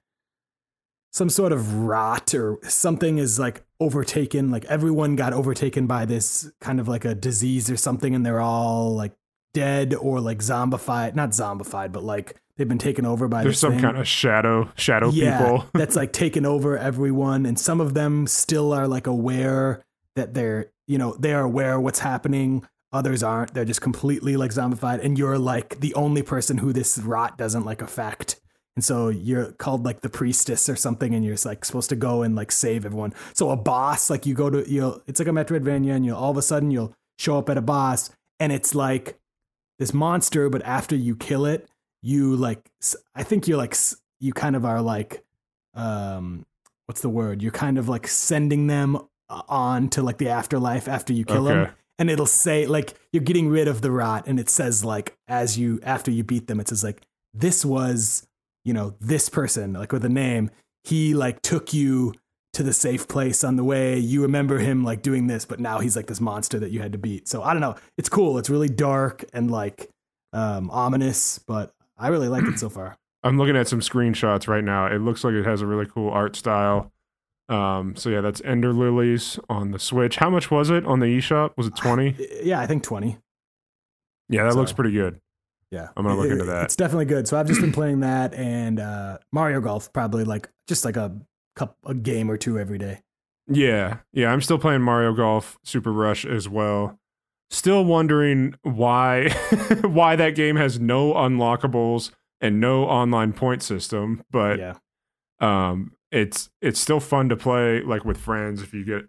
some 1.13 1.29
sort 1.29 1.51
of 1.51 1.75
rot 1.75 2.33
or 2.33 2.57
something 2.63 3.19
is 3.19 3.37
like 3.37 3.63
overtaken 3.79 4.49
like 4.49 4.65
everyone 4.65 5.15
got 5.15 5.33
overtaken 5.33 5.85
by 5.85 6.03
this 6.03 6.51
kind 6.59 6.79
of 6.79 6.87
like 6.87 7.05
a 7.05 7.13
disease 7.13 7.69
or 7.69 7.77
something 7.77 8.15
and 8.15 8.25
they're 8.25 8.41
all 8.41 8.95
like 8.95 9.13
dead 9.53 9.93
or 9.93 10.19
like 10.19 10.39
zombified 10.39 11.13
not 11.13 11.29
zombified 11.29 11.91
but 11.91 12.03
like 12.03 12.35
they've 12.57 12.67
been 12.67 12.79
taken 12.79 13.05
over 13.05 13.27
by 13.27 13.43
there's 13.43 13.59
some 13.59 13.73
thing. 13.73 13.81
kind 13.81 13.97
of 13.97 14.07
shadow 14.07 14.67
shadow 14.75 15.09
yeah, 15.09 15.37
people 15.37 15.65
that's 15.75 15.95
like 15.95 16.11
taken 16.11 16.43
over 16.43 16.75
everyone 16.75 17.45
and 17.45 17.59
some 17.59 17.79
of 17.79 17.93
them 17.93 18.25
still 18.25 18.73
are 18.73 18.87
like 18.87 19.05
aware 19.05 19.85
that 20.15 20.33
they're 20.33 20.71
you 20.87 20.97
know 20.97 21.15
they 21.19 21.33
are 21.33 21.43
aware 21.43 21.79
what's 21.79 21.99
happening 21.99 22.67
others 22.91 23.23
aren't. 23.23 23.53
They're 23.53 23.65
just 23.65 23.81
completely 23.81 24.37
like 24.37 24.51
zombified 24.51 25.03
and 25.03 25.17
you're 25.17 25.37
like 25.37 25.79
the 25.79 25.93
only 25.95 26.21
person 26.21 26.57
who 26.57 26.73
this 26.73 26.97
rot 26.97 27.37
doesn't 27.37 27.65
like 27.65 27.81
affect. 27.81 28.39
And 28.75 28.85
so 28.85 29.09
you're 29.09 29.53
called 29.53 29.85
like 29.85 30.01
the 30.01 30.09
priestess 30.09 30.69
or 30.69 30.75
something 30.75 31.15
and 31.15 31.25
you're 31.25 31.37
like 31.45 31.65
supposed 31.65 31.89
to 31.89 31.95
go 31.95 32.21
and 32.21 32.35
like 32.35 32.51
save 32.51 32.85
everyone. 32.85 33.13
So 33.33 33.49
a 33.49 33.55
boss 33.55 34.09
like 34.09 34.25
you 34.25 34.33
go 34.33 34.49
to 34.49 34.69
you'll 34.69 35.01
it's 35.07 35.19
like 35.19 35.27
a 35.27 35.31
metroidvania 35.31 35.95
and 35.95 36.05
you'll 36.05 36.17
all 36.17 36.31
of 36.31 36.37
a 36.37 36.41
sudden 36.41 36.71
you'll 36.71 36.93
show 37.17 37.37
up 37.37 37.49
at 37.49 37.57
a 37.57 37.61
boss 37.61 38.09
and 38.39 38.51
it's 38.51 38.75
like 38.75 39.19
this 39.79 39.93
monster 39.93 40.49
but 40.49 40.61
after 40.63 40.95
you 40.95 41.15
kill 41.15 41.45
it 41.45 41.67
you 42.03 42.35
like 42.35 42.69
i 43.15 43.23
think 43.23 43.47
you're 43.47 43.57
like 43.57 43.75
you 44.19 44.33
kind 44.33 44.55
of 44.55 44.65
are 44.65 44.81
like 44.81 45.23
um 45.73 46.45
what's 46.87 47.01
the 47.01 47.09
word? 47.09 47.41
You're 47.43 47.51
kind 47.51 47.77
of 47.77 47.87
like 47.87 48.07
sending 48.07 48.67
them 48.67 48.95
uh, 49.29 49.41
on 49.47 49.89
to 49.89 50.01
like 50.01 50.17
the 50.17 50.29
afterlife 50.29 50.87
after 50.87 51.13
you 51.13 51.23
kill 51.23 51.47
okay. 51.47 51.65
them 51.65 51.75
and 51.99 52.09
it'll 52.09 52.25
say 52.25 52.65
like 52.65 52.93
you're 53.11 53.23
getting 53.23 53.49
rid 53.49 53.67
of 53.67 53.81
the 53.81 53.91
rot 53.91 54.27
and 54.27 54.39
it 54.39 54.49
says 54.49 54.83
like 54.83 55.17
as 55.27 55.57
you 55.57 55.79
after 55.83 56.11
you 56.11 56.23
beat 56.23 56.47
them 56.47 56.59
it 56.59 56.67
says 56.67 56.83
like 56.83 57.01
this 57.33 57.63
was 57.63 58.27
you 58.63 58.73
know 58.73 58.95
this 58.99 59.29
person 59.29 59.73
like 59.73 59.91
with 59.91 60.03
a 60.05 60.09
name. 60.09 60.51
He 60.83 61.13
like 61.13 61.41
took 61.41 61.73
you 61.73 62.13
to 62.53 62.63
the 62.63 62.73
safe 62.73 63.07
place 63.07 63.43
on 63.43 63.55
the 63.55 63.63
way. 63.63 63.97
You 63.99 64.21
remember 64.21 64.57
him 64.57 64.83
like 64.83 65.01
doing 65.01 65.27
this 65.27 65.45
but 65.45 65.59
now 65.59 65.79
he's 65.79 65.95
like 65.95 66.07
this 66.07 66.21
monster 66.21 66.59
that 66.59 66.71
you 66.71 66.81
had 66.81 66.91
to 66.91 66.97
beat. 66.97 67.27
So 67.27 67.43
i 67.43 67.53
don't 67.53 67.61
know. 67.61 67.75
It's 67.97 68.09
cool. 68.09 68.37
It's 68.37 68.49
really 68.49 68.69
dark 68.69 69.23
and 69.33 69.49
like 69.49 69.89
um 70.33 70.69
ominous 70.71 71.39
but 71.39 71.73
i 71.97 72.09
really 72.09 72.27
like 72.27 72.43
it 72.43 72.59
so 72.59 72.69
far. 72.69 72.97
I'm 73.23 73.37
looking 73.37 73.57
at 73.57 73.67
some 73.67 73.79
screenshots 73.79 74.47
right 74.47 74.63
now. 74.63 74.85
It 74.85 74.99
looks 74.99 75.23
like 75.23 75.33
it 75.33 75.45
has 75.45 75.61
a 75.61 75.65
really 75.65 75.85
cool 75.85 76.09
art 76.09 76.35
style 76.35 76.91
um, 77.49 77.95
so 77.95 78.09
yeah, 78.09 78.21
that's 78.21 78.41
Ender 78.43 78.73
Lilies 78.73 79.39
on 79.49 79.71
the 79.71 79.79
Switch. 79.79 80.17
How 80.17 80.29
much 80.29 80.51
was 80.51 80.69
it 80.69 80.85
on 80.85 80.99
the 80.99 81.05
eShop? 81.05 81.51
Was 81.57 81.67
it 81.67 81.75
twenty? 81.75 82.15
Yeah, 82.43 82.59
I 82.59 82.67
think 82.67 82.83
twenty. 82.83 83.17
Yeah, 84.29 84.43
that 84.43 84.53
so, 84.53 84.59
looks 84.59 84.73
pretty 84.73 84.91
good. 84.91 85.21
Yeah, 85.71 85.89
I'm 85.95 86.03
gonna 86.03 86.15
look 86.15 86.27
it, 86.27 86.33
into 86.33 86.45
that. 86.45 86.65
It's 86.65 86.75
definitely 86.75 87.05
good. 87.05 87.27
So 87.27 87.37
I've 87.37 87.47
just 87.47 87.61
been 87.61 87.71
playing 87.71 88.01
that 88.01 88.33
and 88.33 88.79
uh, 88.79 89.19
Mario 89.31 89.61
Golf, 89.61 89.91
probably 89.93 90.23
like 90.23 90.49
just 90.67 90.85
like 90.85 90.97
a 90.97 91.19
cup 91.55 91.77
a 91.85 91.93
game 91.93 92.29
or 92.29 92.37
two 92.37 92.59
every 92.59 92.77
day. 92.77 93.01
Yeah, 93.47 93.99
yeah, 94.11 94.31
I'm 94.31 94.41
still 94.41 94.57
playing 94.57 94.81
Mario 94.81 95.13
Golf 95.13 95.57
Super 95.63 95.91
Rush 95.91 96.25
as 96.25 96.49
well. 96.49 96.99
Still 97.49 97.85
wondering 97.85 98.55
why 98.63 99.29
why 99.81 100.17
that 100.17 100.35
game 100.35 100.57
has 100.57 100.79
no 100.79 101.13
unlockables 101.13 102.11
and 102.41 102.59
no 102.59 102.83
online 102.83 103.31
point 103.31 103.63
system, 103.63 104.23
but 104.31 104.59
yeah. 104.59 104.75
um 105.39 105.93
it's 106.11 106.49
it's 106.61 106.79
still 106.79 106.99
fun 106.99 107.29
to 107.29 107.35
play 107.35 107.81
like 107.81 108.05
with 108.05 108.17
friends 108.17 108.61
if 108.61 108.73
you 108.73 108.83
get 108.85 109.03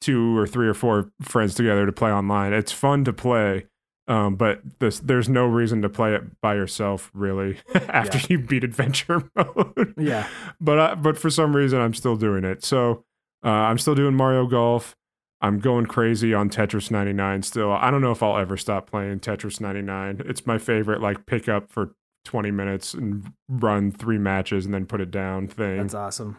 two 0.00 0.36
or 0.36 0.46
three 0.46 0.68
or 0.68 0.74
four 0.74 1.10
friends 1.22 1.54
together 1.54 1.86
to 1.86 1.92
play 1.92 2.10
online. 2.12 2.52
It's 2.52 2.72
fun 2.72 3.04
to 3.04 3.12
play, 3.12 3.66
um, 4.06 4.36
but 4.36 4.60
this, 4.78 4.98
there's 5.00 5.28
no 5.30 5.46
reason 5.46 5.80
to 5.82 5.88
play 5.88 6.14
it 6.14 6.40
by 6.42 6.54
yourself 6.54 7.10
really 7.14 7.58
after 7.74 8.18
Yeah. 8.18 8.26
you 8.28 8.38
beat 8.38 8.64
adventure 8.64 9.22
mode. 9.36 9.94
Yeah. 9.96 10.28
but 10.60 10.78
I, 10.78 10.94
but 10.94 11.16
for 11.18 11.30
some 11.30 11.56
reason 11.56 11.80
I'm 11.80 11.94
still 11.94 12.16
doing 12.16 12.44
it. 12.44 12.64
So 12.64 13.04
uh, 13.44 13.48
I'm 13.48 13.78
still 13.78 13.94
doing 13.94 14.14
Mario 14.14 14.46
Golf. 14.46 14.94
I'm 15.40 15.58
going 15.58 15.86
crazy 15.86 16.32
on 16.32 16.48
Tetris 16.50 16.90
99 16.90 17.42
still. 17.42 17.72
I 17.72 17.90
don't 17.90 18.00
know 18.00 18.12
if 18.12 18.22
I'll 18.22 18.38
ever 18.38 18.56
stop 18.56 18.90
playing 18.90 19.20
Tetris 19.20 19.60
99. 19.60 20.22
It's 20.26 20.46
my 20.46 20.56
favorite 20.58 21.00
like 21.02 21.26
pick 21.26 21.48
up 21.48 21.70
for 21.70 21.94
20 22.26 22.50
minutes 22.50 22.94
and 22.94 23.32
run 23.48 23.90
three 23.92 24.16
matches 24.18 24.64
and 24.64 24.72
then 24.72 24.86
put 24.86 25.00
it 25.02 25.10
down 25.10 25.46
thing. 25.48 25.78
That's 25.78 25.92
awesome. 25.94 26.38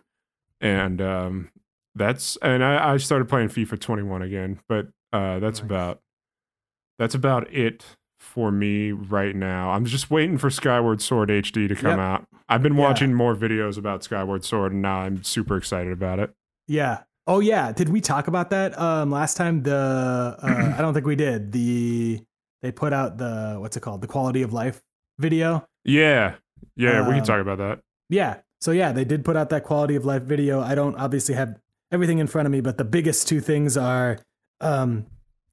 And 0.66 1.02
um 1.02 1.50
that's 1.96 2.38
and 2.42 2.64
I, 2.64 2.94
I 2.94 2.98
started 2.98 3.30
playing 3.30 3.50
FIFA 3.50 3.80
21 3.80 4.22
again, 4.22 4.60
but 4.68 4.88
uh 5.14 5.40
that's 5.40 5.60
Nice. 5.60 5.66
about 5.66 6.00
that's 7.00 7.16
about 7.16 7.54
it 7.54 7.86
for 8.20 8.52
me 8.52 8.92
right 8.92 9.36
now. 9.36 9.72
I'm 9.72 9.86
just 9.86 10.10
waiting 10.10 10.38
for 10.38 10.50
Skyward 10.50 11.02
Sword 11.02 11.30
HD 11.30 11.68
to 11.68 11.76
come 11.76 11.92
Yep. 11.92 12.00
out. 12.00 12.28
I've 12.50 12.64
been 12.64 12.76
Yeah. 12.76 12.82
watching 12.82 13.14
more 13.14 13.36
videos 13.36 13.78
about 13.78 14.04
Skyward 14.04 14.44
Sword 14.44 14.72
and 14.72 14.82
now 14.82 15.00
I'm 15.00 15.24
super 15.24 15.58
excited 15.58 15.92
about 15.94 16.20
it. 16.20 16.34
Yeah. 16.68 17.04
Oh 17.28 17.40
yeah. 17.40 17.72
Did 17.72 17.90
we 17.90 18.02
talk 18.02 18.28
about 18.28 18.50
that 18.50 18.78
um 18.80 19.12
last 19.12 19.36
time? 19.38 19.64
The 19.64 19.76
uh, 20.42 20.74
I 20.78 20.82
don't 20.82 20.94
think 20.94 21.06
we 21.06 21.16
did. 21.16 21.52
The 21.52 22.22
they 22.62 22.72
put 22.72 22.94
out 22.94 23.18
the 23.18 23.58
what's 23.60 23.78
it 23.78 23.82
called? 23.82 24.02
The 24.02 24.08
quality 24.08 24.42
of 24.42 24.52
life 24.54 24.82
video. 25.20 25.66
Yeah. 25.84 26.36
Yeah, 26.76 27.02
we 27.02 27.12
can 27.14 27.20
Um, 27.20 27.26
talk 27.26 27.42
about 27.42 27.58
that. 27.60 27.80
Yeah. 28.10 28.38
So 28.66 28.72
yeah, 28.72 28.92
they 28.92 29.06
did 29.06 29.24
put 29.24 29.36
out 29.36 29.50
that 29.50 29.64
quality 29.64 29.96
of 29.96 30.06
life 30.06 30.24
video. 30.24 30.60
I 30.60 30.74
don't 30.74 30.96
obviously 30.96 31.36
have 31.36 31.60
everything 31.92 32.18
in 32.18 32.26
front 32.26 32.48
of 32.48 32.52
me, 32.52 32.62
but 32.62 32.80
the 32.80 32.84
biggest 32.84 33.28
two 33.28 33.40
things 33.40 33.78
are 33.78 34.18
um 34.60 35.06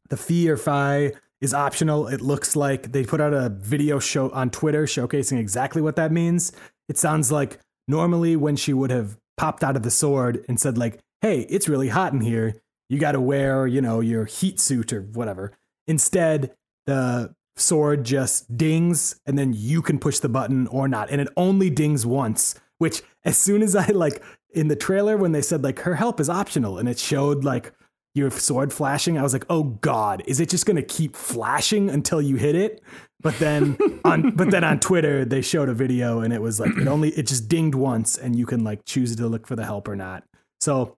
the 0.08 0.16
fee 0.16 0.48
or 0.48 0.56
fi 0.56 1.12
is 1.42 1.52
optional. 1.52 2.08
It 2.08 2.22
looks 2.22 2.56
like 2.56 2.92
they 2.92 3.04
put 3.04 3.20
out 3.20 3.34
a 3.34 3.50
video 3.50 3.98
show 3.98 4.30
on 4.30 4.48
Twitter 4.48 4.84
showcasing 4.84 5.38
exactly 5.38 5.82
what 5.82 5.96
that 5.96 6.10
means. 6.10 6.52
It 6.88 6.96
sounds 6.96 7.30
like 7.30 7.58
normally 7.86 8.34
when 8.34 8.56
she 8.56 8.72
would 8.72 8.90
have 8.90 9.18
popped 9.36 9.62
out 9.62 9.76
of 9.76 9.82
the 9.82 9.90
sword 9.90 10.42
and 10.48 10.58
said 10.58 10.78
like, 10.78 10.98
"Hey, 11.20 11.40
it's 11.50 11.68
really 11.68 11.88
hot 11.88 12.14
in 12.14 12.22
here. 12.22 12.62
You 12.88 12.98
got 12.98 13.12
to 13.12 13.20
wear, 13.20 13.66
you 13.66 13.82
know, 13.82 14.00
your 14.00 14.24
heat 14.24 14.58
suit 14.58 14.90
or 14.90 15.02
whatever." 15.02 15.52
Instead, 15.86 16.54
the 16.86 17.34
sword 17.56 18.04
just 18.04 18.56
dings 18.56 19.20
and 19.26 19.38
then 19.38 19.52
you 19.54 19.82
can 19.82 19.98
push 19.98 20.18
the 20.18 20.30
button 20.30 20.66
or 20.68 20.88
not 20.88 21.10
and 21.10 21.20
it 21.20 21.28
only 21.36 21.68
dings 21.68 22.06
once 22.06 22.54
which 22.82 23.02
as 23.24 23.36
soon 23.36 23.62
as 23.62 23.74
i 23.74 23.86
like 23.86 24.22
in 24.50 24.68
the 24.68 24.76
trailer 24.76 25.16
when 25.16 25.32
they 25.32 25.40
said 25.42 25.62
like 25.64 25.78
her 25.80 25.94
help 25.94 26.20
is 26.20 26.28
optional 26.28 26.78
and 26.78 26.88
it 26.88 26.98
showed 26.98 27.44
like 27.44 27.72
your 28.14 28.30
sword 28.30 28.70
flashing 28.72 29.16
i 29.16 29.22
was 29.22 29.32
like 29.32 29.46
oh 29.48 29.62
god 29.80 30.22
is 30.26 30.38
it 30.40 30.48
just 30.50 30.66
to 30.66 30.82
keep 30.82 31.16
flashing 31.16 31.88
until 31.88 32.20
you 32.20 32.36
hit 32.36 32.54
it? 32.54 32.82
But 33.22 33.38
then 33.38 33.78
on 34.04 34.32
but 34.34 34.50
then 34.50 34.64
on 34.64 34.80
twitter 34.80 35.24
they 35.24 35.40
showed 35.42 35.68
a 35.68 35.74
video 35.74 36.20
and 36.20 36.32
it 36.32 36.42
was 36.42 36.58
like 36.60 36.76
it 36.76 36.88
only 36.88 37.10
it 37.10 37.26
just 37.28 37.48
dinged 37.48 37.74
once 37.76 38.18
and 38.18 38.34
you 38.36 38.46
can 38.46 38.64
like 38.64 38.80
choose 38.84 39.14
to 39.16 39.26
look 39.28 39.46
for 39.46 39.56
the 39.56 39.64
help 39.64 39.86
or 39.88 39.96
not. 39.96 40.24
So 40.60 40.96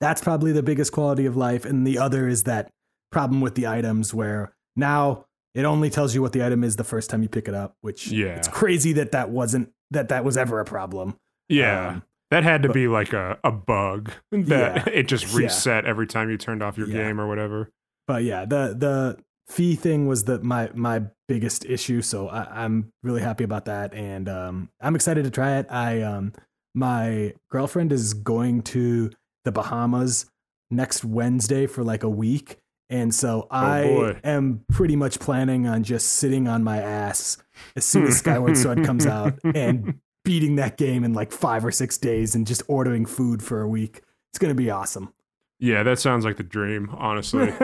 that's 0.00 0.22
probably 0.22 0.52
the 0.52 0.62
biggest 0.62 0.90
quality 0.92 1.26
of 1.26 1.36
life. 1.36 1.64
And 1.66 1.86
the 1.86 1.98
other 1.98 2.26
is 2.26 2.44
that 2.44 2.70
problem 3.12 3.40
with 3.42 3.54
the 3.54 3.66
items 3.66 4.14
where 4.14 4.52
now 4.74 5.26
it 5.54 5.64
only 5.64 5.90
tells 5.90 6.14
you 6.14 6.22
what 6.22 6.32
the 6.32 6.42
item 6.44 6.64
is 6.64 6.76
the 6.76 6.84
first 6.92 7.10
time 7.10 7.22
you 7.22 7.28
pick 7.28 7.46
it 7.46 7.54
up 7.54 7.74
which 7.82 8.06
Yeah. 8.08 8.36
it's 8.38 8.48
crazy 8.48 8.92
that 8.94 9.12
that 9.12 9.28
wasn't 9.30 9.68
that 9.90 10.08
that 10.08 10.24
was 10.24 10.36
ever 10.36 10.60
a 10.60 10.64
problem 10.64 11.16
Yeah. 11.48 11.88
Um, 11.88 12.02
that 12.30 12.44
had 12.44 12.62
to 12.62 12.68
but- 12.68 12.74
be 12.74 12.86
like 12.88 13.12
a, 13.12 13.38
a 13.42 13.50
bug 13.50 14.10
that 14.32 14.86
Yeah. 14.86 14.92
it 14.92 15.08
just 15.08 15.32
Yeah. 15.32 15.38
reset 15.38 15.84
every 15.86 16.06
time 16.06 16.30
you 16.30 16.36
turned 16.38 16.62
off 16.62 16.78
your 16.78 16.88
Yeah. 16.88 16.98
game 17.08 17.20
or 17.20 17.26
whatever. 17.28 17.68
but 18.06 18.22
yeah 18.24 18.44
the 18.44 18.74
the 18.76 19.18
fee 19.48 19.74
thing 19.74 20.06
was 20.06 20.24
the 20.24 20.40
my 20.42 20.70
my 20.74 21.02
biggest 21.28 21.64
issue 21.64 22.00
so 22.02 22.28
I, 22.28 22.64
i'm 22.64 22.92
really 23.02 23.20
happy 23.20 23.42
about 23.44 23.64
that 23.64 23.92
and 23.94 24.28
um 24.28 24.68
i'm 24.80 24.94
excited 24.94 25.24
to 25.24 25.30
try 25.30 25.58
it 25.58 25.66
i 25.70 26.00
um 26.02 26.32
my 26.74 27.34
girlfriend 27.50 27.92
is 27.92 28.14
going 28.14 28.62
to 28.62 29.10
the 29.44 29.50
bahamas 29.52 30.26
next 30.70 31.04
wednesday 31.04 31.66
for 31.66 31.82
like 31.82 32.04
a 32.04 32.08
week 32.08 32.58
and 32.90 33.12
so 33.14 33.48
i 33.50 33.82
boy. 33.84 34.20
am 34.22 34.64
pretty 34.70 34.94
much 34.96 35.18
planning 35.18 35.66
on 35.66 35.82
just 35.82 36.08
sitting 36.12 36.46
on 36.46 36.62
my 36.62 36.78
ass 36.80 37.36
as 37.76 37.84
soon 37.84 38.06
as 38.06 38.18
skyward 38.18 38.56
sword 38.56 38.84
comes 38.84 39.06
out 39.06 39.38
and 39.54 40.00
beating 40.24 40.56
that 40.56 40.76
game 40.76 41.04
in 41.04 41.12
like 41.12 41.32
five 41.32 41.64
or 41.64 41.70
six 41.70 41.96
days 41.96 42.34
and 42.34 42.46
just 42.46 42.62
ordering 42.68 43.06
food 43.06 43.42
for 43.42 43.62
a 43.62 43.68
week 43.68 44.02
it's 44.30 44.38
going 44.38 44.50
to 44.50 44.54
be 44.54 44.70
awesome. 44.70 45.12
Yeah, 45.58 45.82
that 45.82 45.98
sounds 45.98 46.24
like 46.24 46.36
the 46.36 46.42
dream, 46.42 46.88
honestly. 46.96 47.50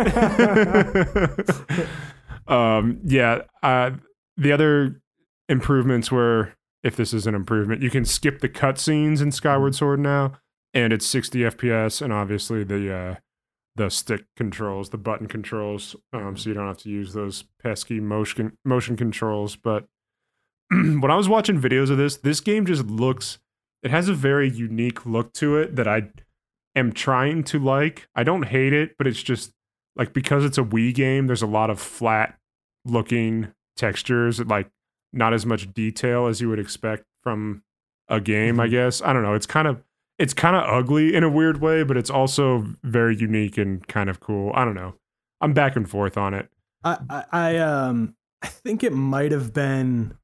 um, 2.46 3.00
yeah, 3.04 3.42
uh, 3.62 3.92
the 4.36 4.52
other 4.52 5.00
improvements 5.48 6.12
were, 6.12 6.52
if 6.82 6.96
this 6.96 7.14
is 7.14 7.26
an 7.26 7.34
improvement, 7.34 7.82
you 7.82 7.90
can 7.90 8.04
skip 8.04 8.40
the 8.40 8.48
cutscenes 8.48 9.22
in 9.22 9.32
Skyward 9.32 9.74
Sword 9.74 10.00
now, 10.00 10.32
and 10.74 10.92
it's 10.92 11.06
60 11.06 11.40
FPS, 11.40 12.02
and 12.02 12.12
obviously 12.12 12.64
the 12.64 12.94
uh, 12.94 13.14
the 13.76 13.90
stick 13.90 14.24
controls, 14.36 14.90
the 14.90 14.98
button 14.98 15.28
controls, 15.28 15.94
um, 16.12 16.36
so 16.36 16.48
you 16.48 16.54
don't 16.54 16.66
have 16.66 16.78
to 16.78 16.88
use 16.88 17.12
those 17.12 17.44
pesky 17.62 18.00
motion 18.00 18.56
motion 18.64 18.96
controls. 18.96 19.54
But 19.56 19.86
when 20.70 21.10
I 21.10 21.16
was 21.16 21.28
watching 21.28 21.60
videos 21.60 21.90
of 21.90 21.98
this, 21.98 22.16
this 22.16 22.40
game 22.40 22.66
just 22.66 22.86
looks. 22.86 23.38
It 23.82 23.90
has 23.90 24.08
a 24.08 24.14
very 24.14 24.48
unique 24.50 25.06
look 25.06 25.32
to 25.34 25.56
it 25.58 25.76
that 25.76 25.86
I 25.86 26.08
am 26.74 26.92
trying 26.92 27.44
to 27.44 27.58
like. 27.58 28.08
I 28.14 28.24
don't 28.24 28.44
hate 28.44 28.72
it, 28.72 28.96
but 28.98 29.06
it's 29.06 29.22
just 29.22 29.52
like 29.94 30.12
because 30.12 30.44
it's 30.44 30.58
a 30.58 30.62
Wii 30.64 30.92
game, 30.94 31.26
there's 31.26 31.42
a 31.42 31.46
lot 31.46 31.70
of 31.70 31.78
flat 31.80 32.36
looking 32.84 33.52
textures, 33.76 34.40
like 34.40 34.70
not 35.12 35.32
as 35.34 35.46
much 35.46 35.72
detail 35.72 36.26
as 36.26 36.40
you 36.40 36.48
would 36.48 36.58
expect 36.58 37.04
from 37.22 37.62
a 38.08 38.20
game, 38.20 38.58
I 38.60 38.66
Mhm. 38.66 38.70
guess. 38.70 39.02
I 39.02 39.12
don't 39.12 39.22
know. 39.22 39.34
It's 39.34 39.46
kind 39.46 39.68
of 39.68 39.82
it's 40.18 40.34
kind 40.34 40.56
of 40.56 40.64
ugly 40.64 41.14
in 41.14 41.22
a 41.24 41.30
weird 41.30 41.60
way, 41.60 41.82
but 41.82 41.96
it's 41.96 42.10
also 42.10 42.66
very 42.82 43.16
unique 43.16 43.58
and 43.58 43.86
kind 43.86 44.08
of 44.08 44.20
cool. 44.20 44.52
I 44.54 44.64
don't 44.64 44.74
know. 44.74 44.94
I'm 45.40 45.52
back 45.52 45.76
and 45.76 45.88
forth 45.88 46.16
on 46.16 46.34
it. 46.34 46.48
I, 46.84 46.98
I, 47.10 47.24
I 47.32 47.56
um 47.58 48.14
I 48.42 48.48
think 48.48 48.84
it 48.84 48.92
might 48.92 49.32
have 49.32 49.52
been 49.52 50.16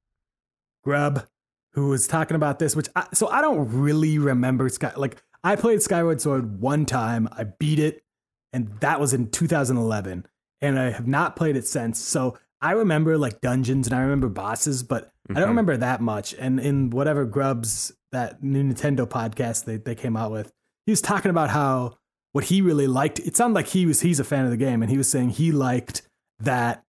Grubb 0.85 1.27
who 1.75 1.89
was 1.89 2.07
talking 2.07 2.35
about 2.35 2.59
this, 2.59 2.77
which 2.77 2.89
I, 2.95 3.07
so 3.15 3.29
I 3.29 3.41
don't 3.41 3.69
really 3.73 4.19
remember 4.19 4.69
Sky 4.69 4.93
like 4.97 5.23
I 5.45 5.57
played 5.57 5.83
Skyward 5.83 6.21
Sword 6.21 6.61
one 6.61 6.87
time, 6.87 7.29
I 7.33 7.45
beat 7.45 7.79
it, 7.79 8.05
and 8.53 8.79
that 8.81 9.01
was 9.01 9.13
in 9.13 9.31
2011, 9.31 10.27
and 10.61 10.79
I 10.79 10.91
have 10.91 11.09
not 11.09 11.35
played 11.37 11.57
it 11.57 11.67
since. 11.67 11.99
So 11.99 12.39
I 12.61 12.73
remember 12.73 13.19
like 13.19 13.41
dungeons 13.41 13.89
and 13.89 13.97
I 13.97 14.01
remember 14.03 14.29
bosses, 14.29 14.83
but 14.83 15.13
I 15.37 15.39
Mhm. 15.39 15.41
don't 15.43 15.49
remember 15.49 15.77
that 15.77 16.01
much. 16.01 16.35
And 16.39 16.61
in 16.61 16.91
whatever 16.91 17.25
Grubb's 17.25 17.93
that 18.13 18.43
new 18.43 18.63
Nintendo 18.63 19.07
podcast 19.07 19.65
they, 19.65 19.77
they 19.79 19.95
came 19.95 20.17
out 20.17 20.31
with, 20.31 20.53
he 20.87 20.93
was 20.93 21.01
talking 21.01 21.31
about 21.31 21.51
how 21.51 21.97
what 22.33 22.45
he 22.45 22.63
really 22.63 22.87
liked. 22.87 23.19
It 23.21 23.37
sounded 23.37 23.55
like 23.55 23.69
he 23.69 23.85
was 23.87 24.01
he's 24.01 24.19
a 24.21 24.25
fan 24.25 24.45
of 24.45 24.51
the 24.51 24.57
game, 24.57 24.83
and 24.83 24.91
he 24.91 24.97
was 24.99 25.11
saying 25.11 25.31
he 25.31 25.53
liked 25.53 26.03
that 26.41 26.83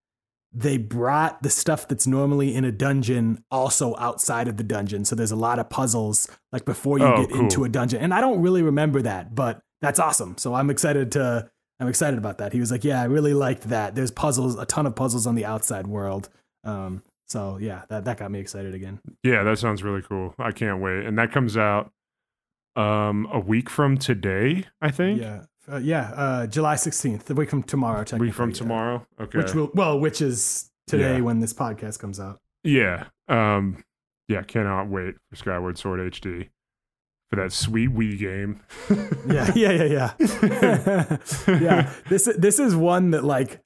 they 0.56 0.76
brought 0.78 1.42
the 1.42 1.50
stuff 1.50 1.88
that's 1.88 2.06
normally 2.06 2.54
in 2.54 2.64
a 2.64 2.70
dungeon 2.70 3.42
also 3.50 3.96
outside 3.98 4.46
of 4.48 4.56
the 4.56 4.62
dungeon. 4.62 5.04
So 5.04 5.16
there's 5.16 5.32
a 5.32 5.36
lot 5.36 5.58
of 5.58 5.68
puzzles 5.68 6.28
like 6.52 6.64
before 6.64 6.98
you 6.98 7.04
Oh, 7.06 7.16
get 7.26 7.30
into 7.32 7.64
a 7.64 7.68
dungeon. 7.68 8.00
And 8.00 8.14
I 8.14 8.20
don't 8.20 8.40
really 8.40 8.62
remember 8.62 9.02
that, 9.02 9.34
but 9.34 9.60
that's 9.82 9.98
awesome. 9.98 10.36
So 10.38 10.54
I'm 10.54 10.70
excited 10.70 11.10
to 11.12 11.50
I'm 11.80 11.88
excited 11.88 12.18
about 12.18 12.38
that. 12.38 12.52
He 12.52 12.60
was 12.60 12.70
like, 12.70 12.84
"Yeah, 12.84 13.02
I 13.02 13.04
really 13.06 13.34
liked 13.34 13.64
that. 13.68 13.96
There's 13.96 14.12
puzzles, 14.12 14.56
a 14.56 14.64
ton 14.64 14.86
of 14.86 14.94
puzzles 14.94 15.26
on 15.26 15.34
the 15.34 15.44
outside 15.44 15.88
world." 15.88 16.28
Um, 16.62 17.02
so 17.34 17.58
yeah, 17.60 17.82
that 17.88 18.04
that 18.04 18.16
got 18.18 18.30
me 18.30 18.38
excited 18.38 18.74
again. 18.74 19.00
Yeah, 19.24 19.42
that 19.42 19.58
sounds 19.58 19.82
really 19.82 20.02
cool. 20.02 20.36
I 20.38 20.52
can't 20.52 20.80
wait. 20.80 21.04
And 21.04 21.18
that 21.18 21.32
comes 21.32 21.56
out 21.56 21.90
um 22.76 23.26
a 23.32 23.40
week 23.40 23.68
from 23.68 23.98
today, 23.98 24.66
I 24.80 24.92
think. 24.92 25.20
Yeah, 25.20 25.42
uh, 25.70 25.78
yeah. 25.78 26.12
Uh, 26.14 26.46
July 26.46 26.76
16th, 26.76 27.24
the 27.24 27.34
week 27.34 27.50
from 27.50 27.64
tomorrow. 27.64 28.02
A 28.02 28.04
Technically, 28.04 28.28
week 28.28 28.34
from 28.36 28.50
yeah. 28.50 28.56
tomorrow. 28.56 29.06
Okay. 29.20 29.38
Which 29.38 29.52
will 29.52 29.68
well, 29.74 29.98
which 29.98 30.22
is 30.22 30.70
today 30.86 31.16
Yeah. 31.16 31.22
when 31.22 31.40
this 31.40 31.52
podcast 31.52 31.98
comes 31.98 32.20
out. 32.20 32.40
Yeah. 32.62 33.06
Um 33.26 33.82
yeah, 34.28 34.42
cannot 34.42 34.88
wait 34.88 35.16
for 35.28 35.34
Skyward 35.34 35.76
Sword 35.76 35.98
HD. 36.12 36.50
For 37.30 37.36
that 37.42 37.52
sweet 37.52 37.90
Wii 37.90 38.16
game. 38.16 38.60
Yeah, 39.26 39.50
yeah, 39.56 39.72
yeah, 39.72 40.12
yeah. 40.20 41.16
yeah, 41.48 41.92
this 42.08 42.28
this 42.38 42.60
is 42.60 42.76
one 42.76 43.10
that 43.10 43.24
like 43.24 43.60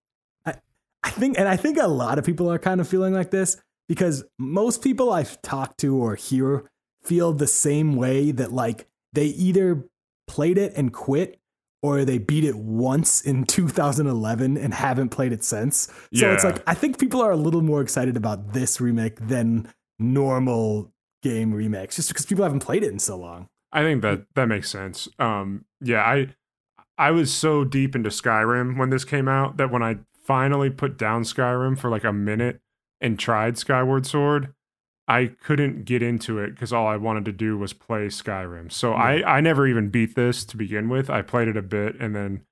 I, 1.02 1.10
think, 1.10 1.38
and 1.38 1.48
I 1.48 1.56
think 1.56 1.78
a 1.78 1.86
lot 1.86 2.18
of 2.18 2.24
people 2.24 2.50
are 2.50 2.58
kind 2.58 2.80
of 2.80 2.88
feeling 2.88 3.14
like 3.14 3.30
this 3.30 3.56
because 3.88 4.24
most 4.38 4.82
people 4.82 5.12
I've 5.12 5.40
talked 5.42 5.78
to 5.80 5.96
or 5.96 6.14
hear 6.14 6.70
feel 7.02 7.32
the 7.32 7.46
same 7.46 7.96
way 7.96 8.30
that 8.32 8.52
like 8.52 8.86
they 9.12 9.26
either 9.26 9.84
played 10.26 10.58
it 10.58 10.72
and 10.76 10.92
quit 10.92 11.38
or 11.82 12.04
they 12.04 12.18
beat 12.18 12.44
it 12.44 12.56
once 12.56 13.22
in 13.22 13.44
2011 13.46 14.56
and 14.56 14.74
haven't 14.74 15.10
played 15.10 15.32
it 15.32 15.44
since. 15.44 15.88
So 16.12 16.30
it's 16.32 16.44
like 16.44 16.62
I 16.66 16.74
think 16.74 16.98
people 16.98 17.22
are 17.22 17.30
a 17.30 17.36
little 17.36 17.62
more 17.62 17.80
excited 17.80 18.16
about 18.16 18.52
this 18.52 18.80
remake 18.80 19.16
than 19.26 19.72
normal 19.98 20.92
game 21.22 21.52
remakes 21.52 21.96
just 21.96 22.08
because 22.08 22.26
people 22.26 22.44
haven't 22.44 22.60
played 22.60 22.82
it 22.82 22.92
in 22.92 22.98
so 22.98 23.16
long. 23.16 23.48
I 23.72 23.82
think 23.82 24.02
that 24.02 24.24
that 24.34 24.46
makes 24.46 24.70
sense. 24.70 25.08
Um, 25.18 25.64
yeah, 25.80 26.02
I 26.02 26.34
I 26.96 27.10
was 27.10 27.32
so 27.32 27.64
deep 27.64 27.94
into 27.94 28.10
Skyrim 28.10 28.76
when 28.76 28.90
this 28.90 29.04
came 29.04 29.28
out 29.28 29.56
that 29.58 29.70
when 29.70 29.82
I 29.82 29.98
finally 30.28 30.68
put 30.68 30.98
down 30.98 31.22
Skyrim 31.22 31.78
for 31.78 31.88
like 31.88 32.04
a 32.04 32.12
minute 32.12 32.60
and 33.00 33.18
tried 33.18 33.56
Skyward 33.56 34.04
Sword, 34.04 34.52
I 35.08 35.28
couldn't 35.42 35.86
get 35.86 36.02
into 36.02 36.38
it 36.38 36.50
because 36.50 36.70
all 36.70 36.86
I 36.86 36.96
wanted 36.96 37.24
to 37.24 37.32
do 37.32 37.56
was 37.56 37.72
play 37.72 38.08
Skyrim. 38.08 38.70
So 38.70 38.92
I, 38.92 39.38
I 39.38 39.40
never 39.40 39.66
even 39.66 39.88
beat 39.88 40.14
this 40.14 40.44
to 40.44 40.58
begin 40.58 40.90
with. 40.90 41.08
I 41.08 41.22
played 41.22 41.48
it 41.48 41.56
a 41.56 41.62
bit 41.62 41.98
and 41.98 42.14
then 42.14 42.42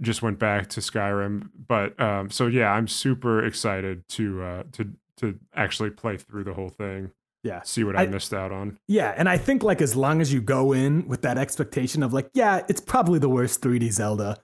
just 0.00 0.22
went 0.22 0.40
back 0.40 0.68
to 0.70 0.80
Skyrim. 0.80 1.50
But 1.68 1.98
um, 2.00 2.30
so 2.30 2.48
yeah, 2.48 2.72
I'm 2.72 2.88
super 2.88 3.44
excited 3.44 4.02
to 4.08 4.42
uh, 4.42 4.62
to 4.72 4.92
to 5.18 5.38
actually 5.54 5.90
play 5.90 6.16
through 6.16 6.44
the 6.44 6.54
whole 6.54 6.68
thing. 6.68 7.12
Yeah. 7.44 7.62
See 7.62 7.84
what 7.84 7.96
I, 7.96 8.02
I 8.02 8.06
missed 8.06 8.34
out 8.34 8.50
on. 8.50 8.76
Yeah, 8.88 9.14
and 9.16 9.28
I 9.28 9.38
think 9.38 9.62
like 9.62 9.80
as 9.80 9.94
long 9.94 10.20
as 10.20 10.32
you 10.32 10.40
go 10.40 10.72
in 10.72 11.06
with 11.06 11.22
that 11.22 11.38
expectation 11.38 12.02
of 12.02 12.12
like, 12.12 12.28
yeah, 12.34 12.64
it's 12.68 12.80
probably 12.80 13.20
the 13.20 13.28
worst 13.28 13.62
3D 13.62 13.92
Zelda, 13.92 14.38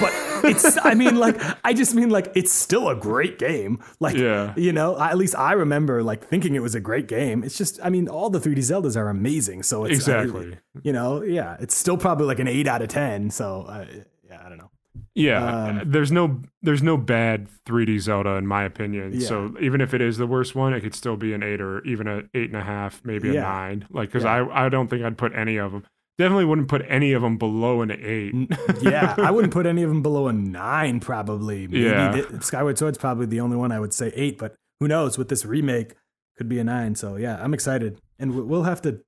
but 0.00 0.12
it's 0.44 0.78
I 0.84 0.94
mean 0.94 1.16
like 1.16 1.40
I 1.64 1.72
just 1.72 1.94
mean 1.94 2.10
like 2.10 2.30
it's 2.34 2.52
still 2.52 2.88
a 2.88 2.94
great 2.94 3.38
game. 3.38 3.82
Like 3.98 4.16
yeah. 4.16 4.54
you 4.56 4.72
know, 4.72 4.98
at 4.98 5.16
least 5.16 5.34
I 5.36 5.52
remember 5.52 6.02
like 6.02 6.24
thinking 6.24 6.54
it 6.54 6.62
was 6.62 6.74
a 6.74 6.80
great 6.80 7.08
game. 7.08 7.42
It's 7.42 7.56
just 7.56 7.80
I 7.82 7.90
mean 7.90 8.08
all 8.08 8.30
the 8.30 8.40
3D 8.40 8.58
Zeldas 8.58 8.96
are 8.96 9.08
amazing, 9.08 9.62
so 9.62 9.84
it's 9.84 9.94
Exactly. 9.94 10.54
I, 10.54 10.80
you 10.82 10.92
know, 10.92 11.22
yeah, 11.22 11.56
it's 11.60 11.74
still 11.74 11.96
probably 11.96 12.26
like 12.26 12.38
an 12.38 12.48
8 12.48 12.66
out 12.68 12.82
of 12.82 12.88
10, 12.88 13.30
so 13.30 13.62
uh, 13.62 13.86
yeah, 14.28 14.40
I 14.44 14.48
don't 14.48 14.58
know. 14.58 14.70
Yeah, 15.14 15.66
um, 15.66 15.82
there's 15.86 16.12
no 16.12 16.40
there's 16.62 16.82
no 16.82 16.96
bad 16.96 17.48
3D 17.66 18.00
Zelda 18.00 18.30
in 18.30 18.46
my 18.46 18.64
opinion. 18.64 19.12
Yeah. 19.14 19.26
So 19.26 19.54
even 19.60 19.80
if 19.80 19.92
it 19.94 20.00
is 20.00 20.18
the 20.18 20.26
worst 20.26 20.54
one, 20.54 20.72
it 20.72 20.80
could 20.80 20.94
still 20.94 21.16
be 21.16 21.32
an 21.32 21.42
eight 21.42 21.60
or 21.60 21.84
even 21.84 22.06
a 22.06 22.22
eight 22.34 22.50
and 22.50 22.56
a 22.56 22.62
half, 22.62 23.00
maybe 23.04 23.36
a 23.36 23.40
nine. 23.40 23.86
Like 23.90 24.08
because 24.10 24.24
yeah. 24.24 24.34
I 24.34 24.66
I 24.66 24.68
don't 24.68 24.88
think 24.88 25.04
I'd 25.04 25.18
put 25.18 25.34
any 25.34 25.56
of 25.56 25.72
them. 25.72 25.84
Definitely 26.20 26.44
wouldn't 26.44 26.68
put 26.68 26.84
any 26.86 27.12
of 27.14 27.22
them 27.22 27.38
below 27.38 27.80
an 27.80 27.90
eight. 27.90 28.34
yeah, 28.82 29.14
I 29.16 29.30
wouldn't 29.30 29.54
put 29.54 29.64
any 29.64 29.82
of 29.82 29.88
them 29.88 30.02
below 30.02 30.28
a 30.28 30.34
nine. 30.34 31.00
Probably. 31.00 31.66
Maybe 31.66 31.84
yeah. 31.84 32.10
The, 32.10 32.42
Skyward 32.42 32.76
Sword's 32.76 32.98
probably 32.98 33.24
the 33.24 33.40
only 33.40 33.56
one 33.56 33.72
I 33.72 33.80
would 33.80 33.94
say 33.94 34.12
eight, 34.14 34.36
but 34.36 34.54
who 34.80 34.88
knows? 34.88 35.16
With 35.16 35.30
this 35.30 35.46
remake, 35.46 35.94
could 36.36 36.46
be 36.46 36.58
a 36.58 36.64
nine. 36.64 36.94
So 36.94 37.16
yeah, 37.16 37.42
I'm 37.42 37.54
excited, 37.54 38.02
and 38.18 38.34
we'll 38.34 38.64
have 38.64 38.82
to 38.82 39.00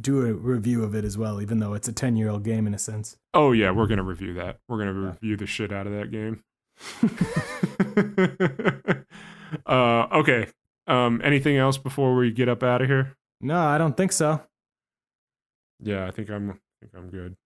do 0.00 0.26
a 0.26 0.32
review 0.32 0.82
of 0.82 0.96
it 0.96 1.04
as 1.04 1.16
well, 1.16 1.40
even 1.40 1.60
though 1.60 1.74
it's 1.74 1.86
a 1.86 1.92
10 1.92 2.16
year 2.16 2.28
old 2.28 2.42
game 2.42 2.66
in 2.66 2.74
a 2.74 2.78
sense. 2.78 3.16
Oh, 3.32 3.52
yeah, 3.52 3.70
we're 3.70 3.86
going 3.86 3.98
to 3.98 4.04
review 4.04 4.34
that. 4.34 4.58
We're 4.68 4.78
going 4.78 4.94
to 4.94 5.00
yeah. 5.00 5.10
review 5.10 5.36
the 5.36 5.46
shit 5.46 5.72
out 5.72 5.86
of 5.86 5.92
that 5.92 6.10
game. 6.10 6.42
uh, 9.66 10.18
okay. 10.18 10.48
Um, 10.86 11.20
anything 11.22 11.56
else 11.56 11.78
before 11.78 12.16
we 12.16 12.32
get 12.32 12.48
up 12.48 12.64
out 12.64 12.82
of 12.82 12.88
here? 12.88 13.14
No, 13.40 13.58
I 13.58 13.78
don't 13.78 13.96
think 13.96 14.12
so. 14.12 14.42
Yeah, 15.82 16.06
I 16.06 16.10
think 16.10 16.30
I'm 16.30 16.50
I 16.50 16.54
think 16.80 16.92
I'm 16.96 17.10
good. 17.10 17.36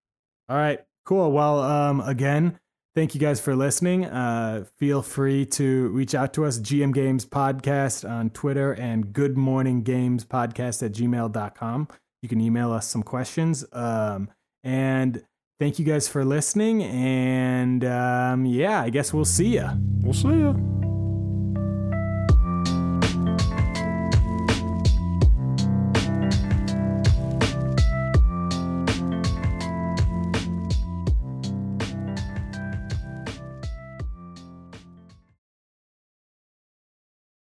All 0.48 0.56
right. 0.56 0.80
Cool. 1.04 1.32
Well, 1.32 1.60
um, 1.60 2.00
again, 2.00 2.58
thank 2.94 3.14
you 3.14 3.20
guys 3.20 3.40
for 3.40 3.54
listening. 3.54 4.06
Uh, 4.06 4.64
feel 4.78 5.02
free 5.02 5.44
to 5.46 5.88
reach 5.88 6.14
out 6.14 6.32
to 6.34 6.44
us, 6.44 6.58
GM 6.58 6.94
Games 6.94 7.26
Podcast 7.26 8.08
on 8.08 8.30
Twitter 8.30 8.72
and 8.72 9.12
Good 9.12 9.36
Morning 9.36 9.82
Games 9.82 10.24
Podcast 10.24 10.82
at 10.82 10.92
gmail.com. 10.92 11.88
You 12.22 12.28
can 12.28 12.40
email 12.40 12.72
us 12.72 12.88
some 12.88 13.02
questions. 13.02 13.66
Um, 13.72 14.30
and 14.62 15.22
thank 15.58 15.78
you 15.78 15.84
guys 15.84 16.08
for 16.08 16.24
listening. 16.24 16.82
And 16.82 17.84
um, 17.84 18.46
yeah, 18.46 18.80
I 18.80 18.88
guess 18.88 19.12
we'll 19.12 19.26
see 19.26 19.56
ya. 19.56 19.74
We'll 20.00 20.14
see 20.14 20.40
ya. 20.40 20.54